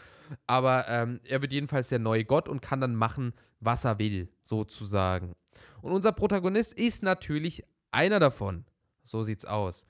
Aber 0.45 0.87
ähm, 0.87 1.19
er 1.25 1.41
wird 1.41 1.51
jedenfalls 1.51 1.89
der 1.89 1.99
neue 1.99 2.23
Gott 2.23 2.47
und 2.47 2.61
kann 2.61 2.79
dann 2.79 2.95
machen, 2.95 3.33
was 3.59 3.83
er 3.83 3.99
will, 3.99 4.29
sozusagen. 4.43 5.35
Und 5.81 5.91
unser 5.91 6.13
Protagonist 6.13 6.71
ist 6.71 7.03
natürlich 7.03 7.65
einer 7.91 8.21
davon. 8.21 8.63
So 9.03 9.23
sieht's 9.23 9.43
aus. 9.43 9.85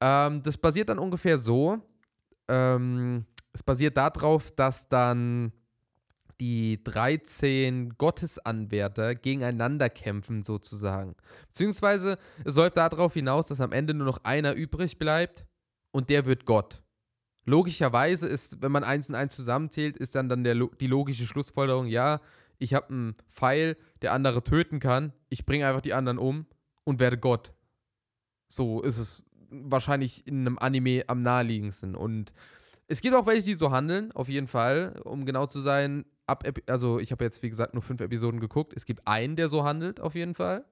Ähm, 0.00 0.44
das 0.44 0.56
basiert 0.56 0.90
dann 0.90 1.00
ungefähr 1.00 1.38
so. 1.38 1.80
Ähm, 2.46 3.26
es 3.52 3.64
basiert 3.64 3.96
darauf, 3.96 4.52
dass 4.52 4.88
dann 4.88 5.52
die 6.40 6.82
13 6.82 7.90
Gottesanwärter 7.98 9.14
gegeneinander 9.14 9.90
kämpfen, 9.90 10.42
sozusagen. 10.42 11.14
Beziehungsweise 11.48 12.18
es 12.44 12.56
läuft 12.56 12.76
darauf 12.76 13.14
hinaus, 13.14 13.46
dass 13.46 13.60
am 13.60 13.72
Ende 13.72 13.94
nur 13.94 14.06
noch 14.06 14.24
einer 14.24 14.54
übrig 14.54 14.98
bleibt 14.98 15.44
und 15.92 16.08
der 16.08 16.26
wird 16.26 16.46
Gott. 16.46 16.82
Logischerweise 17.44 18.26
ist, 18.26 18.62
wenn 18.62 18.72
man 18.72 18.84
eins 18.84 19.08
und 19.08 19.14
eins 19.14 19.34
zusammenzählt, 19.34 19.96
ist 19.96 20.14
dann, 20.14 20.28
dann 20.28 20.44
der, 20.44 20.54
die 20.54 20.86
logische 20.86 21.26
Schlussfolgerung, 21.26 21.86
ja, 21.86 22.20
ich 22.58 22.74
habe 22.74 22.90
einen 22.90 23.14
Pfeil, 23.28 23.76
der 24.02 24.12
andere 24.12 24.42
töten 24.44 24.80
kann, 24.80 25.12
ich 25.28 25.46
bringe 25.46 25.66
einfach 25.66 25.80
die 25.80 25.94
anderen 25.94 26.18
um 26.18 26.46
und 26.84 27.00
werde 27.00 27.18
Gott. 27.18 27.52
So 28.48 28.82
ist 28.82 28.98
es 28.98 29.22
wahrscheinlich 29.50 30.26
in 30.26 30.40
einem 30.40 30.58
Anime 30.58 31.04
am 31.06 31.20
naheliegendsten. 31.20 31.94
Und 31.94 32.32
es 32.86 33.00
gibt 33.00 33.14
auch 33.14 33.26
welche, 33.26 33.44
die 33.44 33.54
so 33.54 33.70
handeln, 33.70 34.12
auf 34.12 34.28
jeden 34.28 34.46
Fall. 34.46 35.00
Um 35.04 35.24
genau 35.24 35.46
zu 35.46 35.60
sein, 35.60 36.04
ab, 36.30 36.44
also 36.66 36.98
ich 36.98 37.12
habe 37.12 37.24
jetzt 37.24 37.42
wie 37.42 37.50
gesagt 37.50 37.74
nur 37.74 37.82
fünf 37.82 38.00
Episoden 38.00 38.40
geguckt. 38.40 38.72
Es 38.74 38.86
gibt 38.86 39.06
einen, 39.06 39.36
der 39.36 39.48
so 39.48 39.64
handelt, 39.64 40.00
auf 40.00 40.14
jeden 40.14 40.34
Fall. 40.34 40.64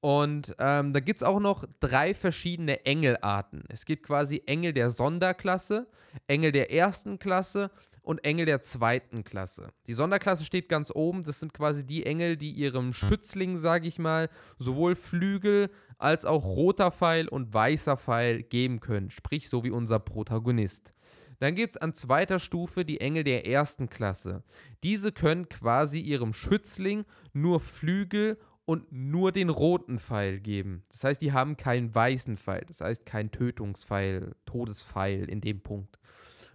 Und 0.00 0.54
ähm, 0.58 0.92
da 0.92 1.00
gibt 1.00 1.18
es 1.18 1.22
auch 1.22 1.40
noch 1.40 1.64
drei 1.80 2.14
verschiedene 2.14 2.84
Engelarten. 2.84 3.64
Es 3.68 3.84
gibt 3.84 4.04
quasi 4.04 4.42
Engel 4.46 4.72
der 4.72 4.90
Sonderklasse, 4.90 5.88
Engel 6.26 6.52
der 6.52 6.72
ersten 6.72 7.18
Klasse 7.18 7.70
und 8.02 8.24
Engel 8.24 8.46
der 8.46 8.62
zweiten 8.62 9.24
Klasse. 9.24 9.68
Die 9.86 9.92
Sonderklasse 9.92 10.44
steht 10.44 10.68
ganz 10.68 10.90
oben. 10.94 11.24
Das 11.24 11.40
sind 11.40 11.52
quasi 11.52 11.84
die 11.84 12.06
Engel, 12.06 12.36
die 12.36 12.52
ihrem 12.52 12.92
Schützling, 12.92 13.56
sage 13.56 13.86
ich 13.86 13.98
mal, 13.98 14.30
sowohl 14.58 14.94
Flügel 14.94 15.68
als 15.98 16.24
auch 16.24 16.44
roter 16.44 16.90
Pfeil 16.90 17.28
und 17.28 17.52
weißer 17.52 17.96
Pfeil 17.96 18.42
geben 18.42 18.80
können. 18.80 19.10
Sprich, 19.10 19.48
so 19.48 19.64
wie 19.64 19.70
unser 19.70 19.98
Protagonist. 19.98 20.94
Dann 21.38 21.54
gibt 21.54 21.70
es 21.70 21.76
an 21.76 21.94
zweiter 21.94 22.38
Stufe 22.38 22.84
die 22.84 23.00
Engel 23.00 23.24
der 23.24 23.46
ersten 23.46 23.88
Klasse. 23.88 24.42
Diese 24.82 25.12
können 25.12 25.48
quasi 25.48 26.00
ihrem 26.00 26.32
Schützling 26.32 27.04
nur 27.32 27.60
Flügel 27.60 28.38
und 28.64 28.92
nur 28.92 29.32
den 29.32 29.48
roten 29.48 29.98
Pfeil 29.98 30.40
geben. 30.40 30.82
Das 30.90 31.04
heißt, 31.04 31.22
die 31.22 31.32
haben 31.32 31.56
keinen 31.56 31.94
weißen 31.94 32.36
Pfeil. 32.36 32.64
Das 32.66 32.82
heißt, 32.82 33.06
keinen 33.06 33.30
Tötungspfeil, 33.30 34.34
Todespfeil 34.44 35.28
in 35.30 35.40
dem 35.40 35.62
Punkt. 35.62 35.98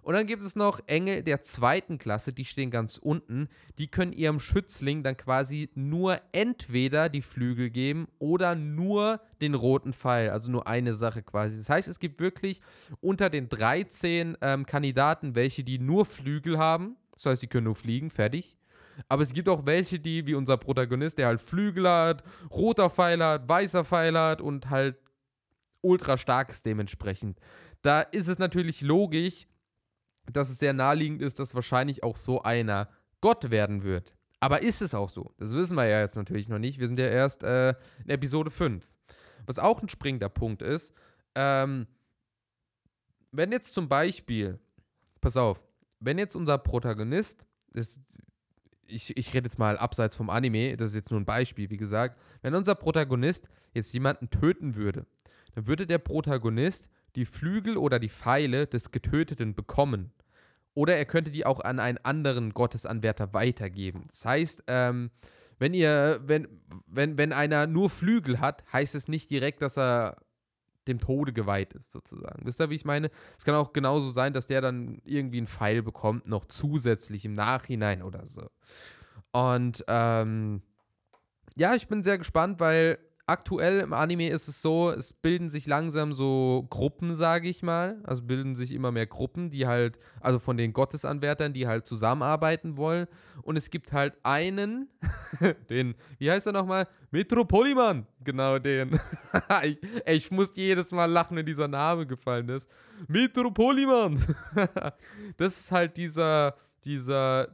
Und 0.04 0.14
dann 0.16 0.28
gibt 0.28 0.44
es 0.44 0.56
noch 0.56 0.82
Engel 0.86 1.24
der 1.24 1.42
zweiten 1.42 1.98
Klasse, 1.98 2.34
die 2.34 2.44
stehen 2.44 2.72
ganz 2.72 2.98
unten. 2.98 3.48
Die 3.78 3.88
können 3.88 4.12
ihrem 4.12 4.40
Schützling 4.40 5.02
dann 5.02 5.16
quasi 5.16 5.70
nur 5.76 6.20
entweder 6.34 7.08
die 7.08 7.22
Flügel 7.22 7.70
geben 7.70 8.08
oder 8.20 8.54
nur 8.54 9.22
den 9.42 9.54
roten 9.54 9.94
Pfeil. 9.94 10.30
Also 10.30 10.52
nur 10.52 10.68
eine 10.68 10.94
Sache 10.94 11.24
quasi. 11.24 11.58
Das 11.58 11.70
heißt, 11.70 11.88
es 11.88 12.00
gibt 12.00 12.20
wirklich 12.20 12.62
unter 13.00 13.30
den 13.30 13.48
13 13.48 14.38
ähm, 14.42 14.66
Kandidaten 14.66 15.36
welche, 15.36 15.64
die 15.64 15.80
nur 15.80 16.06
Flügel 16.06 16.58
haben. 16.58 16.98
Das 17.14 17.26
heißt, 17.26 17.42
die 17.42 17.48
können 17.48 17.66
nur 17.66 17.76
fliegen, 17.76 18.10
fertig. 18.10 18.58
Aber 19.08 19.24
es 19.24 19.34
gibt 19.34 19.50
auch 19.50 19.66
welche, 19.66 20.00
die, 20.00 20.26
wie 20.28 20.36
unser 20.36 20.58
Protagonist, 20.58 21.18
der 21.18 21.28
halt 21.28 21.42
Flügel 21.42 21.90
hat, 21.90 22.24
roter 22.52 22.90
Pfeil 22.90 23.24
hat, 23.24 23.48
weißer 23.48 23.86
Pfeil 23.86 24.18
hat 24.18 24.42
und 24.42 24.70
halt 24.70 24.98
ultra 25.82 26.18
stark 26.18 26.50
ist 26.50 26.66
dementsprechend. 26.66 27.40
Da 27.82 28.02
ist 28.02 28.28
es 28.28 28.40
natürlich 28.40 28.82
logisch, 28.82 29.48
dass 30.32 30.50
es 30.50 30.60
sehr 30.60 30.74
naheliegend 30.74 31.22
ist, 31.22 31.40
dass 31.40 31.56
wahrscheinlich 31.56 32.04
auch 32.04 32.16
so 32.16 32.42
einer 32.44 32.90
Gott 33.22 33.50
werden 33.52 33.84
wird. 33.84 34.16
Aber 34.40 34.62
ist 34.62 34.82
es 34.82 34.94
auch 34.94 35.10
so? 35.10 35.34
Das 35.38 35.54
wissen 35.54 35.76
wir 35.76 35.86
ja 35.86 36.02
jetzt 36.02 36.16
natürlich 36.16 36.50
noch 36.50 36.60
nicht. 36.60 36.80
Wir 36.80 36.88
sind 36.88 37.00
ja 37.00 37.08
erst 37.08 37.44
äh, 37.44 37.70
in 38.04 38.10
Episode 38.10 38.52
5. 38.52 38.86
Was 39.46 39.60
auch 39.60 39.82
ein 39.82 39.90
springender 39.90 40.30
Punkt 40.30 40.62
ist, 40.62 40.94
ähm, 41.36 41.88
wenn 43.32 43.52
jetzt 43.52 43.74
zum 43.74 43.90
Beispiel, 43.90 44.60
pass 45.22 45.38
auf, 45.38 45.64
wenn 46.00 46.18
jetzt 46.18 46.36
unser 46.36 46.58
Protagonist, 46.58 47.46
ist, 47.74 48.02
ich, 48.86 49.16
ich 49.18 49.34
rede 49.34 49.46
jetzt 49.46 49.58
mal 49.58 49.78
abseits 49.78 50.16
vom 50.16 50.30
Anime, 50.30 50.78
das 50.78 50.90
ist 50.90 50.96
jetzt 50.96 51.12
nur 51.12 51.20
ein 51.20 51.26
Beispiel, 51.26 51.70
wie 51.70 51.78
gesagt, 51.78 52.20
wenn 52.42 52.54
unser 52.54 52.76
Protagonist 52.76 53.48
jetzt 53.74 53.94
jemanden 53.94 54.30
töten 54.30 54.76
würde, 54.76 55.06
dann 55.56 55.68
würde 55.68 55.88
der 55.88 55.98
Protagonist 55.98 56.90
die 57.16 57.26
Flügel 57.26 57.78
oder 57.78 58.00
die 58.00 58.10
Pfeile 58.10 58.68
des 58.68 58.92
Getöteten 58.92 59.56
bekommen. 59.56 60.12
Oder 60.74 60.98
er 60.98 61.06
könnte 61.06 61.32
die 61.32 61.46
auch 61.46 61.60
an 61.60 61.80
einen 61.80 62.00
anderen 62.00 62.54
Gottesanwärter 62.54 63.34
weitergeben. 63.34 64.06
Das 64.10 64.26
heißt, 64.26 64.64
ähm, 64.68 65.12
wenn 65.60 65.74
ihr, 65.74 66.20
wenn, 66.26 66.48
wenn, 66.88 67.18
wenn 67.18 67.32
einer 67.32 67.68
nur 67.68 67.90
Flügel 67.90 68.40
hat, 68.40 68.64
heißt 68.74 68.96
es 68.96 69.08
nicht 69.08 69.30
direkt, 69.30 69.62
dass 69.62 69.78
er 69.78 70.18
dem 70.88 71.00
Tode 71.00 71.32
geweiht 71.32 71.74
ist, 71.74 71.92
sozusagen. 71.92 72.46
Wisst 72.46 72.60
ihr, 72.60 72.70
wie 72.70 72.76
ich 72.76 72.86
meine? 72.86 73.10
Es 73.38 73.46
kann 73.46 73.56
auch 73.56 73.72
genauso 73.72 74.10
sein, 74.10 74.34
dass 74.34 74.48
der 74.48 74.62
dann 74.62 75.02
irgendwie 75.06 75.38
einen 75.38 75.48
Pfeil 75.48 75.82
bekommt, 75.82 76.28
noch 76.28 76.46
zusätzlich 76.46 77.24
im 77.24 77.36
Nachhinein 77.36 78.02
oder 78.02 78.26
so. 78.28 78.50
Und 79.32 79.84
ähm, 79.88 80.62
ja, 81.56 81.76
ich 81.76 81.88
bin 81.88 82.04
sehr 82.04 82.18
gespannt, 82.18 82.60
weil 82.60 82.98
aktuell 83.26 83.80
im 83.80 83.94
Anime 83.94 84.30
ist 84.30 84.48
es 84.48 84.62
so, 84.62 84.92
es 84.92 85.14
bilden 85.14 85.50
sich 85.50 85.66
langsam 85.66 86.14
so 86.14 86.68
Gruppen, 86.70 87.14
sage 87.14 87.48
ich 87.48 87.64
mal. 87.64 88.02
Also 88.04 88.24
bilden 88.24 88.56
sich 88.56 88.72
immer 88.72 88.92
mehr 88.92 89.06
Gruppen, 89.06 89.50
die 89.50 89.66
halt, 89.66 89.98
also 90.20 90.40
von 90.40 90.58
den 90.58 90.74
Gottesanwärtern, 90.74 91.54
die 91.54 91.68
halt 91.68 91.88
zusammenarbeiten 91.88 92.78
wollen. 92.78 93.08
Und 93.42 93.58
es 93.58 93.70
gibt 93.70 93.94
halt 93.94 94.14
einen, 94.24 94.90
den, 95.70 95.96
wie 96.18 96.30
heißt 96.30 96.48
er 96.48 96.54
nochmal? 96.54 96.88
Metropoliman. 97.12 98.08
Genau 98.24 98.60
den. 98.60 99.00
ich, 99.64 99.78
ich 100.06 100.32
musste 100.32 100.62
jedes 100.62 100.92
Mal 100.92 101.10
lachen, 101.10 101.38
wenn 101.38 101.46
dieser 101.46 101.68
Name 101.68 102.06
gefallen 102.06 102.50
ist. 102.50 102.70
Metropoliman. 103.08 104.22
das 105.38 105.60
ist 105.60 105.72
halt 105.72 105.96
dieser, 105.96 106.56
dieser 106.84 107.48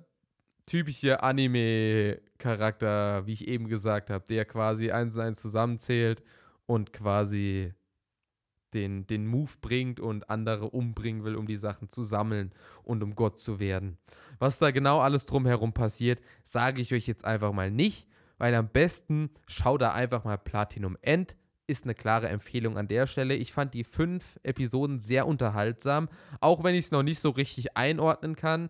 typische 0.69 1.23
Anime-Charakter, 1.23 3.25
wie 3.25 3.33
ich 3.33 3.47
eben 3.47 3.67
gesagt 3.67 4.11
habe, 4.11 4.23
der 4.29 4.45
quasi 4.45 4.91
eins 4.91 5.15
und 5.15 5.21
eins 5.21 5.41
zusammenzählt 5.41 6.23
und 6.67 6.93
quasi 6.93 7.73
den, 8.75 9.07
den 9.07 9.25
Move 9.25 9.53
bringt 9.61 9.99
und 9.99 10.29
andere 10.29 10.69
umbringen 10.69 11.23
will, 11.23 11.35
um 11.35 11.47
die 11.47 11.57
Sachen 11.57 11.89
zu 11.89 12.03
sammeln 12.03 12.53
und 12.83 13.01
um 13.01 13.15
Gott 13.15 13.39
zu 13.39 13.59
werden. 13.59 13.97
Was 14.37 14.59
da 14.59 14.69
genau 14.69 14.99
alles 14.99 15.25
drumherum 15.25 15.73
passiert, 15.73 16.21
sage 16.43 16.81
ich 16.81 16.93
euch 16.93 17.07
jetzt 17.07 17.25
einfach 17.25 17.51
mal 17.51 17.71
nicht, 17.71 18.07
weil 18.37 18.53
am 18.53 18.69
besten 18.69 19.31
schaut 19.47 19.81
da 19.81 19.93
einfach 19.93 20.23
mal 20.23 20.37
Platinum 20.37 20.97
End. 21.01 21.35
Ist 21.65 21.83
eine 21.83 21.95
klare 21.95 22.29
Empfehlung 22.29 22.77
an 22.77 22.87
der 22.87 23.07
Stelle. 23.07 23.35
Ich 23.35 23.53
fand 23.53 23.73
die 23.73 23.83
fünf 23.83 24.39
Episoden 24.43 24.99
sehr 24.99 25.27
unterhaltsam, 25.27 26.09
auch 26.41 26.63
wenn 26.63 26.75
ich 26.75 26.85
es 26.85 26.91
noch 26.91 27.03
nicht 27.03 27.19
so 27.19 27.31
richtig 27.31 27.75
einordnen 27.75 28.35
kann. 28.35 28.69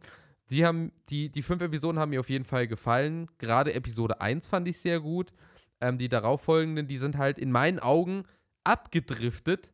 Die, 0.50 0.66
haben, 0.66 0.92
die, 1.10 1.30
die 1.30 1.44
fünf 1.44 1.62
Episoden 1.62 2.00
haben 2.00 2.10
mir 2.10 2.20
auf 2.20 2.30
jeden 2.30 2.46
Fall 2.46 2.68
gefallen. 2.68 3.28
Gerade 3.38 3.74
Episode 3.74 4.20
1 4.20 4.48
fand 4.48 4.68
ich 4.68 4.80
sehr 4.80 5.00
gut. 5.00 5.32
Ähm, 5.82 5.98
die 5.98 6.10
darauffolgenden, 6.10 6.88
die 6.88 6.98
sind 6.98 7.18
halt 7.18 7.38
in 7.38 7.52
meinen 7.52 7.80
Augen 7.80 8.24
abgedriftet, 8.64 9.72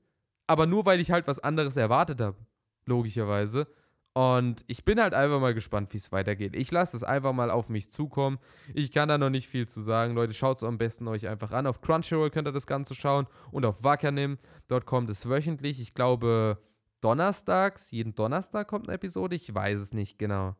aber 0.47 0.65
nur 0.65 0.86
weil 0.86 0.99
ich 0.99 1.11
halt 1.11 1.28
was 1.28 1.39
anderes 1.39 1.78
erwartet 1.78 2.21
habe. 2.21 2.38
Logischerweise. 2.86 3.67
Und 4.13 4.63
ich 4.67 4.86
bin 4.86 5.01
halt 5.01 5.13
einfach 5.13 5.41
mal 5.41 5.53
gespannt, 5.53 5.91
wie 5.91 5.97
es 5.97 6.13
weitergeht. 6.13 6.55
Ich 6.55 6.71
lasse 6.71 6.95
es 6.95 7.03
einfach 7.03 7.34
mal 7.34 7.51
auf 7.51 7.67
mich 7.67 7.89
zukommen. 7.89 8.39
Ich 8.73 8.91
kann 8.93 9.09
da 9.09 9.17
noch 9.17 9.30
nicht 9.30 9.49
viel 9.49 9.67
zu 9.67 9.82
sagen. 9.82 10.13
Leute, 10.15 10.34
schaut 10.34 10.55
es 10.55 10.63
am 10.63 10.78
besten 10.78 11.07
euch 11.09 11.28
einfach 11.28 11.51
an. 11.51 11.67
Auf 11.67 11.82
Crunchyroll 11.82 12.30
könnt 12.30 12.47
ihr 12.47 12.53
das 12.53 12.65
Ganze 12.65 12.95
schauen 12.95 13.28
und 13.51 13.65
auf 13.65 13.84
Wakanim. 13.84 14.38
Dort 14.69 14.86
kommt 14.86 15.09
es 15.09 15.28
wöchentlich. 15.28 15.82
Ich 15.82 15.93
glaube, 15.95 16.59
donnerstags. 17.01 17.91
Jeden 17.91 18.15
Donnerstag 18.15 18.69
kommt 18.69 18.88
eine 18.88 18.95
Episode. 18.95 19.36
Ich 19.36 19.53
weiß 19.53 19.80
es 19.80 19.91
nicht 19.91 20.17
genau. 20.17 20.55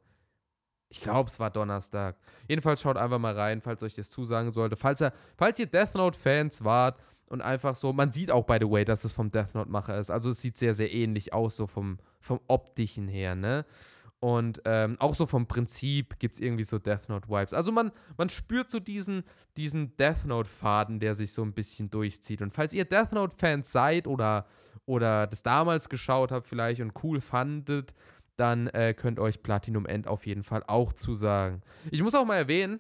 Ich 0.96 1.02
glaube, 1.02 1.30
es 1.30 1.42
war 1.42 1.50
Donnerstag. 1.50 2.16
Jedenfalls 2.48 2.82
schaut 2.82 2.96
einfach 2.96 3.20
mal 3.20 3.38
rein, 3.38 3.60
falls 3.60 3.84
euch 3.84 3.96
das 3.96 4.10
zusagen 4.10 4.52
sollte. 4.52 4.78
Falls, 4.78 5.02
ihr, 5.02 5.12
falls 5.36 5.60
ihr 5.60 5.66
Death 5.66 5.94
Note-Fans 5.94 6.64
wart 6.64 6.98
und 7.28 7.42
einfach 7.42 7.76
so, 7.76 7.92
man 7.92 8.14
sieht 8.14 8.32
auch, 8.32 8.46
by 8.46 8.60
the 8.62 8.72
way, 8.72 8.86
dass 8.86 9.04
es 9.04 9.12
vom 9.12 9.30
Death 9.30 9.56
Note-Macher 9.56 10.00
ist. 10.00 10.10
Also 10.10 10.30
es 10.30 10.40
sieht 10.40 10.58
sehr, 10.58 10.74
sehr 10.74 10.94
ähnlich 10.94 11.34
aus, 11.34 11.58
so 11.58 11.68
vom, 11.68 11.98
vom 12.22 12.40
optischen 12.48 13.10
her, 13.10 13.36
ne? 13.36 13.66
Und 14.22 14.62
ähm, 14.64 14.96
auch 15.00 15.16
so 15.16 15.26
vom 15.26 15.48
Prinzip 15.48 16.18
gibt 16.18 16.36
es 16.36 16.42
irgendwie 16.42 16.64
so 16.64 16.80
Death 16.80 17.10
Note-Vibes. 17.10 17.54
Also 17.54 17.74
man, 17.74 17.92
man 18.18 18.30
spürt 18.30 18.72
so 18.72 18.80
diesen, 18.80 19.26
diesen 19.58 19.98
Death 19.98 20.26
Note-Faden, 20.26 21.02
der 21.02 21.14
sich 21.14 21.34
so 21.34 21.44
ein 21.44 21.54
bisschen 21.54 21.90
durchzieht. 21.90 22.42
Und 22.42 22.54
falls 22.54 22.72
ihr 22.72 22.86
Death 22.86 23.12
Note-Fans 23.12 23.70
seid 23.70 24.08
oder, 24.08 24.48
oder 24.86 25.28
das 25.28 25.44
damals 25.44 25.90
geschaut 25.90 26.32
habt 26.32 26.48
vielleicht 26.48 26.80
und 26.80 26.94
cool 27.04 27.20
fandet, 27.20 27.94
dann 28.38 28.68
äh, 28.68 28.94
könnt 28.94 29.20
euch 29.20 29.42
Platinum 29.44 29.86
End 29.86 30.08
auf 30.08 30.26
jeden 30.26 30.44
Fall 30.44 30.64
auch 30.68 30.94
zusagen. 30.94 31.62
Ich 31.92 32.02
muss 32.02 32.16
auch 32.16 32.26
mal 32.26 32.36
erwähnen, 32.36 32.80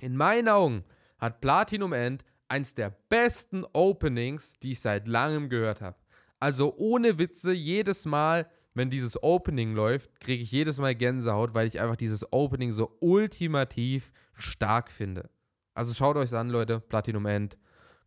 in 0.00 0.16
meinen 0.16 0.48
Augen 0.48 0.84
hat 1.18 1.40
Platinum 1.40 1.92
End 1.92 2.24
eins 2.48 2.74
der 2.74 2.90
besten 3.08 3.64
Openings, 3.72 4.58
die 4.60 4.72
ich 4.72 4.80
seit 4.80 5.08
langem 5.08 5.48
gehört 5.48 5.80
habe. 5.80 5.96
Also 6.38 6.74
ohne 6.76 7.18
Witze, 7.18 7.52
jedes 7.52 8.04
Mal, 8.04 8.48
wenn 8.74 8.90
dieses 8.90 9.22
Opening 9.22 9.74
läuft, 9.74 10.20
kriege 10.20 10.42
ich 10.42 10.50
jedes 10.50 10.78
Mal 10.78 10.94
Gänsehaut, 10.94 11.54
weil 11.54 11.66
ich 11.66 11.80
einfach 11.80 11.96
dieses 11.96 12.30
Opening 12.32 12.72
so 12.72 12.96
ultimativ 13.00 14.12
stark 14.36 14.90
finde. 14.90 15.30
Also 15.74 15.94
schaut 15.94 16.16
euch 16.16 16.32
an, 16.34 16.50
Leute, 16.50 16.80
Platinum 16.80 17.26
End. 17.26 17.56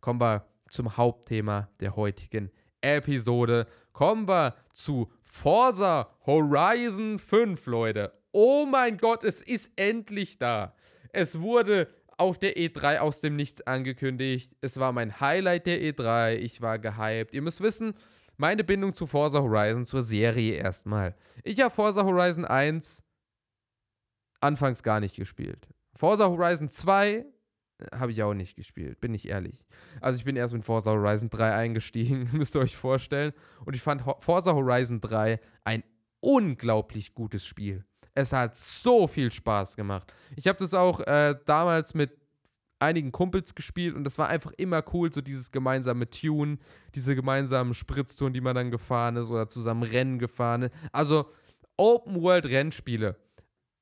Kommen 0.00 0.20
wir 0.20 0.46
zum 0.68 0.96
Hauptthema 0.96 1.68
der 1.80 1.96
heutigen 1.96 2.50
Episode. 2.80 3.66
Kommen 3.92 4.28
wir 4.28 4.54
zu 4.72 5.10
Forza 5.22 6.10
Horizon 6.26 7.18
5, 7.18 7.66
Leute. 7.66 8.12
Oh 8.32 8.66
mein 8.66 8.98
Gott, 8.98 9.24
es 9.24 9.42
ist 9.42 9.72
endlich 9.76 10.38
da. 10.38 10.74
Es 11.12 11.40
wurde 11.40 11.88
auf 12.16 12.38
der 12.38 12.56
E3 12.56 12.98
aus 12.98 13.20
dem 13.20 13.36
Nichts 13.36 13.66
angekündigt. 13.66 14.56
Es 14.60 14.78
war 14.78 14.92
mein 14.92 15.20
Highlight 15.20 15.66
der 15.66 15.80
E3. 15.80 16.34
Ich 16.34 16.60
war 16.60 16.78
gehypt. 16.78 17.34
Ihr 17.34 17.42
müsst 17.42 17.60
wissen, 17.60 17.94
meine 18.36 18.64
Bindung 18.64 18.94
zu 18.94 19.06
Forza 19.06 19.40
Horizon, 19.40 19.86
zur 19.86 20.02
Serie 20.02 20.54
erstmal. 20.54 21.14
Ich 21.44 21.60
habe 21.60 21.74
Forza 21.74 22.04
Horizon 22.04 22.44
1 22.44 23.02
anfangs 24.40 24.82
gar 24.82 25.00
nicht 25.00 25.16
gespielt. 25.16 25.68
Forza 25.94 26.28
Horizon 26.28 26.68
2 26.68 27.26
habe 27.94 28.12
ich 28.12 28.22
auch 28.22 28.34
nicht 28.34 28.56
gespielt, 28.56 29.00
bin 29.00 29.14
ich 29.14 29.28
ehrlich. 29.28 29.64
Also 30.00 30.16
ich 30.16 30.24
bin 30.24 30.36
erst 30.36 30.54
mit 30.54 30.64
Forza 30.64 30.90
Horizon 30.90 31.30
3 31.30 31.54
eingestiegen, 31.54 32.28
müsst 32.32 32.56
ihr 32.56 32.60
euch 32.60 32.76
vorstellen. 32.76 33.32
Und 33.64 33.74
ich 33.74 33.82
fand 33.82 34.02
Forza 34.20 34.54
Horizon 34.54 35.00
3 35.00 35.40
ein 35.64 35.82
unglaublich 36.20 37.14
gutes 37.14 37.44
Spiel. 37.44 37.84
Es 38.14 38.32
hat 38.32 38.56
so 38.56 39.06
viel 39.06 39.30
Spaß 39.30 39.76
gemacht. 39.76 40.12
Ich 40.36 40.46
habe 40.46 40.58
das 40.58 40.74
auch 40.74 41.00
äh, 41.00 41.36
damals 41.46 41.94
mit 41.94 42.10
einigen 42.80 43.12
Kumpels 43.12 43.54
gespielt 43.54 43.94
und 43.94 44.04
das 44.04 44.18
war 44.18 44.28
einfach 44.28 44.52
immer 44.52 44.82
cool, 44.94 45.12
so 45.12 45.20
dieses 45.20 45.50
gemeinsame 45.50 46.08
Tune, 46.08 46.58
diese 46.94 47.14
gemeinsamen 47.14 47.74
Spritztouren, 47.74 48.32
die 48.32 48.40
man 48.40 48.54
dann 48.54 48.70
gefahren 48.70 49.16
ist 49.16 49.28
oder 49.28 49.48
zusammen 49.48 49.82
Rennen 49.82 50.18
gefahren 50.18 50.62
ist. 50.62 50.74
Also 50.92 51.26
Open-World-Rennspiele. 51.76 53.16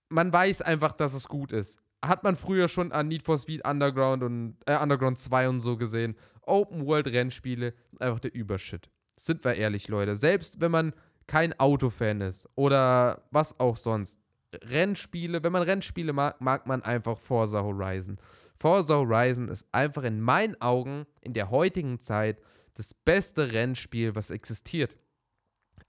Man 0.08 0.32
weiß 0.32 0.62
einfach, 0.62 0.92
dass 0.92 1.14
es 1.14 1.28
gut 1.28 1.52
ist. 1.52 1.78
Hat 2.04 2.22
man 2.22 2.36
früher 2.36 2.68
schon 2.68 2.92
an 2.92 3.08
Need 3.08 3.24
for 3.24 3.38
Speed 3.38 3.66
Underground 3.66 4.22
und 4.22 4.56
äh, 4.66 4.76
Underground 4.76 5.18
2 5.18 5.48
und 5.48 5.60
so 5.60 5.76
gesehen. 5.76 6.16
Open-World-Rennspiele, 6.42 7.74
einfach 7.98 8.20
der 8.20 8.34
Übershit. 8.34 8.88
Sind 9.16 9.44
wir 9.44 9.54
ehrlich, 9.54 9.88
Leute. 9.88 10.16
Selbst 10.16 10.60
wenn 10.60 10.70
man 10.70 10.92
kein 11.26 11.58
Autofan 11.58 12.20
ist 12.20 12.48
oder 12.54 13.22
was 13.30 13.58
auch 13.60 13.76
sonst. 13.76 14.18
Rennspiele, 14.64 15.42
wenn 15.42 15.52
man 15.52 15.62
Rennspiele 15.62 16.14
mag, 16.14 16.40
mag 16.40 16.66
man 16.66 16.82
einfach 16.82 17.18
Forza 17.18 17.62
Horizon. 17.62 18.18
Forza 18.56 18.94
Horizon 18.94 19.48
ist 19.48 19.66
einfach 19.72 20.04
in 20.04 20.20
meinen 20.20 20.58
Augen 20.60 21.06
in 21.20 21.34
der 21.34 21.50
heutigen 21.50 22.00
Zeit 22.00 22.40
das 22.74 22.94
beste 22.94 23.52
Rennspiel, 23.52 24.14
was 24.14 24.30
existiert. 24.30 24.96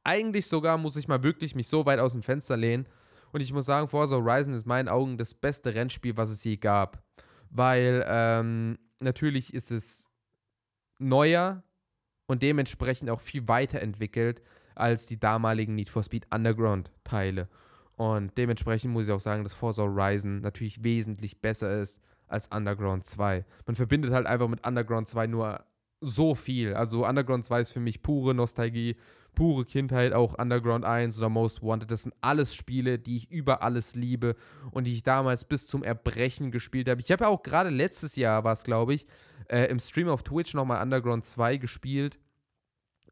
Eigentlich 0.03 0.47
sogar 0.47 0.77
muss 0.77 0.97
ich 0.97 1.07
mal 1.07 1.23
wirklich 1.23 1.55
mich 1.55 1.67
so 1.67 1.85
weit 1.85 1.99
aus 1.99 2.11
dem 2.11 2.23
Fenster 2.23 2.57
lehnen 2.57 2.87
und 3.31 3.41
ich 3.41 3.53
muss 3.53 3.65
sagen, 3.65 3.87
Forza 3.87 4.15
Horizon 4.15 4.53
ist 4.53 4.63
in 4.63 4.69
meinen 4.69 4.89
Augen 4.89 5.17
das 5.17 5.33
beste 5.33 5.73
Rennspiel, 5.75 6.17
was 6.17 6.29
es 6.29 6.43
je 6.43 6.57
gab. 6.57 7.03
Weil 7.49 8.05
ähm, 8.07 8.77
natürlich 8.99 9.53
ist 9.53 9.71
es 9.71 10.07
neuer 10.99 11.63
und 12.27 12.43
dementsprechend 12.43 13.09
auch 13.09 13.21
viel 13.21 13.47
weiterentwickelt 13.47 14.41
als 14.75 15.07
die 15.07 15.19
damaligen 15.19 15.75
Need 15.75 15.89
for 15.89 16.03
Speed 16.03 16.27
Underground 16.33 16.91
Teile. 17.03 17.49
Und 17.95 18.37
dementsprechend 18.37 18.93
muss 18.93 19.07
ich 19.07 19.11
auch 19.11 19.19
sagen, 19.19 19.43
dass 19.43 19.53
Forza 19.53 19.81
Horizon 19.81 20.39
natürlich 20.41 20.83
wesentlich 20.83 21.41
besser 21.41 21.81
ist 21.81 22.01
als 22.27 22.47
Underground 22.47 23.03
2. 23.05 23.43
Man 23.65 23.75
verbindet 23.75 24.11
halt 24.11 24.27
einfach 24.27 24.47
mit 24.47 24.65
Underground 24.65 25.07
2 25.07 25.27
nur 25.27 25.65
so 25.99 26.35
viel. 26.35 26.75
Also 26.75 27.05
Underground 27.05 27.43
2 27.43 27.61
ist 27.61 27.71
für 27.71 27.79
mich 27.79 28.01
pure 28.01 28.33
Nostalgie, 28.33 28.95
pure 29.39 29.63
Kindheit, 29.63 30.11
auch 30.11 30.37
Underground 30.37 30.83
1 30.83 31.17
oder 31.17 31.29
Most 31.29 31.63
Wanted. 31.63 31.89
Das 31.89 32.03
sind 32.03 32.13
alles 32.19 32.53
Spiele, 32.53 32.99
die 32.99 33.15
ich 33.15 33.31
über 33.31 33.63
alles 33.63 33.95
liebe 33.95 34.35
und 34.71 34.83
die 34.83 34.91
ich 34.91 35.03
damals 35.03 35.45
bis 35.45 35.65
zum 35.65 35.81
Erbrechen 35.81 36.51
gespielt 36.51 36.89
habe. 36.89 36.99
Ich 36.99 37.09
habe 37.09 37.23
ja 37.23 37.29
auch 37.29 37.41
gerade 37.41 37.69
letztes 37.69 38.17
Jahr, 38.17 38.43
war 38.43 38.51
es 38.51 38.65
glaube 38.65 38.93
ich, 38.93 39.07
äh, 39.47 39.67
im 39.67 39.79
Stream 39.79 40.09
auf 40.09 40.23
Twitch 40.23 40.53
nochmal 40.55 40.83
Underground 40.83 41.23
2 41.23 41.55
gespielt. 41.55 42.19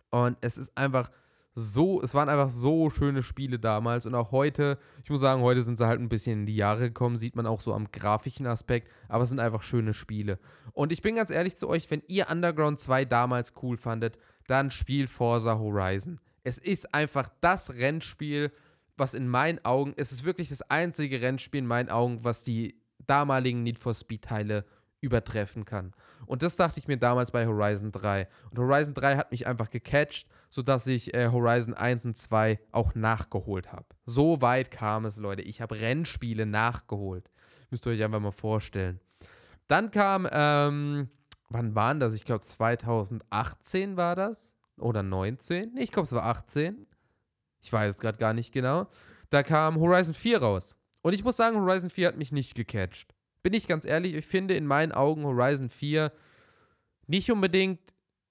Und 0.09 0.35
es 0.41 0.57
ist 0.57 0.77
einfach 0.77 1.11
so, 1.55 2.03
es 2.03 2.13
waren 2.13 2.27
einfach 2.27 2.49
so 2.49 2.89
schöne 2.89 3.23
Spiele 3.23 3.57
damals 3.57 4.05
und 4.05 4.13
auch 4.13 4.31
heute, 4.31 4.79
ich 5.05 5.09
muss 5.09 5.21
sagen, 5.21 5.41
heute 5.41 5.63
sind 5.63 5.77
sie 5.77 5.87
halt 5.87 6.01
ein 6.01 6.09
bisschen 6.09 6.41
in 6.41 6.45
die 6.45 6.57
Jahre 6.57 6.89
gekommen, 6.89 7.15
sieht 7.15 7.37
man 7.37 7.47
auch 7.47 7.61
so 7.61 7.73
am 7.73 7.89
grafischen 7.89 8.45
Aspekt, 8.47 8.91
aber 9.07 9.23
es 9.23 9.29
sind 9.29 9.39
einfach 9.39 9.63
schöne 9.63 9.93
Spiele. 9.93 10.39
Und 10.73 10.91
ich 10.91 11.01
bin 11.01 11.15
ganz 11.15 11.29
ehrlich 11.29 11.55
zu 11.55 11.69
euch, 11.69 11.89
wenn 11.89 12.03
ihr 12.07 12.29
Underground 12.29 12.81
2 12.81 13.05
damals 13.05 13.53
cool 13.63 13.77
fandet, 13.77 14.19
dann 14.47 14.71
spielt 14.71 15.09
Forza 15.09 15.59
Horizon. 15.59 16.19
Es 16.43 16.57
ist 16.57 16.93
einfach 16.93 17.29
das 17.41 17.75
Rennspiel, 17.75 18.51
was 18.95 19.13
in 19.13 19.27
meinen 19.27 19.63
Augen, 19.63 19.93
es 19.97 20.11
ist 20.11 20.23
wirklich 20.23 20.49
das 20.49 20.61
einzige 20.63 21.21
Rennspiel 21.21 21.59
in 21.59 21.67
meinen 21.67 21.89
Augen, 21.89 22.23
was 22.23 22.43
die 22.43 22.81
damaligen 23.05 23.63
Need 23.63 23.79
for 23.79 23.93
Speed 23.93 24.23
Teile 24.23 24.65
übertreffen 25.01 25.65
kann. 25.65 25.93
Und 26.25 26.41
das 26.41 26.55
dachte 26.55 26.79
ich 26.79 26.87
mir 26.87 26.97
damals 26.97 27.31
bei 27.31 27.45
Horizon 27.45 27.91
3. 27.91 28.27
Und 28.49 28.59
Horizon 28.59 28.93
3 28.93 29.17
hat 29.17 29.31
mich 29.31 29.45
einfach 29.45 29.69
gecatcht, 29.69 30.27
sodass 30.49 30.87
ich 30.87 31.13
äh, 31.13 31.29
Horizon 31.31 31.73
1 31.73 32.05
und 32.05 32.17
2 32.17 32.59
auch 32.71 32.95
nachgeholt 32.95 33.71
habe. 33.71 33.85
So 34.05 34.41
weit 34.41 34.71
kam 34.71 35.05
es, 35.05 35.17
Leute. 35.17 35.43
Ich 35.43 35.61
habe 35.61 35.79
Rennspiele 35.79 36.45
nachgeholt. 36.45 37.29
Müsst 37.69 37.85
ihr 37.85 37.91
euch 37.91 38.03
einfach 38.03 38.19
mal 38.19 38.31
vorstellen. 38.31 38.99
Dann 39.67 39.91
kam, 39.91 40.27
ähm, 40.31 41.09
wann 41.49 41.75
waren 41.75 41.99
das? 41.99 42.13
Ich 42.13 42.25
glaube 42.25 42.41
2018 42.41 43.97
war 43.97 44.15
das. 44.15 44.53
Oder 44.77 45.03
19? 45.03 45.73
Nee, 45.73 45.83
ich 45.83 45.91
glaube 45.91 46.05
es 46.05 46.11
war 46.11 46.25
18. 46.25 46.85
Ich 47.61 47.73
weiß 47.73 47.95
es 47.95 48.01
gerade 48.01 48.17
gar 48.17 48.33
nicht 48.33 48.51
genau. 48.51 48.87
Da 49.29 49.43
kam 49.43 49.79
Horizon 49.79 50.13
4 50.13 50.41
raus. 50.41 50.77
Und 51.01 51.13
ich 51.13 51.23
muss 51.23 51.37
sagen, 51.37 51.57
Horizon 51.57 51.89
4 51.89 52.09
hat 52.09 52.17
mich 52.17 52.31
nicht 52.31 52.53
gecatcht 52.53 53.17
bin 53.47 53.53
ich 53.53 53.67
ganz 53.67 53.85
ehrlich, 53.85 54.13
ich 54.13 54.25
finde 54.25 54.55
in 54.55 54.67
meinen 54.67 54.91
Augen 54.91 55.23
Horizon 55.23 55.69
4 55.69 56.11
nicht 57.07 57.31
unbedingt 57.31 57.79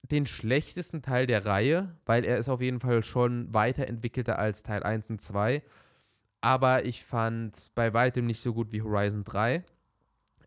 den 0.02 0.26
schlechtesten 0.26 1.00
Teil 1.00 1.26
der 1.26 1.46
Reihe, 1.46 1.96
weil 2.04 2.26
er 2.26 2.36
ist 2.36 2.50
auf 2.50 2.60
jeden 2.60 2.80
Fall 2.80 3.02
schon 3.02 3.52
weiterentwickelter 3.54 4.38
als 4.38 4.62
Teil 4.62 4.82
1 4.82 5.08
und 5.08 5.22
2. 5.22 5.62
Aber 6.42 6.84
ich 6.84 7.02
fand 7.02 7.56
es 7.56 7.70
bei 7.70 7.94
weitem 7.94 8.26
nicht 8.26 8.42
so 8.42 8.52
gut 8.52 8.72
wie 8.72 8.82
Horizon 8.82 9.24
3. 9.24 9.64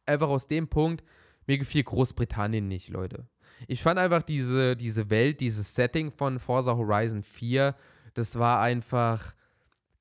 Einfach 0.05 0.29
aus 0.29 0.45
dem 0.45 0.67
Punkt, 0.67 1.03
mir 1.49 1.57
gefiel 1.57 1.83
Großbritannien 1.83 2.67
nicht, 2.67 2.89
Leute. 2.89 3.27
Ich 3.67 3.81
fand 3.81 3.99
einfach 3.99 4.23
diese, 4.23 4.77
diese 4.77 5.09
Welt, 5.09 5.41
dieses 5.41 5.75
Setting 5.75 6.11
von 6.11 6.39
Forza 6.39 6.77
Horizon 6.77 7.23
4, 7.23 7.75
das 8.13 8.39
war 8.39 8.61
einfach 8.61 9.35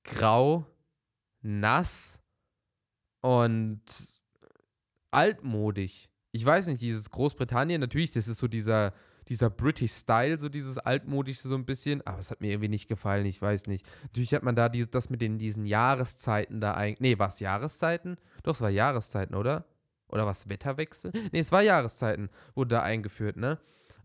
grau, 0.05 0.67
nass 1.43 2.21
und 3.21 3.81
altmodig. 5.11 6.09
Ich 6.33 6.45
weiß 6.45 6.67
nicht, 6.67 6.81
dieses 6.81 7.11
Großbritannien, 7.11 7.81
natürlich, 7.81 8.13
das 8.13 8.29
ist 8.29 8.39
so 8.39 8.47
dieser, 8.47 8.93
dieser 9.29 9.51
British 9.51 9.93
Style, 9.93 10.39
so 10.39 10.49
dieses 10.49 10.79
altmodische 10.79 11.49
so 11.49 11.55
ein 11.55 11.65
bisschen, 11.65 12.07
aber 12.07 12.19
es 12.19 12.31
hat 12.31 12.41
mir 12.41 12.53
irgendwie 12.53 12.69
nicht 12.69 12.89
gefallen, 12.89 13.27
ich 13.27 13.41
weiß 13.41 13.67
nicht. 13.67 13.87
Natürlich 14.03 14.35
hat 14.35 14.43
man 14.43 14.55
da 14.55 14.69
dieses, 14.69 14.91
das 14.91 15.11
mit 15.11 15.21
den, 15.21 15.39
diesen 15.39 15.65
Jahreszeiten 15.65 16.61
da 16.61 16.75
eigentlich, 16.75 17.01
nee, 17.01 17.19
war 17.19 17.29
es 17.29 17.41
Jahreszeiten? 17.41 18.19
Doch, 18.43 18.57
es 18.57 18.61
war 18.61 18.71
Jahreszeiten, 18.71 19.35
oder? 19.35 19.65
Oder 20.09 20.27
was, 20.27 20.49
Wetterwechsel? 20.49 21.13
Nee, 21.33 21.41
es 21.41 21.53
war 21.53 21.63
Jahreszeiten, 21.63 22.31
wurde 22.55 22.77
da 22.77 22.83
eingeführt, 22.83 23.37
ne? 23.37 23.59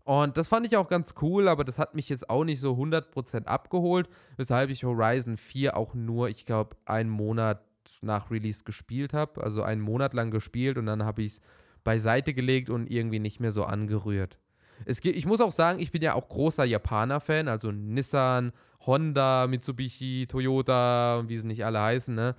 Und 0.04 0.36
das 0.36 0.48
fand 0.48 0.66
ich 0.66 0.76
auch 0.76 0.88
ganz 0.88 1.14
cool, 1.22 1.48
aber 1.48 1.64
das 1.64 1.78
hat 1.78 1.94
mich 1.94 2.10
jetzt 2.10 2.28
auch 2.28 2.44
nicht 2.44 2.60
so 2.60 2.74
100% 2.74 3.46
abgeholt, 3.46 4.08
weshalb 4.36 4.68
ich 4.68 4.84
Horizon 4.84 5.38
4 5.38 5.76
auch 5.76 5.94
nur, 5.94 6.28
ich 6.28 6.44
glaube, 6.44 6.76
einen 6.84 7.08
Monat 7.08 7.62
nach 8.02 8.30
Release 8.30 8.64
gespielt 8.64 9.14
habe, 9.14 9.42
also 9.42 9.62
einen 9.62 9.80
Monat 9.80 10.12
lang 10.12 10.30
gespielt 10.30 10.76
und 10.76 10.86
dann 10.86 11.04
habe 11.04 11.22
ich 11.22 11.32
es 11.32 11.40
beiseite 11.84 12.34
gelegt 12.34 12.68
und 12.68 12.90
irgendwie 12.90 13.18
nicht 13.18 13.40
mehr 13.40 13.52
so 13.52 13.64
angerührt. 13.64 14.38
Es 14.84 15.00
geht, 15.00 15.16
ich 15.16 15.26
muss 15.26 15.40
auch 15.40 15.52
sagen, 15.52 15.78
ich 15.78 15.90
bin 15.90 16.02
ja 16.02 16.14
auch 16.14 16.28
großer 16.28 16.64
Japaner-Fan, 16.64 17.48
also 17.48 17.70
Nissan, 17.70 18.52
Honda, 18.80 19.46
Mitsubishi, 19.46 20.26
Toyota 20.28 21.24
wie 21.26 21.38
sie 21.38 21.46
nicht 21.46 21.64
alle 21.64 21.80
heißen, 21.80 22.14
ne? 22.14 22.34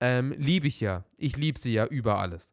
Ähm, 0.00 0.34
liebe 0.36 0.66
ich 0.66 0.80
ja. 0.80 1.04
Ich 1.16 1.36
liebe 1.36 1.58
sie 1.58 1.72
ja 1.72 1.86
über 1.86 2.18
alles. 2.18 2.52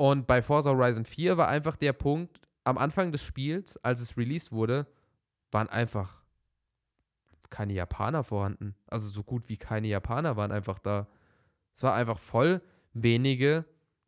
Und 0.00 0.26
bei 0.26 0.40
Forza 0.40 0.70
Horizon 0.70 1.04
4 1.04 1.36
war 1.36 1.48
einfach 1.48 1.76
der 1.76 1.92
Punkt, 1.92 2.40
am 2.64 2.78
Anfang 2.78 3.12
des 3.12 3.22
Spiels, 3.22 3.76
als 3.84 4.00
es 4.00 4.16
released 4.16 4.50
wurde, 4.50 4.86
waren 5.50 5.68
einfach 5.68 6.22
keine 7.50 7.74
Japaner 7.74 8.24
vorhanden. 8.24 8.74
Also 8.86 9.10
so 9.10 9.22
gut 9.22 9.50
wie 9.50 9.58
keine 9.58 9.88
Japaner 9.88 10.38
waren 10.38 10.52
einfach 10.52 10.78
da. 10.78 11.06
Es 11.74 11.82
war 11.82 11.92
einfach 11.92 12.18
voll 12.18 12.62
wenige 12.94 13.66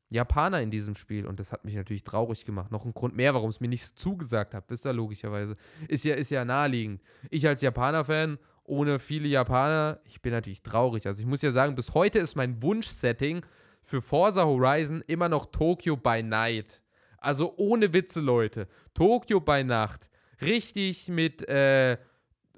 Japaner 0.08 0.62
in 0.62 0.70
diesem 0.70 0.94
Spiel 0.94 1.26
und 1.26 1.38
das 1.38 1.52
hat 1.52 1.66
mich 1.66 1.74
natürlich 1.74 2.04
traurig 2.04 2.46
gemacht. 2.46 2.70
Noch 2.70 2.86
ein 2.86 2.94
Grund 2.94 3.14
mehr, 3.14 3.34
warum 3.34 3.50
es 3.50 3.60
mir 3.60 3.68
nicht 3.68 3.98
zugesagt 3.98 4.54
hat, 4.54 4.70
wisst 4.70 4.86
ihr 4.86 4.94
logischerweise. 4.94 5.56
Ist 5.88 6.06
ja, 6.06 6.14
ist 6.14 6.30
ja 6.30 6.46
naheliegend. 6.46 7.02
Ich 7.28 7.46
als 7.46 7.60
Japaner-Fan, 7.60 8.38
ohne 8.64 8.98
viele 8.98 9.28
Japaner, 9.28 10.00
ich 10.06 10.22
bin 10.22 10.32
natürlich 10.32 10.62
traurig. 10.62 11.06
Also 11.06 11.20
ich 11.20 11.26
muss 11.26 11.42
ja 11.42 11.52
sagen, 11.52 11.74
bis 11.74 11.92
heute 11.92 12.18
ist 12.18 12.34
mein 12.34 12.62
Wunschsetting 12.62 13.44
für 13.92 14.00
Forza 14.00 14.46
Horizon 14.46 15.04
immer 15.06 15.28
noch 15.28 15.44
Tokyo 15.44 15.98
by 15.98 16.22
Night. 16.22 16.80
Also 17.18 17.52
ohne 17.58 17.92
Witze, 17.92 18.20
Leute. 18.20 18.66
Tokyo 18.94 19.38
by 19.38 19.64
Nacht. 19.64 20.08
Richtig 20.40 21.08
mit 21.08 21.46
äh, 21.46 21.98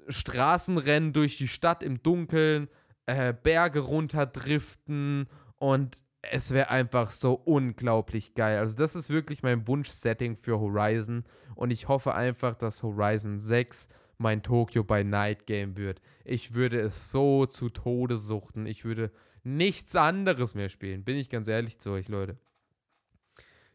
Straßenrennen 0.07 1.11
durch 1.11 1.37
die 1.37 1.49
Stadt 1.49 1.83
im 1.83 2.01
Dunkeln 2.01 2.69
äh, 3.05 3.33
Berge 3.33 3.81
runterdriften 3.81 5.27
und 5.57 5.97
es 6.21 6.51
wäre 6.51 6.69
einfach 6.69 7.11
so 7.11 7.33
unglaublich 7.33 8.33
geil. 8.33 8.59
Also 8.59 8.77
das 8.77 8.95
ist 8.95 9.09
wirklich 9.09 9.43
mein 9.43 9.67
Wunschsetting 9.67 10.37
für 10.37 10.57
Horizon 10.61 11.25
und 11.55 11.69
ich 11.69 11.89
hoffe 11.89 12.15
einfach, 12.15 12.55
dass 12.55 12.81
Horizon 12.81 13.41
6 13.41 13.89
mein 14.17 14.41
Tokyo 14.41 14.85
by 14.85 15.03
Night 15.03 15.47
Game 15.47 15.75
wird. 15.75 15.99
Ich 16.23 16.53
würde 16.53 16.79
es 16.79 17.11
so 17.11 17.45
zu 17.45 17.67
Tode 17.67 18.15
suchten. 18.15 18.67
Ich 18.67 18.85
würde 18.85 19.11
nichts 19.45 19.95
anderes 19.95 20.55
mehr 20.55 20.69
spielen. 20.69 21.03
Bin 21.03 21.15
ich 21.15 21.29
ganz 21.29 21.47
ehrlich 21.47 21.79
zu 21.79 21.91
euch, 21.91 22.07
Leute. 22.07 22.37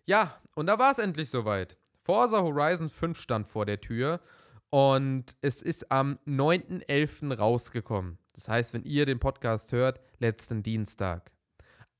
Ja, 0.04 0.40
und 0.54 0.66
da 0.66 0.78
war 0.78 0.92
es 0.92 0.98
endlich 0.98 1.30
soweit. 1.30 1.76
Forza 2.02 2.42
Horizon 2.42 2.88
5 2.88 3.18
stand 3.18 3.46
vor 3.46 3.66
der 3.66 3.80
Tür 3.80 4.20
und 4.70 5.36
es 5.40 5.62
ist 5.62 5.92
am 5.92 6.18
9.11. 6.26 7.34
rausgekommen. 7.36 8.18
Das 8.34 8.48
heißt, 8.48 8.74
wenn 8.74 8.84
ihr 8.84 9.06
den 9.06 9.20
Podcast 9.20 9.72
hört, 9.72 10.00
letzten 10.18 10.62
Dienstag. 10.62 11.30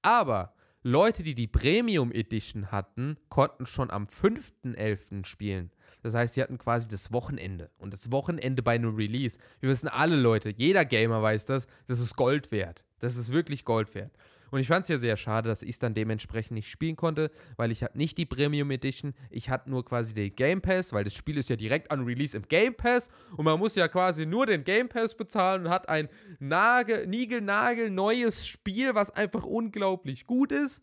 Aber 0.02 0.54
Leute, 0.82 1.22
die 1.22 1.34
die 1.34 1.46
Premium 1.46 2.10
Edition 2.10 2.72
hatten, 2.72 3.18
konnten 3.28 3.66
schon 3.66 3.90
am 3.90 4.06
5.11. 4.06 5.26
spielen. 5.26 5.70
Das 6.02 6.14
heißt, 6.14 6.34
sie 6.34 6.42
hatten 6.42 6.56
quasi 6.58 6.88
das 6.88 7.12
Wochenende. 7.12 7.70
Und 7.76 7.92
das 7.92 8.10
Wochenende 8.10 8.62
bei 8.62 8.74
einem 8.74 8.96
Release, 8.96 9.38
wir 9.60 9.68
wissen 9.68 9.88
alle 9.88 10.16
Leute, 10.16 10.48
jeder 10.56 10.84
Gamer 10.86 11.22
weiß 11.22 11.46
das, 11.46 11.66
das 11.86 12.00
ist 12.00 12.16
Gold 12.16 12.50
wert. 12.50 12.82
Das 13.01 13.16
ist 13.16 13.32
wirklich 13.32 13.64
Gold 13.64 13.94
wert. 13.94 14.12
Und 14.51 14.59
ich 14.61 14.66
fand 14.66 14.82
es 14.82 14.88
ja 14.88 14.98
sehr 14.98 15.16
schade, 15.16 15.48
dass 15.48 15.62
ich 15.62 15.70
es 15.70 15.78
dann 15.78 15.94
dementsprechend 15.94 16.53
nicht 16.53 16.68
spielen 16.68 16.96
konnte, 16.96 17.30
weil 17.57 17.70
ich 17.70 17.82
hatte 17.82 17.96
nicht 17.96 18.18
die 18.18 18.26
Premium 18.26 18.70
Edition, 18.70 19.14
ich 19.30 19.48
hatte 19.48 19.70
nur 19.70 19.84
quasi 19.84 20.12
den 20.12 20.34
Game 20.34 20.61
Pass, 20.61 20.92
weil 20.92 21.05
das 21.05 21.14
Spiel 21.14 21.38
ist 21.38 21.48
ja 21.48 21.57
direkt 21.57 21.90
an 21.90 22.05
Release 22.05 22.36
im 22.36 22.42
Game 22.48 22.74
Pass 22.74 23.09
und 23.36 23.44
man 23.44 23.59
muss 23.59 23.76
ja 23.76 23.88
quasi 23.88 24.26
nur 24.26 24.46
den 24.46 24.64
Game 24.64 24.88
Pass 24.88 25.16
bezahlen 25.16 25.66
und 25.66 25.70
hat 25.70 25.88
ein 25.88 26.09
Nagel, 26.40 27.07
Nigel, 27.07 27.90
neues 27.90 28.46
Spiel, 28.46 28.94
was 28.94 29.11
einfach 29.11 29.44
unglaublich 29.44 30.26
gut 30.26 30.53
ist. 30.53 30.82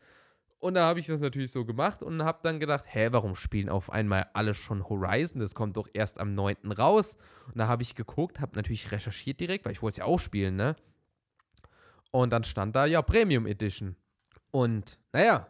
Und 0.59 0.74
da 0.74 0.86
habe 0.86 0.99
ich 0.99 1.05
das 1.05 1.20
natürlich 1.20 1.51
so 1.51 1.65
gemacht 1.65 2.01
und 2.01 2.24
habe 2.24 2.39
dann 2.41 2.59
gedacht, 2.59 2.86
hä, 2.88 3.09
warum 3.11 3.36
spielen 3.36 3.70
auf 3.70 3.91
einmal 3.91 4.28
alle 4.34 4.55
schon 4.55 4.89
Horizon? 4.89 5.39
Das 5.39 5.53
kommt 5.53 5.78
doch 5.78 5.88
erst 5.93 6.20
am 6.20 6.34
9. 6.34 6.72
raus. 6.72 7.15
Und 7.45 7.59
da 7.59 7.68
habe 7.68 7.84
ich 7.84 7.93
geguckt, 7.93 8.39
habe 8.39 8.55
natürlich 8.55 8.91
recherchiert 8.91 9.39
direkt, 9.39 9.65
weil 9.65 9.74
ich 9.74 9.84
wollte 9.84 9.93
es 9.93 9.97
ja 9.97 10.05
auch 10.05 10.20
spielen, 10.20 10.55
ne? 10.55 10.76
Und 12.12 12.32
dann 12.32 12.43
stand 12.43 12.76
da 12.76 12.86
ja 12.86 13.01
Premium 13.01 13.45
Edition. 13.45 13.95
Und 14.51 14.97
naja, 15.14 15.47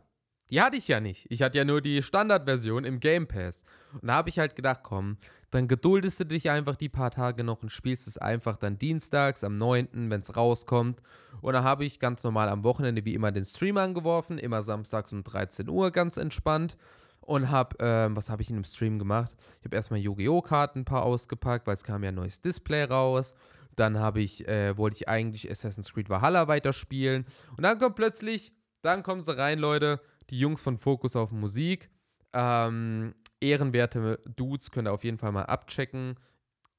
die 0.49 0.62
hatte 0.62 0.78
ich 0.78 0.88
ja 0.88 0.99
nicht. 0.99 1.28
Ich 1.30 1.41
hatte 1.41 1.58
ja 1.58 1.66
nur 1.66 1.82
die 1.82 2.01
Standardversion 2.01 2.86
im 2.86 2.99
Game 2.99 3.28
Pass. 3.28 3.64
Und 3.93 4.08
da 4.08 4.16
habe 4.16 4.30
ich 4.30 4.39
halt 4.39 4.55
gedacht, 4.55 4.82
komm, 4.84 5.18
dann 5.51 5.68
geduldest 5.68 6.20
du 6.20 6.26
dich 6.26 6.49
einfach 6.49 6.76
die 6.76 6.89
paar 6.89 7.12
Tage 7.12 7.43
noch 7.43 7.64
und 7.64 7.70
spielst 7.70 8.08
es 8.08 8.18
einfach 8.18 8.58
dann 8.58 8.78
dienstags 8.78 9.43
am 9.43 9.58
9., 9.58 10.10
wenn 10.10 10.22
es 10.22 10.36
rauskommt. 10.36 11.01
Und 11.41 11.53
dann 11.53 11.64
habe 11.64 11.86
ich 11.86 11.99
ganz 11.99 12.24
normal 12.24 12.49
am 12.49 12.64
Wochenende 12.64 13.05
wie 13.05 13.14
immer 13.14 13.32
den 13.32 13.45
Stream 13.45 13.78
angeworfen, 13.78 14.38
immer 14.38 14.64
samstags 14.64 15.12
um 15.14 15.24
13 15.24 15.70
Uhr 15.70 15.91
ganz 15.91 16.18
entspannt. 16.18 16.78
Und 17.22 17.51
habe, 17.51 17.76
ähm, 17.82 18.16
was 18.16 18.30
habe 18.30 18.41
ich 18.41 18.49
in 18.49 18.55
dem 18.55 18.64
Stream 18.64 18.99
gemacht? 18.99 19.34
Ich 19.60 19.66
habe 19.66 19.76
erstmal 19.76 19.99
Yu-Gi-Oh! 19.99 20.41
Karten 20.41 20.80
ein 20.80 20.86
paar 20.86 21.03
ausgepackt, 21.03 21.68
weil 21.68 21.74
es 21.74 21.84
kam 21.84 22.01
ja 22.03 22.10
ein 22.10 22.16
neues 22.16 22.39
Display 22.39 22.86
raus. 22.86 23.34
Dann 23.78 23.99
habe 23.99 24.21
ich, 24.21 24.47
äh, 24.47 24.75
wollte 24.75 24.95
ich 24.95 25.07
eigentlich 25.07 25.49
Assassin's 25.49 25.93
Creed 25.93 26.09
Valhalla 26.09 26.47
weiterspielen. 26.47 27.25
Und 27.55 27.63
dann 27.63 27.78
kommt 27.78 27.95
plötzlich, 27.95 28.51
dann 28.82 29.03
kommen 29.03 29.21
sie 29.21 29.38
rein, 29.38 29.59
Leute, 29.59 30.01
die 30.32 30.39
Jungs 30.39 30.61
von 30.61 30.80
Focus 30.80 31.15
auf 31.15 31.32
Musik. 31.32 31.89
Ähm, 32.34 33.13
ehrenwerte 33.39 34.19
Dudes 34.36 34.71
könnt 34.71 34.88
ihr 34.88 34.91
auf 34.91 35.03
jeden 35.03 35.19
Fall 35.19 35.32
mal 35.32 35.43
abchecken. 35.43 36.15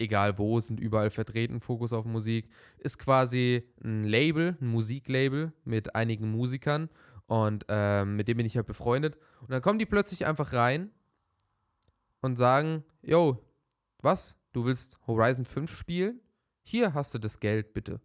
Egal 0.01 0.39
wo, 0.39 0.59
sind 0.59 0.81
überall 0.81 1.11
vertreten, 1.11 1.61
Fokus 1.61 1.93
auf 1.93 2.05
Musik. 2.05 2.51
Ist 2.79 2.99
quasi 2.99 3.63
ein 3.83 4.03
Label, 4.03 4.57
ein 4.61 4.67
Musiklabel 4.67 5.53
mit 5.65 5.95
einigen 5.95 6.33
Musikern. 6.33 6.89
Und 7.27 7.65
ähm, 7.69 8.17
mit 8.17 8.27
dem 8.27 8.39
bin 8.39 8.47
ich 8.47 8.57
halt 8.57 8.67
befreundet. 8.67 9.19
Und 9.41 9.51
dann 9.51 9.63
kommen 9.63 9.79
die 9.79 9.87
plötzlich 9.87 10.27
einfach 10.27 10.53
rein 10.53 10.91
und 12.23 12.37
sagen: 12.37 12.85
Yo, 13.03 13.39
was? 14.03 14.37
Du 14.53 14.65
willst 14.65 14.99
Horizon 15.07 15.45
5 15.45 15.71
spielen? 15.71 16.21
Hier 16.71 16.93
hast 16.93 17.15
du 17.15 17.19
das 17.19 17.41
Geld, 17.41 17.73
bitte. 17.73 17.99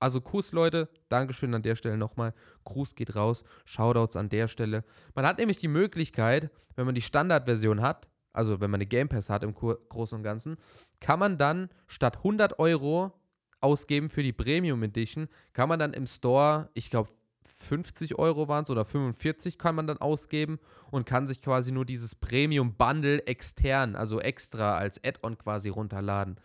Also 0.00 0.20
Kuss, 0.20 0.50
Leute. 0.50 0.88
Dankeschön 1.10 1.54
an 1.54 1.62
der 1.62 1.76
Stelle 1.76 1.96
nochmal. 1.96 2.34
Gruß 2.64 2.96
geht 2.96 3.14
raus. 3.14 3.44
Shoutouts 3.64 4.16
an 4.16 4.28
der 4.28 4.48
Stelle. 4.48 4.82
Man 5.14 5.24
hat 5.24 5.38
nämlich 5.38 5.58
die 5.58 5.68
Möglichkeit, 5.68 6.50
wenn 6.74 6.86
man 6.86 6.96
die 6.96 7.00
Standardversion 7.00 7.82
hat, 7.82 8.08
also 8.32 8.60
wenn 8.60 8.72
man 8.72 8.78
eine 8.78 8.86
Game 8.86 9.08
Pass 9.08 9.30
hat 9.30 9.44
im 9.44 9.54
Großen 9.54 10.18
und 10.18 10.24
Ganzen, 10.24 10.56
kann 10.98 11.20
man 11.20 11.38
dann 11.38 11.68
statt 11.86 12.16
100 12.16 12.58
Euro 12.58 13.12
ausgeben 13.60 14.10
für 14.10 14.24
die 14.24 14.32
Premium 14.32 14.82
Edition, 14.82 15.28
kann 15.52 15.68
man 15.68 15.78
dann 15.78 15.92
im 15.92 16.08
Store, 16.08 16.70
ich 16.74 16.90
glaube 16.90 17.10
50 17.44 18.18
Euro 18.18 18.48
waren 18.48 18.64
es 18.64 18.70
oder 18.70 18.84
45 18.84 19.56
kann 19.56 19.76
man 19.76 19.86
dann 19.86 19.98
ausgeben 19.98 20.58
und 20.90 21.06
kann 21.06 21.28
sich 21.28 21.40
quasi 21.40 21.70
nur 21.70 21.84
dieses 21.84 22.16
Premium 22.16 22.74
Bundle 22.74 23.24
extern, 23.28 23.94
also 23.94 24.18
extra 24.18 24.78
als 24.78 25.00
Add-on 25.04 25.38
quasi 25.38 25.68
runterladen. 25.68 26.40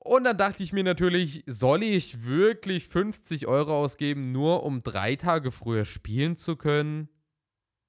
Und 0.00 0.24
dann 0.24 0.38
dachte 0.38 0.62
ich 0.62 0.72
mir 0.72 0.82
natürlich, 0.82 1.44
soll 1.46 1.82
ich 1.82 2.24
wirklich 2.24 2.88
50 2.88 3.46
Euro 3.46 3.78
ausgeben, 3.78 4.32
nur 4.32 4.64
um 4.64 4.82
drei 4.82 5.14
Tage 5.16 5.52
früher 5.52 5.84
spielen 5.84 6.36
zu 6.36 6.56
können? 6.56 7.08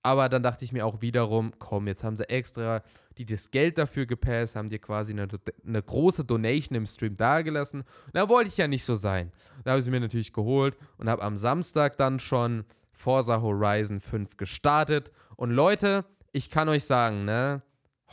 Aber 0.04 0.30
dann 0.30 0.44
dachte 0.44 0.66
ich 0.66 0.74
mir 0.74 0.86
auch 0.86 1.02
wiederum, 1.02 1.54
komm, 1.58 1.88
jetzt 1.88 2.04
haben 2.04 2.16
sie 2.16 2.28
extra 2.30 2.84
die 3.18 3.26
das 3.26 3.52
Geld 3.52 3.78
dafür 3.78 4.06
gepasst, 4.06 4.56
haben 4.56 4.70
dir 4.70 4.80
quasi 4.80 5.14
eine, 5.14 5.28
eine 5.66 5.82
große 5.82 6.26
Donation 6.26 6.76
im 6.76 6.86
Stream 6.86 7.16
dagelassen. 7.16 7.84
Da 8.14 8.30
wollte 8.30 8.50
ich 8.50 8.58
ja 8.58 8.68
nicht 8.68 8.84
so 8.84 8.96
sein. 8.96 9.32
Da 9.64 9.72
habe 9.72 9.80
ich 9.80 9.86
sie 9.86 9.92
mir 9.92 10.00
natürlich 10.00 10.34
geholt 10.34 10.78
und 10.98 11.10
habe 11.10 11.22
am 11.22 11.38
Samstag 11.38 11.98
dann 11.98 12.20
schon 12.20 12.66
Forza 12.94 13.42
Horizon 13.42 14.00
5 14.00 14.38
gestartet. 14.38 15.12
Und 15.36 15.52
Leute, 15.52 16.06
ich 16.32 16.50
kann 16.50 16.70
euch 16.70 16.86
sagen, 16.86 17.26
ne, 17.26 17.62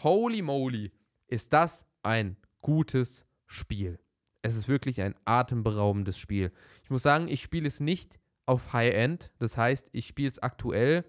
holy 0.02 0.42
moly, 0.42 0.92
ist 1.26 1.52
das 1.52 1.86
ein 2.02 2.36
gutes 2.60 3.24
Spiel. 3.48 3.98
Es 4.42 4.54
ist 4.54 4.68
wirklich 4.68 5.02
ein 5.02 5.16
atemberaubendes 5.24 6.18
Spiel. 6.18 6.52
Ich 6.84 6.90
muss 6.90 7.02
sagen, 7.02 7.26
ich 7.26 7.42
spiele 7.42 7.66
es 7.66 7.80
nicht 7.80 8.20
auf 8.46 8.72
High-End. 8.72 9.32
Das 9.38 9.56
heißt, 9.56 9.88
ich 9.92 10.06
spiele 10.06 10.30
es 10.30 10.38
aktuell 10.38 11.04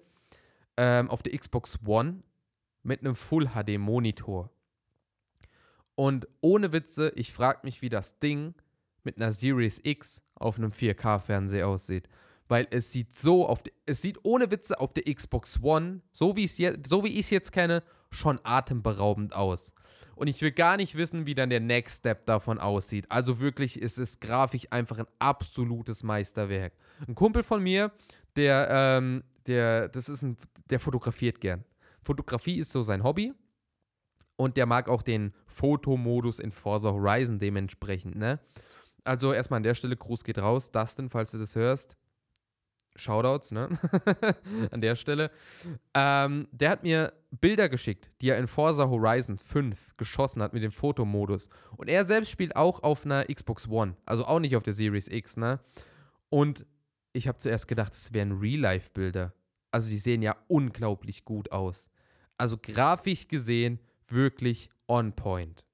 ähm, 0.77 1.09
auf 1.09 1.21
der 1.21 1.37
Xbox 1.37 1.77
One 1.85 2.23
mit 2.81 3.01
einem 3.01 3.15
Full-HD-Monitor. 3.15 4.49
Und 5.95 6.27
ohne 6.41 6.71
Witze, 6.71 7.11
ich 7.15 7.33
frage 7.33 7.59
mich, 7.63 7.81
wie 7.81 7.89
das 7.89 8.19
Ding 8.19 8.55
mit 9.03 9.17
einer 9.17 9.31
Series 9.31 9.81
X 9.83 10.21
auf 10.35 10.57
einem 10.57 10.71
4K-Fernseher 10.71 11.67
aussieht. 11.67 12.07
Weil 12.47 12.67
es 12.71 12.91
sieht 12.91 13.13
so 13.13 13.45
auf, 13.45 13.61
es 13.85 14.01
sieht 14.01 14.17
ohne 14.23 14.49
Witze 14.49 14.79
auf 14.79 14.93
der 14.93 15.03
Xbox 15.13 15.61
One, 15.61 16.01
so 16.11 16.35
wie 16.35 16.47
so 16.47 17.03
ich 17.05 17.19
es 17.19 17.29
jetzt 17.29 17.51
kenne, 17.51 17.83
schon 18.11 18.39
atemberaubend 18.43 19.33
aus. 19.33 19.73
Und 20.19 20.27
ich 20.27 20.41
will 20.41 20.51
gar 20.51 20.75
nicht 20.75 20.95
wissen, 20.95 21.25
wie 21.25 21.33
dann 21.33 21.49
der 21.49 21.61
Next 21.61 21.99
Step 21.99 22.25
davon 22.25 22.59
aussieht. 22.59 23.05
Also 23.07 23.39
wirklich 23.39 23.81
ist 23.81 23.97
es 23.97 24.19
grafisch 24.19 24.67
einfach 24.69 24.97
ein 24.97 25.07
absolutes 25.17 26.03
Meisterwerk. 26.03 26.73
Ein 27.07 27.15
Kumpel 27.15 27.41
von 27.41 27.63
mir, 27.63 27.93
der, 28.35 28.67
ähm, 28.69 29.23
der, 29.47 29.87
das 29.87 30.09
ist 30.09 30.21
ein, 30.21 30.35
der 30.69 30.81
fotografiert 30.81 31.39
gern. 31.39 31.63
Fotografie 32.03 32.59
ist 32.59 32.73
so 32.73 32.83
sein 32.83 33.05
Hobby. 33.05 33.33
Und 34.35 34.57
der 34.57 34.65
mag 34.65 34.89
auch 34.89 35.03
den 35.03 35.33
Fotomodus 35.47 36.39
in 36.39 36.51
Forza 36.51 36.91
Horizon 36.91 37.39
dementsprechend, 37.39 38.17
ne? 38.17 38.41
Also 39.05 39.31
erstmal 39.31 39.57
an 39.57 39.63
der 39.63 39.73
Stelle, 39.73 39.95
Gruß 39.95 40.25
geht 40.25 40.39
raus. 40.39 40.73
Dustin, 40.73 41.09
falls 41.09 41.31
du 41.31 41.37
das 41.37 41.55
hörst, 41.55 41.95
Shoutouts, 42.95 43.51
ne? 43.51 43.69
An 44.71 44.81
der 44.81 44.95
Stelle. 44.95 45.31
Ähm, 45.93 46.47
der 46.51 46.71
hat 46.71 46.83
mir 46.83 47.13
Bilder 47.31 47.69
geschickt, 47.69 48.09
die 48.21 48.29
er 48.29 48.37
in 48.37 48.47
Forza 48.47 48.89
Horizon 48.89 49.37
5 49.37 49.97
geschossen 49.97 50.41
hat 50.41 50.53
mit 50.53 50.63
dem 50.63 50.71
Fotomodus. 50.71 51.49
Und 51.77 51.87
er 51.87 52.05
selbst 52.05 52.31
spielt 52.31 52.55
auch 52.55 52.83
auf 52.83 53.05
einer 53.05 53.25
Xbox 53.25 53.67
One, 53.67 53.95
also 54.05 54.25
auch 54.25 54.39
nicht 54.39 54.55
auf 54.55 54.63
der 54.63 54.73
Series 54.73 55.07
X, 55.07 55.37
ne? 55.37 55.59
Und 56.29 56.65
ich 57.13 57.27
habe 57.27 57.37
zuerst 57.37 57.67
gedacht, 57.67 57.93
das 57.93 58.13
wären 58.13 58.39
Real-Life-Bilder. 58.39 59.33
Also 59.71 59.89
die 59.89 59.97
sehen 59.97 60.21
ja 60.21 60.35
unglaublich 60.47 61.25
gut 61.25 61.51
aus. 61.51 61.89
Also 62.37 62.57
grafisch 62.57 63.27
gesehen 63.27 63.79
wirklich 64.07 64.69
on 64.87 65.13
point. 65.13 65.65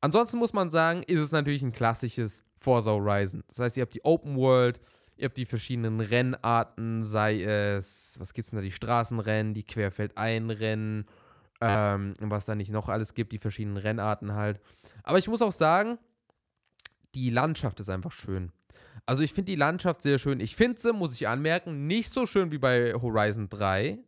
Ansonsten 0.00 0.38
muss 0.38 0.52
man 0.52 0.70
sagen, 0.70 1.02
ist 1.04 1.20
es 1.20 1.32
natürlich 1.32 1.62
ein 1.62 1.72
klassisches 1.72 2.42
Forza 2.58 2.90
Horizon. 2.90 3.42
Das 3.48 3.58
heißt, 3.58 3.76
ihr 3.76 3.82
habt 3.82 3.94
die 3.94 4.04
Open 4.04 4.36
World, 4.36 4.80
Ihr 5.16 5.26
habt 5.26 5.36
die 5.36 5.46
verschiedenen 5.46 6.00
Rennarten, 6.00 7.04
sei 7.04 7.42
es, 7.42 8.16
was 8.18 8.34
gibt 8.34 8.46
es 8.46 8.50
denn 8.50 8.58
da, 8.58 8.62
die 8.62 8.72
Straßenrennen, 8.72 9.54
die 9.54 9.62
Querfeldeinrennen, 9.62 11.06
ähm, 11.60 12.14
was 12.20 12.46
da 12.46 12.54
nicht 12.54 12.70
noch 12.70 12.88
alles 12.88 13.14
gibt, 13.14 13.32
die 13.32 13.38
verschiedenen 13.38 13.76
Rennarten 13.76 14.32
halt. 14.32 14.60
Aber 15.04 15.18
ich 15.18 15.28
muss 15.28 15.40
auch 15.40 15.52
sagen, 15.52 15.98
die 17.14 17.30
Landschaft 17.30 17.78
ist 17.80 17.88
einfach 17.88 18.12
schön. 18.12 18.50
Also 19.06 19.22
ich 19.22 19.32
finde 19.32 19.52
die 19.52 19.56
Landschaft 19.56 20.02
sehr 20.02 20.18
schön. 20.18 20.40
Ich 20.40 20.56
finde 20.56 20.80
sie, 20.80 20.92
muss 20.92 21.14
ich 21.14 21.28
anmerken, 21.28 21.86
nicht 21.86 22.10
so 22.10 22.26
schön 22.26 22.50
wie 22.50 22.58
bei 22.58 22.94
Horizon 22.94 23.48
3, 23.48 23.98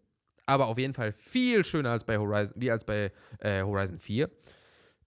aber 0.46 0.66
auf 0.66 0.78
jeden 0.78 0.94
Fall 0.94 1.12
viel 1.12 1.64
schöner 1.64 1.90
als 1.90 2.04
bei 2.04 2.18
Horizon, 2.18 2.54
wie 2.60 2.70
als 2.70 2.84
bei 2.84 3.12
äh, 3.38 3.62
Horizon 3.62 3.98
4. 3.98 4.30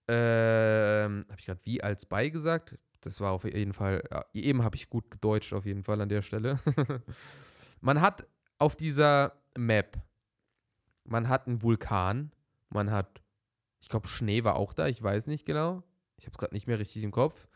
Ähm, 0.08 1.24
habe 1.28 1.38
ich 1.38 1.46
gerade 1.46 1.60
wie 1.64 1.82
als 1.82 2.06
bei 2.06 2.28
gesagt? 2.28 2.78
Das 3.00 3.20
war 3.20 3.32
auf 3.32 3.44
jeden 3.44 3.72
Fall, 3.72 4.02
eben 4.34 4.62
habe 4.62 4.76
ich 4.76 4.90
gut 4.90 5.10
gedeutscht 5.10 5.52
auf 5.52 5.64
jeden 5.64 5.84
Fall 5.84 6.00
an 6.00 6.08
der 6.08 6.22
Stelle. 6.22 6.58
man 7.80 8.00
hat 8.00 8.26
auf 8.58 8.76
dieser 8.76 9.32
Map, 9.56 9.98
man 11.04 11.28
hat 11.28 11.46
einen 11.46 11.62
Vulkan, 11.62 12.32
man 12.68 12.90
hat, 12.90 13.22
ich 13.80 13.88
glaube, 13.88 14.06
Schnee 14.06 14.44
war 14.44 14.56
auch 14.56 14.74
da, 14.74 14.86
ich 14.86 15.02
weiß 15.02 15.26
nicht 15.26 15.46
genau. 15.46 15.82
Ich 16.16 16.26
habe 16.26 16.32
es 16.32 16.38
gerade 16.38 16.54
nicht 16.54 16.66
mehr 16.66 16.78
richtig 16.78 17.02
im 17.02 17.10
Kopf. 17.10 17.48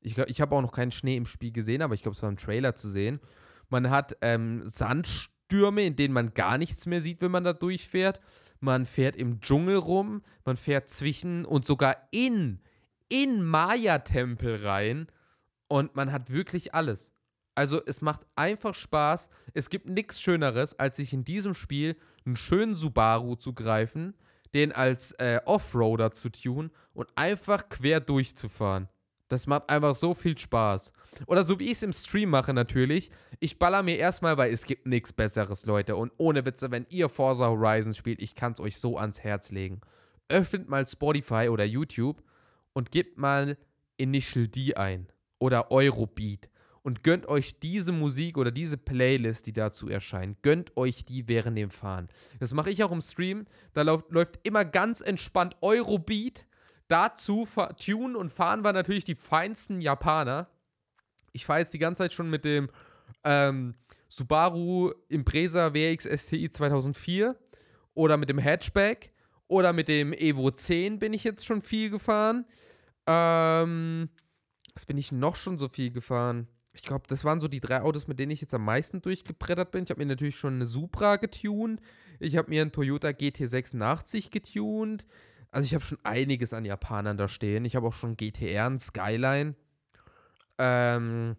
Ich, 0.00 0.16
ich 0.16 0.40
habe 0.40 0.54
auch 0.54 0.62
noch 0.62 0.72
keinen 0.72 0.92
Schnee 0.92 1.16
im 1.16 1.26
Spiel 1.26 1.52
gesehen, 1.52 1.82
aber 1.82 1.94
ich 1.94 2.02
glaube, 2.02 2.16
es 2.16 2.22
war 2.22 2.30
im 2.30 2.36
Trailer 2.36 2.74
zu 2.74 2.88
sehen. 2.88 3.20
Man 3.68 3.90
hat 3.90 4.16
ähm, 4.20 4.62
Sandstürme, 4.68 5.84
in 5.84 5.96
denen 5.96 6.14
man 6.14 6.34
gar 6.34 6.58
nichts 6.58 6.86
mehr 6.86 7.00
sieht, 7.00 7.20
wenn 7.20 7.30
man 7.30 7.44
da 7.44 7.52
durchfährt. 7.52 8.20
Man 8.60 8.86
fährt 8.86 9.16
im 9.16 9.40
Dschungel 9.40 9.76
rum, 9.76 10.22
man 10.44 10.56
fährt 10.56 10.88
zwischen 10.88 11.44
und 11.44 11.64
sogar 11.64 11.96
in 12.12 12.60
in 13.12 13.44
Maya-Tempel 13.44 14.64
rein 14.66 15.06
und 15.68 15.94
man 15.94 16.12
hat 16.12 16.32
wirklich 16.32 16.74
alles. 16.74 17.12
Also 17.54 17.82
es 17.84 18.00
macht 18.00 18.22
einfach 18.36 18.74
Spaß. 18.74 19.28
Es 19.52 19.68
gibt 19.68 19.86
nichts 19.86 20.18
Schöneres, 20.18 20.78
als 20.78 20.96
sich 20.96 21.12
in 21.12 21.22
diesem 21.22 21.52
Spiel 21.52 21.96
einen 22.24 22.36
schönen 22.36 22.74
Subaru 22.74 23.34
zu 23.34 23.52
greifen, 23.52 24.14
den 24.54 24.72
als 24.72 25.12
äh, 25.12 25.40
Offroader 25.44 26.12
zu 26.12 26.30
tun 26.30 26.70
und 26.94 27.06
einfach 27.14 27.68
quer 27.68 28.00
durchzufahren. 28.00 28.88
Das 29.28 29.46
macht 29.46 29.68
einfach 29.68 29.94
so 29.94 30.14
viel 30.14 30.38
Spaß. 30.38 30.90
Oder 31.26 31.44
so 31.44 31.58
wie 31.58 31.64
ich 31.64 31.72
es 31.72 31.82
im 31.82 31.92
Stream 31.92 32.30
mache 32.30 32.54
natürlich. 32.54 33.10
Ich 33.40 33.58
baller 33.58 33.82
mir 33.82 33.98
erstmal, 33.98 34.38
weil 34.38 34.54
es 34.54 34.64
gibt 34.64 34.86
nichts 34.86 35.12
Besseres, 35.12 35.66
Leute. 35.66 35.96
Und 35.96 36.12
ohne 36.16 36.46
Witze, 36.46 36.70
wenn 36.70 36.86
ihr 36.88 37.10
Forza 37.10 37.48
Horizon 37.48 37.92
spielt, 37.92 38.22
ich 38.22 38.34
kann 38.34 38.52
es 38.52 38.60
euch 38.60 38.78
so 38.78 38.96
ans 38.96 39.20
Herz 39.20 39.50
legen. 39.50 39.82
Öffnet 40.28 40.70
mal 40.70 40.86
Spotify 40.86 41.48
oder 41.50 41.64
YouTube 41.64 42.22
und 42.72 42.90
gebt 42.90 43.18
mal 43.18 43.56
Initial 43.96 44.48
D 44.48 44.74
ein. 44.74 45.08
Oder 45.38 45.70
Eurobeat. 45.70 46.48
Und 46.82 47.04
gönnt 47.04 47.26
euch 47.26 47.58
diese 47.60 47.92
Musik 47.92 48.36
oder 48.36 48.50
diese 48.50 48.76
Playlist, 48.76 49.46
die 49.46 49.52
dazu 49.52 49.88
erscheint. 49.88 50.42
Gönnt 50.42 50.76
euch 50.76 51.04
die 51.04 51.28
während 51.28 51.56
dem 51.56 51.70
Fahren. 51.70 52.08
Das 52.40 52.52
mache 52.52 52.70
ich 52.70 52.82
auch 52.82 52.90
im 52.90 53.00
Stream. 53.00 53.46
Da 53.72 53.82
läuft, 53.82 54.10
läuft 54.10 54.40
immer 54.42 54.64
ganz 54.64 55.00
entspannt 55.00 55.56
Eurobeat 55.60 56.44
Dazu 56.92 57.48
tunen 57.82 58.16
und 58.16 58.30
fahren 58.30 58.64
wir 58.64 58.74
natürlich 58.74 59.04
die 59.04 59.14
feinsten 59.14 59.80
Japaner. 59.80 60.48
Ich 61.32 61.46
fahre 61.46 61.60
jetzt 61.60 61.72
die 61.72 61.78
ganze 61.78 62.02
Zeit 62.02 62.12
schon 62.12 62.28
mit 62.28 62.44
dem 62.44 62.68
ähm, 63.24 63.76
Subaru 64.08 64.92
Impreza 65.08 65.72
WX 65.72 66.04
STI 66.04 66.50
2004 66.50 67.34
oder 67.94 68.18
mit 68.18 68.28
dem 68.28 68.38
Hatchback 68.38 69.14
oder 69.48 69.72
mit 69.72 69.88
dem 69.88 70.12
Evo 70.12 70.50
10 70.50 70.98
bin 70.98 71.12
ich 71.12 71.24
jetzt 71.24 71.44
schon 71.44 71.62
viel 71.62 71.90
gefahren. 71.90 72.46
Ähm, 73.06 74.08
was 74.74 74.86
bin 74.86 74.96
ich 74.96 75.12
noch 75.12 75.36
schon 75.36 75.58
so 75.58 75.68
viel 75.68 75.90
gefahren? 75.90 76.48
Ich 76.72 76.82
glaube, 76.82 77.04
das 77.06 77.24
waren 77.24 77.40
so 77.40 77.48
die 77.48 77.60
drei 77.60 77.82
Autos, 77.82 78.08
mit 78.08 78.18
denen 78.18 78.32
ich 78.32 78.40
jetzt 78.40 78.54
am 78.54 78.64
meisten 78.64 79.02
durchgebrettert 79.02 79.70
bin. 79.72 79.84
Ich 79.84 79.90
habe 79.90 80.00
mir 80.00 80.06
natürlich 80.06 80.36
schon 80.36 80.54
eine 80.54 80.66
Supra 80.66 81.16
getuned. 81.16 81.80
Ich 82.18 82.36
habe 82.36 82.48
mir 82.48 82.62
einen 82.62 82.72
Toyota 82.72 83.08
GT86 83.08 84.30
getuned. 84.30 85.04
Also 85.50 85.66
ich 85.66 85.74
habe 85.74 85.84
schon 85.84 85.98
einiges 86.02 86.54
an 86.54 86.64
Japanern 86.64 87.18
da 87.18 87.28
stehen. 87.28 87.66
Ich 87.66 87.76
habe 87.76 87.86
auch 87.86 87.92
schon 87.92 88.16
GTR 88.16 88.68
und 88.68 88.80
Skyline. 88.80 89.54
Ähm, 90.56 91.36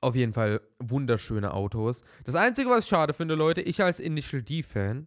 auf 0.00 0.14
jeden 0.14 0.32
Fall 0.32 0.62
wunderschöne 0.78 1.52
Autos. 1.52 2.04
Das 2.24 2.34
Einzige, 2.34 2.70
was 2.70 2.84
ich 2.84 2.86
schade 2.86 3.12
finde, 3.12 3.34
Leute, 3.34 3.60
ich 3.60 3.82
als 3.84 4.00
Initial 4.00 4.42
D-Fan 4.42 5.06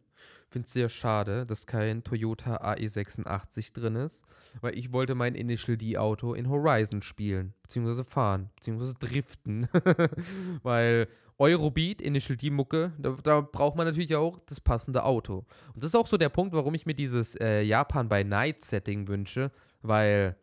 finde 0.53 0.67
es 0.67 0.73
sehr 0.73 0.87
schade, 0.87 1.45
dass 1.45 1.65
kein 1.65 2.03
Toyota 2.03 2.57
AE86 2.57 3.73
drin 3.73 3.95
ist, 3.95 4.23
weil 4.61 4.77
ich 4.77 4.93
wollte 4.93 5.15
mein 5.15 5.35
Initial 5.35 5.77
D-Auto 5.77 6.35
in 6.35 6.47
Horizon 6.47 7.01
spielen, 7.01 7.53
beziehungsweise 7.63 8.05
fahren, 8.05 8.51
beziehungsweise 8.55 8.93
driften. 8.93 9.67
weil 10.63 11.07
Eurobeat, 11.39 12.01
Initial 12.01 12.37
D-Mucke, 12.37 12.93
da, 12.99 13.17
da, 13.23 13.41
braucht 13.41 13.75
man 13.75 13.87
natürlich 13.87 14.15
auch 14.15 14.39
das 14.45 14.61
passende 14.61 15.03
Auto. 15.03 15.45
Und 15.73 15.83
das 15.83 15.89
ist 15.89 15.95
auch 15.95 16.07
so 16.07 16.17
der 16.17 16.29
Punkt, 16.29 16.53
warum 16.53 16.75
ich 16.75 16.85
mir 16.85 16.93
dieses 16.93 17.35
äh, 17.35 17.63
Japan 17.63 18.07
by 18.07 18.23
Night 18.23 18.63
Setting 18.63 19.07
wünsche, 19.07 19.51
weil, 19.81 20.37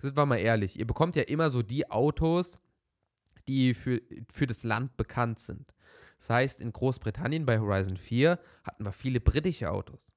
sind 0.00 0.16
wir 0.16 0.24
mal 0.24 0.36
ehrlich, 0.36 0.78
ihr 0.78 0.86
bekommt 0.86 1.16
ja 1.16 1.24
immer 1.24 1.50
so 1.50 1.62
die 1.62 1.90
Autos, 1.90 2.62
die 3.48 3.74
für, 3.74 4.00
für 4.32 4.46
das 4.46 4.62
Land 4.62 4.96
bekannt 4.96 5.40
sind. 5.40 5.74
Das 6.18 6.30
heißt, 6.30 6.60
in 6.60 6.72
Großbritannien 6.72 7.46
bei 7.46 7.58
Horizon 7.58 7.96
4 7.96 8.38
hatten 8.64 8.84
wir 8.84 8.92
viele 8.92 9.20
britische 9.20 9.70
Autos. 9.70 10.14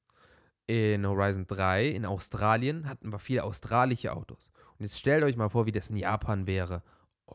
In 0.67 1.05
Horizon 1.05 1.47
3 1.47 1.87
in 1.87 2.05
Australien 2.05 2.87
hatten 2.87 3.11
wir 3.11 3.19
viele 3.19 3.43
australische 3.43 4.13
Autos. 4.13 4.51
Und 4.77 4.85
jetzt 4.85 4.97
stellt 4.97 5.23
euch 5.23 5.35
mal 5.35 5.49
vor, 5.49 5.65
wie 5.65 5.71
das 5.71 5.89
in 5.89 5.97
Japan 5.97 6.47
wäre 6.47 6.81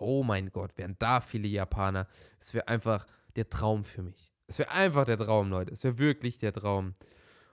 oh 0.01 0.23
mein 0.23 0.51
Gott, 0.51 0.77
wären 0.77 0.97
da 0.99 1.21
viele 1.21 1.49
Japaner. 1.49 2.07
Es 2.39 2.55
wäre 2.55 2.69
einfach 2.69 3.07
der 3.35 3.49
Traum 3.49 3.85
für 3.85 4.03
mich. 4.03 4.33
Es 4.47 4.59
wäre 4.59 4.71
einfach 4.71 5.05
der 5.05 5.19
Traum, 5.19 5.51
Leute. 5.51 5.73
Es 5.73 5.83
wäre 5.85 5.99
wirklich 5.99 6.39
der 6.39 6.53
Traum. 6.53 6.95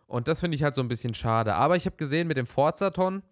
Und 0.05 0.28
das 0.28 0.41
finde 0.41 0.55
ich 0.55 0.64
halt 0.64 0.76
so 0.76 0.82
ein 0.82 0.88
bisschen 0.88 1.14
schade. 1.14 1.55
Aber 1.55 1.76
ich 1.76 1.86
habe 1.86 1.95
gesehen, 1.95 2.28
mit 2.28 2.38
dem 2.38 2.45
Forzaton 2.45 3.24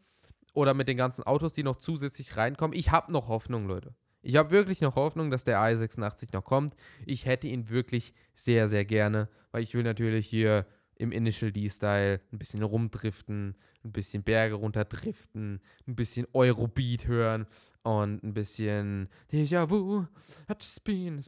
oder 0.54 0.74
mit 0.74 0.88
den 0.88 0.98
ganzen 0.98 1.24
Autos, 1.24 1.54
die 1.54 1.64
noch 1.64 1.78
zusätzlich 1.78 2.38
reinkommen, 2.38 2.78
ich 2.78 2.92
habe 2.92 3.12
noch 3.12 3.28
Hoffnung, 3.28 3.68
Leute. 3.68 3.94
Ich 4.22 4.36
habe 4.36 4.52
wirklich 4.52 4.82
noch 4.82 4.96
Hoffnung, 4.96 5.32
dass 5.32 5.44
der 5.44 5.60
i86 5.60 6.30
noch 6.34 6.44
kommt. 6.44 6.76
Ich 7.06 7.26
hätte 7.26 7.48
ihn 7.48 7.70
wirklich 7.70 8.14
sehr, 8.36 8.68
sehr 8.68 8.86
gerne, 8.86 9.30
weil 9.52 9.64
ich 9.64 9.74
will 9.74 9.84
natürlich 9.84 10.28
hier 10.28 10.66
im 10.96 11.12
Initial 11.12 11.52
D-Style 11.52 12.22
ein 12.32 12.38
bisschen 12.38 12.62
rumdriften, 12.62 13.56
ein 13.84 13.92
bisschen 13.92 14.24
Berge 14.24 14.56
runterdriften, 14.56 15.60
ein 15.88 15.96
bisschen 15.96 16.28
Eurobeat 16.34 17.08
hören 17.08 17.48
und 17.84 18.24
ein 18.24 18.34
bisschen 18.34 19.10
Déjà 19.32 19.70
vu, 19.70 20.06
hat 20.48 20.82
been 20.84 21.20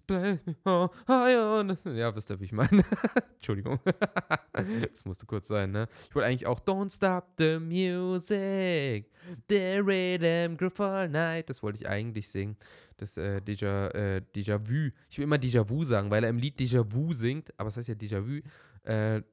Ja, 0.65 2.15
wisst 2.15 2.29
ihr, 2.29 2.39
wie 2.39 2.45
ich 2.45 2.51
meine? 2.51 2.83
Entschuldigung. 3.35 3.79
das 4.53 5.05
musste 5.05 5.25
kurz 5.25 5.47
sein, 5.47 5.71
ne? 5.71 5.87
Ich 6.09 6.15
wollte 6.15 6.27
eigentlich 6.27 6.47
auch 6.47 6.59
Don't 6.59 6.93
Stop 6.95 7.25
the 7.37 7.59
Music, 7.59 9.09
the 9.49 9.77
Rhythm 9.79 10.55
Group 10.57 10.79
all 10.79 11.09
Night. 11.09 11.49
Das 11.49 11.63
wollte 11.63 11.79
ich 11.79 11.87
eigentlich 11.87 12.29
singen. 12.29 12.57
Das 12.97 13.17
äh, 13.17 13.41
Déjà, 13.43 13.89
äh, 13.93 14.21
Déjà 14.35 14.59
Vu. 14.59 14.91
Ich 15.09 15.17
will 15.17 15.23
immer 15.23 15.37
Déjà 15.37 15.67
Vu 15.67 15.83
sagen, 15.83 16.11
weil 16.11 16.23
er 16.23 16.29
im 16.29 16.37
Lied 16.37 16.59
Déjà 16.59 16.85
Vu 16.89 17.13
singt, 17.13 17.51
aber 17.57 17.69
es 17.69 17.77
heißt 17.77 17.87
ja 17.87 17.95
Déjà 17.95 18.25
Vu. 18.25 18.41
Äh, 18.83 19.23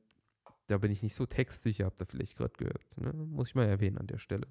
da 0.69 0.79
bin 0.79 0.93
ich 0.93 1.03
nicht 1.03 1.15
so 1.15 1.27
textsicher, 1.27 1.87
habt 1.87 2.01
ihr 2.01 2.07
vielleicht 2.07 2.37
gerade 2.37 2.55
gehört. 2.57 2.97
Ne? 2.97 3.13
Muss 3.13 3.49
ich 3.49 3.55
mal 3.55 3.67
erwähnen 3.67 3.99
an 3.99 4.07
der 4.07 4.19
Stelle. 4.19 4.47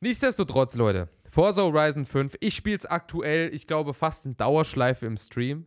Nichtsdestotrotz, 0.00 0.74
Leute, 0.74 1.08
Forza 1.30 1.62
Horizon 1.62 2.04
5, 2.04 2.36
ich 2.40 2.54
spiele 2.54 2.76
es 2.76 2.86
aktuell, 2.86 3.54
ich 3.54 3.66
glaube, 3.66 3.94
fast 3.94 4.26
in 4.26 4.36
Dauerschleife 4.36 5.06
im 5.06 5.16
Stream. 5.16 5.66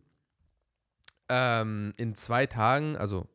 Ähm, 1.28 1.92
in 1.96 2.14
zwei 2.14 2.46
Tagen, 2.46 2.96
also 2.96 3.28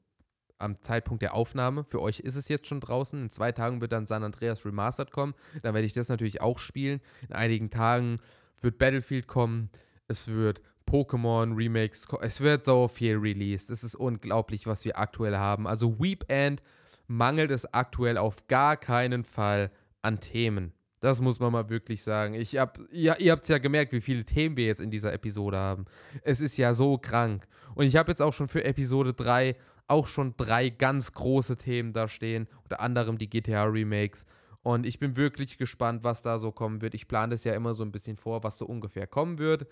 am 0.58 0.82
Zeitpunkt 0.82 1.22
der 1.22 1.34
Aufnahme, 1.34 1.84
für 1.84 2.02
euch 2.02 2.20
ist 2.20 2.36
es 2.36 2.48
jetzt 2.48 2.68
schon 2.68 2.80
draußen. 2.80 3.22
In 3.22 3.30
zwei 3.30 3.52
Tagen 3.52 3.82
wird 3.82 3.92
dann 3.92 4.06
San 4.06 4.24
Andreas 4.24 4.66
Remastered 4.66 5.12
kommen. 5.12 5.34
Dann 5.64 5.74
werde 5.74 5.86
ich 5.86 5.94
das 5.94 6.10
natürlich 6.10 6.42
auch 6.42 6.60
spielen. 6.60 7.02
In 7.28 7.36
einigen 7.36 7.70
Tagen 7.70 8.20
wird 8.62 8.78
Battlefield 8.78 9.28
kommen. 9.28 9.70
Es 10.08 10.28
wird 10.28 10.62
Pokémon 10.90 11.56
Remakes. 11.56 12.08
Es 12.22 12.40
wird 12.40 12.64
so 12.64 12.88
viel 12.88 13.18
released. 13.18 13.70
Es 13.70 13.84
ist 13.84 13.96
unglaublich, 13.96 14.66
was 14.68 14.86
wir 14.86 14.98
aktuell 14.98 15.38
haben. 15.38 15.68
Also 15.68 16.00
Weep 16.00 16.26
End 16.30 16.62
mangelt 17.08 17.52
es 17.52 17.72
aktuell 17.74 18.18
auf 18.18 18.48
gar 18.48 18.78
keinen 18.78 19.24
Fall 19.24 19.72
an 20.02 20.20
Themen. 20.20 20.74
Das 21.06 21.22
muss 21.22 21.40
man 21.40 21.52
mal 21.52 21.70
wirklich 21.70 22.02
sagen. 22.02 22.34
Ich 22.34 22.58
hab, 22.58 22.80
ja, 22.92 23.16
ihr 23.18 23.32
habt 23.32 23.44
es 23.44 23.50
ja 23.50 23.60
gemerkt, 23.60 23.92
wie 23.92 24.02
viele 24.02 24.26
Themen 24.26 24.58
wir 24.58 24.66
jetzt 24.66 24.82
in 24.82 24.90
dieser 24.90 25.14
Episode 25.14 25.56
haben. 25.56 25.86
Es 26.24 26.42
ist 26.42 26.58
ja 26.58 26.74
so 26.74 26.98
krank. 26.98 27.48
Und 27.76 27.86
ich 27.86 27.96
habe 27.96 28.10
jetzt 28.10 28.24
auch 28.24 28.34
schon 28.34 28.48
für 28.48 28.64
Episode 28.64 29.14
3 29.14 29.56
auch 29.88 30.08
schon 30.08 30.34
drei 30.36 30.70
ganz 30.70 31.12
große 31.12 31.58
Themen 31.58 31.94
da 31.94 32.08
stehen. 32.08 32.48
Unter 32.64 32.80
anderem 32.80 33.20
die 33.20 33.30
GTA-Remakes. 33.30 34.26
Und 34.64 34.88
ich 34.88 34.98
bin 34.98 35.16
wirklich 35.16 35.60
gespannt, 35.60 36.04
was 36.04 36.24
da 36.24 36.40
so 36.40 36.52
kommen 36.52 36.82
wird. 36.82 36.96
Ich 36.96 37.08
plane 37.08 37.36
das 37.36 37.44
ja 37.44 37.54
immer 37.54 37.76
so 37.76 37.84
ein 37.84 37.92
bisschen 37.92 38.18
vor, 38.18 38.44
was 38.44 38.58
so 38.58 38.66
ungefähr 38.66 39.06
kommen 39.06 39.38
wird. 39.38 39.68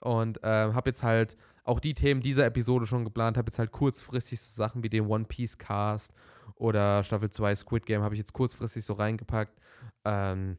Und 0.00 0.42
äh, 0.42 0.72
habe 0.72 0.88
jetzt 0.88 1.02
halt 1.02 1.36
auch 1.64 1.80
die 1.80 1.92
Themen 1.92 2.22
dieser 2.22 2.46
Episode 2.46 2.86
schon 2.86 3.04
geplant. 3.04 3.36
Habe 3.36 3.50
jetzt 3.50 3.58
halt 3.58 3.72
kurzfristig 3.72 4.40
so 4.40 4.54
Sachen 4.54 4.82
wie 4.82 4.88
den 4.88 5.06
One 5.06 5.26
Piece 5.26 5.58
Cast 5.58 6.14
oder 6.54 7.04
Staffel 7.04 7.28
2 7.28 7.56
Squid 7.56 7.84
Game 7.84 8.02
habe 8.02 8.14
ich 8.14 8.20
jetzt 8.20 8.32
kurzfristig 8.32 8.86
so 8.86 8.94
reingepackt. 8.94 9.60
Ähm, 10.06 10.56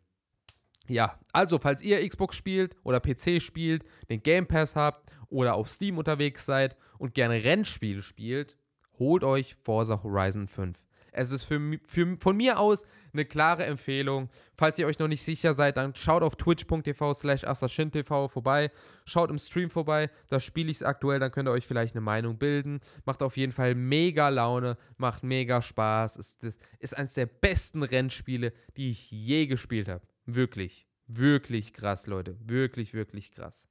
ja, 0.89 1.19
also 1.31 1.59
falls 1.59 1.81
ihr 1.81 2.07
Xbox 2.07 2.35
spielt 2.35 2.75
oder 2.83 2.99
PC 2.99 3.41
spielt, 3.41 3.83
den 4.09 4.21
Game 4.21 4.47
Pass 4.47 4.75
habt 4.75 5.11
oder 5.29 5.55
auf 5.55 5.69
Steam 5.69 5.97
unterwegs 5.97 6.45
seid 6.45 6.75
und 6.97 7.13
gerne 7.13 7.43
Rennspiele 7.43 8.01
spielt, 8.01 8.57
holt 8.97 9.23
euch 9.23 9.55
Forza 9.63 10.03
Horizon 10.03 10.47
5. 10.47 10.77
Es 11.11 11.31
ist 11.31 11.43
für, 11.43 11.59
für, 11.87 12.17
von 12.17 12.37
mir 12.37 12.59
aus 12.59 12.85
eine 13.13 13.25
klare 13.25 13.65
Empfehlung. 13.65 14.29
Falls 14.57 14.77
ihr 14.77 14.85
euch 14.85 14.99
noch 14.99 15.07
nicht 15.07 15.23
sicher 15.23 15.53
seid, 15.53 15.77
dann 15.77 15.95
schaut 15.95 16.21
auf 16.21 16.35
twitch.tv 16.35 17.13
slash 17.13 17.43
assashintv 17.43 18.07
vorbei. 18.07 18.71
Schaut 19.05 19.31
im 19.31 19.39
Stream 19.39 19.69
vorbei. 19.69 20.09
Da 20.29 20.39
spiele 20.39 20.69
ich 20.69 20.77
es 20.77 20.83
aktuell, 20.83 21.19
dann 21.19 21.31
könnt 21.31 21.49
ihr 21.49 21.51
euch 21.51 21.65
vielleicht 21.65 21.95
eine 21.95 22.01
Meinung 22.01 22.37
bilden. 22.37 22.79
Macht 23.05 23.23
auf 23.23 23.37
jeden 23.37 23.53
Fall 23.53 23.73
mega 23.75 24.29
Laune, 24.29 24.77
macht 24.97 25.23
mega 25.23 25.61
Spaß. 25.61 26.17
Ist, 26.17 26.43
ist 26.79 26.97
eines 26.97 27.13
der 27.13 27.25
besten 27.25 27.83
Rennspiele, 27.83 28.53
die 28.77 28.91
ich 28.91 29.09
je 29.09 29.47
gespielt 29.47 29.89
habe. 29.89 30.03
Wirklich. 30.35 30.85
Wirklich 31.07 31.73
krass, 31.73 32.07
Leute. 32.07 32.37
Wirklich, 32.39 32.93
wirklich 32.93 33.31
krass. 33.31 33.67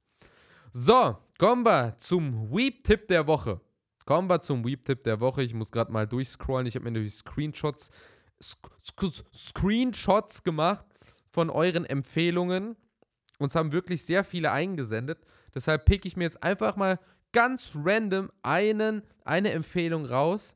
So, 0.71 1.17
kommen 1.37 1.65
wir 1.65 1.95
zum 1.97 2.51
Weep-Tipp 2.51 3.07
der 3.07 3.25
Woche. 3.27 3.61
Kommen 4.05 4.29
wir 4.29 4.41
zum 4.41 4.65
Weep-Tipp 4.65 5.03
der 5.03 5.19
Woche. 5.19 5.41
Ich 5.41 5.53
muss 5.53 5.71
gerade 5.71 5.91
mal 5.91 6.05
durchscrollen. 6.05 6.67
Ich 6.67 6.75
habe 6.75 6.83
mir 6.83 6.91
natürlich 6.91 7.15
Screenshots, 7.15 7.91
Sc 8.41 8.57
Screenshots 9.33 10.43
gemacht 10.43 10.85
von 11.31 11.49
euren 11.49 11.85
Empfehlungen. 11.85 12.75
Uns 13.37 13.55
haben 13.55 13.71
wirklich 13.71 14.05
sehr 14.05 14.23
viele 14.23 14.51
eingesendet. 14.51 15.19
Deshalb 15.55 15.85
picke 15.85 16.07
ich 16.07 16.17
mir 16.17 16.25
jetzt 16.25 16.43
einfach 16.43 16.75
mal 16.75 16.99
ganz 17.31 17.71
random 17.75 18.29
einen, 18.43 19.01
eine 19.23 19.51
Empfehlung 19.51 20.05
raus. 20.05 20.55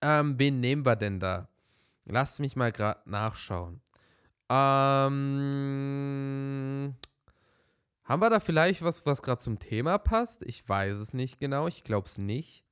Ähm, 0.00 0.38
wen 0.38 0.60
nehmen 0.60 0.86
wir 0.86 0.96
denn 0.96 1.20
da? 1.20 1.48
Lasst 2.04 2.40
mich 2.40 2.56
mal 2.56 2.72
gerade 2.72 3.00
nachschauen. 3.10 3.80
Ähm, 4.54 5.14
haben 8.04 8.20
wir 8.20 8.28
da 8.28 8.38
vielleicht 8.38 8.82
was, 8.82 9.06
was 9.06 9.22
gerade 9.22 9.40
zum 9.40 9.58
Thema 9.58 9.96
passt? 9.96 10.42
Ich 10.42 10.68
weiß 10.68 10.98
es 10.98 11.14
nicht 11.14 11.38
genau. 11.40 11.68
Ich 11.68 11.84
glaube 11.84 12.06
es 12.08 12.18
nicht. 12.18 12.62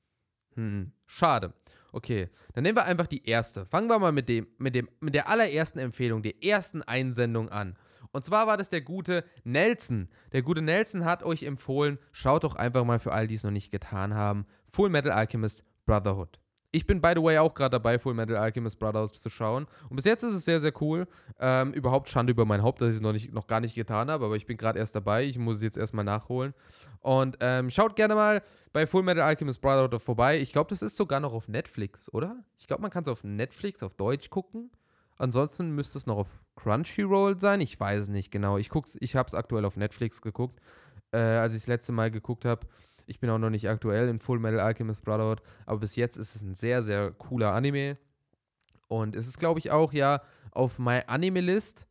Hm, 0.57 0.93
schade. 1.07 1.55
Okay, 1.93 2.29
dann 2.53 2.65
nehmen 2.65 2.77
wir 2.77 2.85
einfach 2.85 3.07
die 3.07 3.25
erste. 3.27 3.65
Fangen 3.65 3.89
wir 3.89 3.99
mal 3.99 4.13
mit 4.13 4.29
dem, 4.29 4.47
mit 4.59 4.75
dem, 4.75 4.91
mit 5.01 5.15
der 5.15 5.31
allerersten 5.31 5.79
Empfehlung, 5.79 6.23
der 6.23 6.45
ersten 6.45 6.83
Einsendung 6.83 7.49
an. 7.49 7.79
Und 8.13 8.27
zwar 8.27 8.47
war 8.47 8.59
das 8.59 8.69
der 8.69 8.83
gute 8.83 9.25
Nelson. 9.45 10.11
Der 10.33 10.43
gute 10.43 10.61
Nelson 10.61 11.07
hat 11.07 11.23
euch 11.23 11.45
empfohlen, 11.45 11.99
schaut 12.13 12.45
doch 12.45 12.57
einfach 12.57 12.85
mal 12.85 12.99
für 12.99 13.13
all 13.13 13.27
die 13.27 13.37
es 13.37 13.45
noch 13.45 13.51
nicht 13.53 13.71
getan 13.71 14.15
haben, 14.15 14.47
Full 14.69 14.91
Metal 14.91 15.13
Alchemist 15.13 15.65
Brotherhood. 15.87 16.41
Ich 16.73 16.87
bin, 16.87 17.01
by 17.01 17.13
the 17.17 17.23
way, 17.23 17.39
auch 17.39 17.53
gerade 17.55 17.71
dabei, 17.71 17.99
Full 17.99 18.15
Metal 18.15 18.37
Alchemist 18.37 18.79
Brotherhood 18.79 19.15
zu 19.15 19.29
schauen. 19.29 19.67
Und 19.89 19.97
bis 19.97 20.05
jetzt 20.05 20.23
ist 20.23 20.35
es 20.35 20.45
sehr, 20.45 20.61
sehr 20.61 20.73
cool. 20.81 21.09
Ähm, 21.41 21.73
überhaupt 21.73 22.09
Schande 22.09 22.31
über 22.31 22.45
mein 22.45 22.63
Haupt, 22.63 22.81
dass 22.81 22.91
ich 22.91 22.97
es 22.97 23.01
noch, 23.01 23.13
nicht, 23.13 23.33
noch 23.33 23.49
gar 23.49 23.61
nicht 23.61 23.75
getan 23.75 24.11
habe, 24.11 24.25
aber 24.25 24.37
ich 24.37 24.47
bin 24.47 24.57
gerade 24.57 24.79
erst 24.79 24.95
dabei. 24.95 25.25
Ich 25.25 25.37
muss 25.37 25.57
es 25.57 25.63
jetzt 25.63 25.77
erstmal 25.79 26.05
nachholen. 26.05 26.55
Und 27.01 27.39
ähm, 27.41 27.71
schaut 27.71 27.97
gerne 27.97 28.15
mal 28.15 28.43
bei 28.73 28.87
Full 28.87 29.03
Metal 29.03 29.23
Alchemist 29.25 29.61
Brotherhood 29.61 30.01
vorbei. 30.01 30.39
Ich 30.39 30.53
glaube, 30.53 30.71
das 30.71 30.83
ist 30.83 30.97
sogar 30.97 31.19
noch 31.19 31.33
auf 31.33 31.49
Netflix, 31.49 32.13
oder? 32.13 32.45
Ich 32.59 32.69
glaube, 32.69 32.83
man 32.83 32.91
kann 32.91 33.03
es 33.03 33.09
auf 33.09 33.25
Netflix 33.25 33.83
auf 33.83 33.95
Deutsch 33.95 34.31
gucken. 34.31 34.71
Ansonsten 35.17 35.73
müsste 35.73 35.99
es 35.99 36.07
noch 36.07 36.17
auf 36.17 36.29
Crunchyroll 36.57 37.39
sein. 37.39 37.61
Ich 37.61 37.79
weiß 37.79 38.03
es 38.03 38.09
nicht 38.09 38.31
genau. 38.31 38.59
Ich, 38.59 38.71
ich 39.01 39.17
habe 39.17 39.27
es 39.27 39.35
aktuell 39.35 39.65
auf 39.65 39.77
Netflix 39.77 40.23
geguckt, 40.23 40.61
äh, 41.13 41.19
als 41.19 41.55
ich 41.55 41.63
das 41.63 41.69
letzte 41.69 41.93
Mal 41.93 42.11
geguckt 42.11 42.45
habe. 42.45 42.67
Ich 43.11 43.19
bin 43.19 43.29
auch 43.29 43.39
noch 43.39 43.51
nicht 43.51 43.69
aktuell 43.69 44.09
in 44.09 44.21
Full 44.21 44.39
Metal 44.39 44.61
Alchemist 44.61 45.05
Brotherhood, 45.05 45.43
aber 45.67 45.81
bis 45.81 45.97
jetzt 45.97 46.17
ist 46.17 46.37
es 46.37 46.43
ein 46.43 46.55
sehr, 46.55 46.81
sehr 46.85 47.11
cooler 47.11 47.53
Anime. 47.53 47.99
Und 48.87 49.17
es 49.17 49.27
ist, 49.27 49.41
glaube 49.41 49.59
ich, 49.59 49.73
auch 49.73 49.93
ja 49.93 50.23
auf 50.53 50.79
My 50.79 51.03
Anime 51.09 51.41
List 51.41 51.87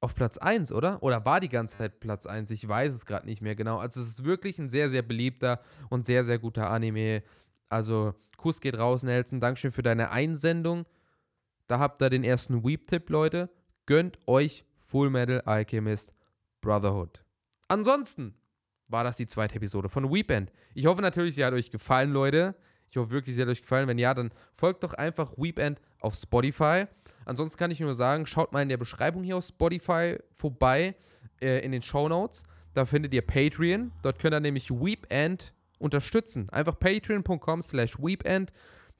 auf 0.00 0.14
Platz 0.14 0.38
1, 0.38 0.70
oder? 0.70 1.02
Oder 1.02 1.24
war 1.24 1.40
die 1.40 1.48
ganze 1.48 1.78
Zeit 1.78 1.98
Platz 1.98 2.26
1? 2.26 2.52
Ich 2.52 2.66
weiß 2.66 2.94
es 2.94 3.06
gerade 3.06 3.26
nicht 3.26 3.42
mehr 3.42 3.56
genau. 3.56 3.78
Also 3.78 4.00
es 4.00 4.06
ist 4.06 4.24
wirklich 4.24 4.60
ein 4.60 4.70
sehr, 4.70 4.88
sehr 4.88 5.02
beliebter 5.02 5.60
und 5.90 6.06
sehr, 6.06 6.22
sehr 6.22 6.38
guter 6.38 6.70
Anime. 6.70 7.24
Also 7.68 8.14
Kuss 8.36 8.60
geht 8.60 8.78
raus, 8.78 9.02
Nelson. 9.02 9.40
Dankeschön 9.40 9.72
für 9.72 9.82
deine 9.82 10.10
Einsendung. 10.10 10.86
Da 11.66 11.80
habt 11.80 12.00
ihr 12.00 12.08
den 12.08 12.22
ersten 12.22 12.64
Weep-Tipp, 12.64 13.10
Leute. 13.10 13.50
Gönnt 13.86 14.16
euch 14.28 14.64
Full 14.86 15.10
Metal 15.10 15.40
Alchemist 15.40 16.14
Brotherhood. 16.60 17.24
Ansonsten 17.66 18.34
war 18.92 19.04
das 19.04 19.16
die 19.16 19.26
zweite 19.26 19.56
Episode 19.56 19.88
von 19.88 20.12
Weepend. 20.12 20.52
Ich 20.74 20.86
hoffe 20.86 21.02
natürlich, 21.02 21.34
sie 21.34 21.44
hat 21.44 21.54
euch 21.54 21.70
gefallen, 21.70 22.12
Leute. 22.12 22.54
Ich 22.90 22.96
hoffe 22.96 23.10
wirklich, 23.10 23.34
sie 23.34 23.42
hat 23.42 23.48
euch 23.48 23.62
gefallen. 23.62 23.88
Wenn 23.88 23.98
ja, 23.98 24.12
dann 24.12 24.30
folgt 24.54 24.84
doch 24.84 24.92
einfach 24.92 25.32
Weepend 25.36 25.80
auf 26.00 26.14
Spotify. 26.14 26.84
Ansonsten 27.24 27.58
kann 27.58 27.70
ich 27.70 27.80
nur 27.80 27.94
sagen, 27.94 28.26
schaut 28.26 28.52
mal 28.52 28.62
in 28.62 28.68
der 28.68 28.76
Beschreibung 28.76 29.22
hier 29.22 29.38
auf 29.38 29.46
Spotify 29.46 30.18
vorbei, 30.34 30.94
äh, 31.40 31.64
in 31.64 31.72
den 31.72 31.82
Show 31.82 32.08
Notes. 32.08 32.44
Da 32.74 32.84
findet 32.84 33.14
ihr 33.14 33.22
Patreon. 33.22 33.92
Dort 34.02 34.18
könnt 34.18 34.34
ihr 34.34 34.40
nämlich 34.40 34.70
Weepend 34.70 35.54
unterstützen. 35.78 36.48
Einfach 36.50 36.78
patreon.com 36.78 37.62
slash 37.62 37.98
weepend. 37.98 38.52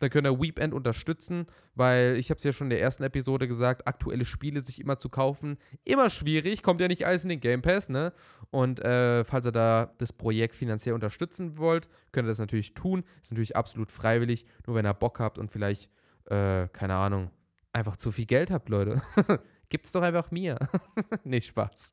Dann 0.03 0.11
könnt 0.11 0.26
ihr 0.26 0.40
Weepend 0.40 0.74
unterstützen, 0.74 1.46
weil 1.76 2.16
ich 2.16 2.30
habe 2.30 2.38
es 2.38 2.42
ja 2.42 2.53
schon 2.53 2.66
in 2.66 2.70
der 2.70 2.80
ersten 2.80 3.05
Episode 3.05 3.46
gesagt, 3.46 3.86
aktuelle 3.86 4.24
Spiele 4.24 4.61
sich 4.61 4.80
immer 4.80 4.98
zu 4.98 5.09
kaufen, 5.09 5.59
immer 5.84 6.11
schwierig, 6.11 6.64
kommt 6.64 6.80
ja 6.80 6.88
nicht 6.88 7.07
alles 7.07 7.22
in 7.22 7.28
den 7.28 7.38
Game 7.38 7.62
Pass, 7.62 7.88
ne? 7.88 8.12
Und 8.50 8.80
äh, 8.80 9.22
falls 9.22 9.46
ihr 9.46 9.53
da 9.53 9.94
das 9.98 10.12
Projekt 10.12 10.57
finanziell 10.57 10.96
unterstützen 10.96 11.57
wollt, 11.57 11.88
könnt 12.11 12.26
ihr 12.26 12.30
das 12.30 12.40
natürlich 12.40 12.74
tun. 12.74 13.05
Ist 13.22 13.30
natürlich 13.30 13.55
absolut 13.55 13.92
freiwillig, 13.92 14.44
nur 14.66 14.74
wenn 14.74 14.84
ihr 14.84 14.92
Bock 14.92 15.20
habt 15.20 15.38
und 15.38 15.53
vielleicht, 15.53 15.88
äh, 16.24 16.66
keine 16.72 16.96
Ahnung, 16.96 17.30
einfach 17.72 17.96
zu 17.96 18.11
viel 18.11 18.26
Geld 18.26 18.50
habt, 18.50 18.70
Leute. 18.70 19.03
Gibt's 19.68 19.92
doch 19.92 20.03
einfach 20.03 20.32
mir. 20.32 20.59
nee, 21.24 21.40
Spaß. 21.40 21.92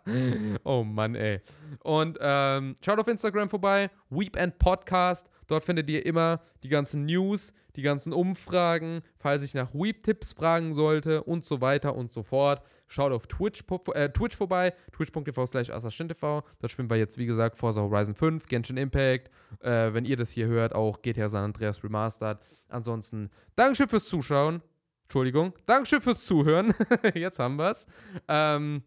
oh 0.64 0.84
Mann, 0.84 1.16
ey. 1.16 1.40
Und 1.82 2.16
ähm, 2.20 2.76
schaut 2.80 3.00
auf 3.00 3.08
Instagram 3.08 3.50
vorbei, 3.50 3.90
Weep 4.08 4.40
and 4.40 4.56
Podcast. 4.58 5.28
Dort 5.50 5.64
findet 5.64 5.90
ihr 5.90 6.06
immer 6.06 6.40
die 6.62 6.68
ganzen 6.68 7.06
News, 7.06 7.52
die 7.74 7.82
ganzen 7.82 8.12
Umfragen, 8.12 9.02
falls 9.18 9.42
ich 9.42 9.52
nach 9.52 9.74
Weep-Tipps 9.74 10.32
fragen 10.32 10.74
sollte 10.74 11.24
und 11.24 11.44
so 11.44 11.60
weiter 11.60 11.96
und 11.96 12.12
so 12.12 12.22
fort. 12.22 12.62
Schaut 12.86 13.10
auf 13.10 13.26
Twitch, 13.26 13.64
äh, 13.94 14.10
Twitch 14.10 14.36
vorbei, 14.36 14.72
twitch.tv 14.92 15.46
slash 15.46 15.66
Dort 15.66 16.70
spielen 16.70 16.88
wir 16.88 16.98
jetzt, 16.98 17.18
wie 17.18 17.26
gesagt, 17.26 17.56
Forza 17.56 17.80
Horizon 17.80 18.14
5, 18.14 18.46
Genshin 18.46 18.76
Impact. 18.76 19.28
Äh, 19.58 19.92
wenn 19.92 20.04
ihr 20.04 20.16
das 20.16 20.30
hier 20.30 20.46
hört, 20.46 20.72
auch 20.72 21.02
GTA 21.02 21.28
San 21.28 21.42
Andreas 21.42 21.82
Remastered. 21.82 22.38
Ansonsten, 22.68 23.28
Dankeschön 23.56 23.88
fürs 23.88 24.08
Zuschauen. 24.08 24.62
Entschuldigung. 25.02 25.52
Dankeschön 25.66 26.00
fürs 26.00 26.24
Zuhören. 26.26 26.72
jetzt 27.14 27.40
haben 27.40 27.56
wir 27.56 27.70
es. 27.72 27.88
Ähm, 28.28 28.84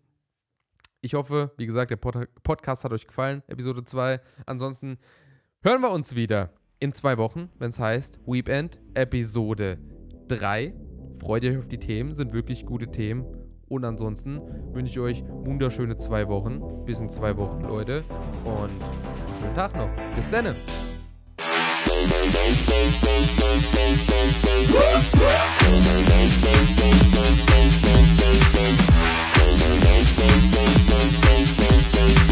ich 1.01 1.15
hoffe, 1.15 1.51
wie 1.57 1.65
gesagt, 1.65 1.91
der 1.91 1.97
Pod 1.97 2.29
Podcast 2.43 2.85
hat 2.85 2.93
euch 2.93 3.05
gefallen, 3.05 3.43
Episode 3.47 3.83
2. 3.83 4.21
Ansonsten 4.45 4.97
Hören 5.65 5.79
wir 5.79 5.91
uns 5.91 6.13
wieder 6.13 6.49
in 6.81 6.91
zwei 6.91 7.17
Wochen, 7.17 7.47
wenn 7.57 7.69
es 7.69 7.79
heißt 7.79 8.19
Weekend 8.25 8.81
Episode 8.95 9.77
3. 10.27 10.73
Freut 11.21 11.45
euch 11.45 11.57
auf 11.57 11.69
die 11.69 11.77
Themen, 11.77 12.13
sind 12.15 12.33
wirklich 12.33 12.65
gute 12.65 12.91
Themen. 12.91 13.23
Und 13.69 13.85
ansonsten 13.85 14.41
wünsche 14.73 14.91
ich 14.91 14.99
euch 14.99 15.23
wunderschöne 15.25 15.95
zwei 15.95 16.27
Wochen. 16.27 16.83
Bis 16.83 16.99
in 16.99 17.09
zwei 17.09 17.37
Wochen, 17.37 17.61
Leute. 17.61 18.03
Und 18.43 18.71
einen 18.71 19.39
schönen 19.39 19.55
Tag 19.55 19.73
noch. 19.77 19.89
Bis 20.17 20.29
dann. 20.29 20.57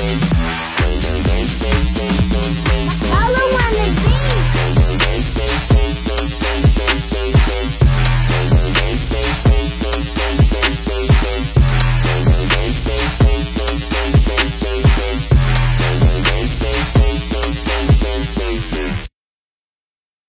Thank 0.04 0.22
you. 0.22 0.31
Holiday. 3.74 4.11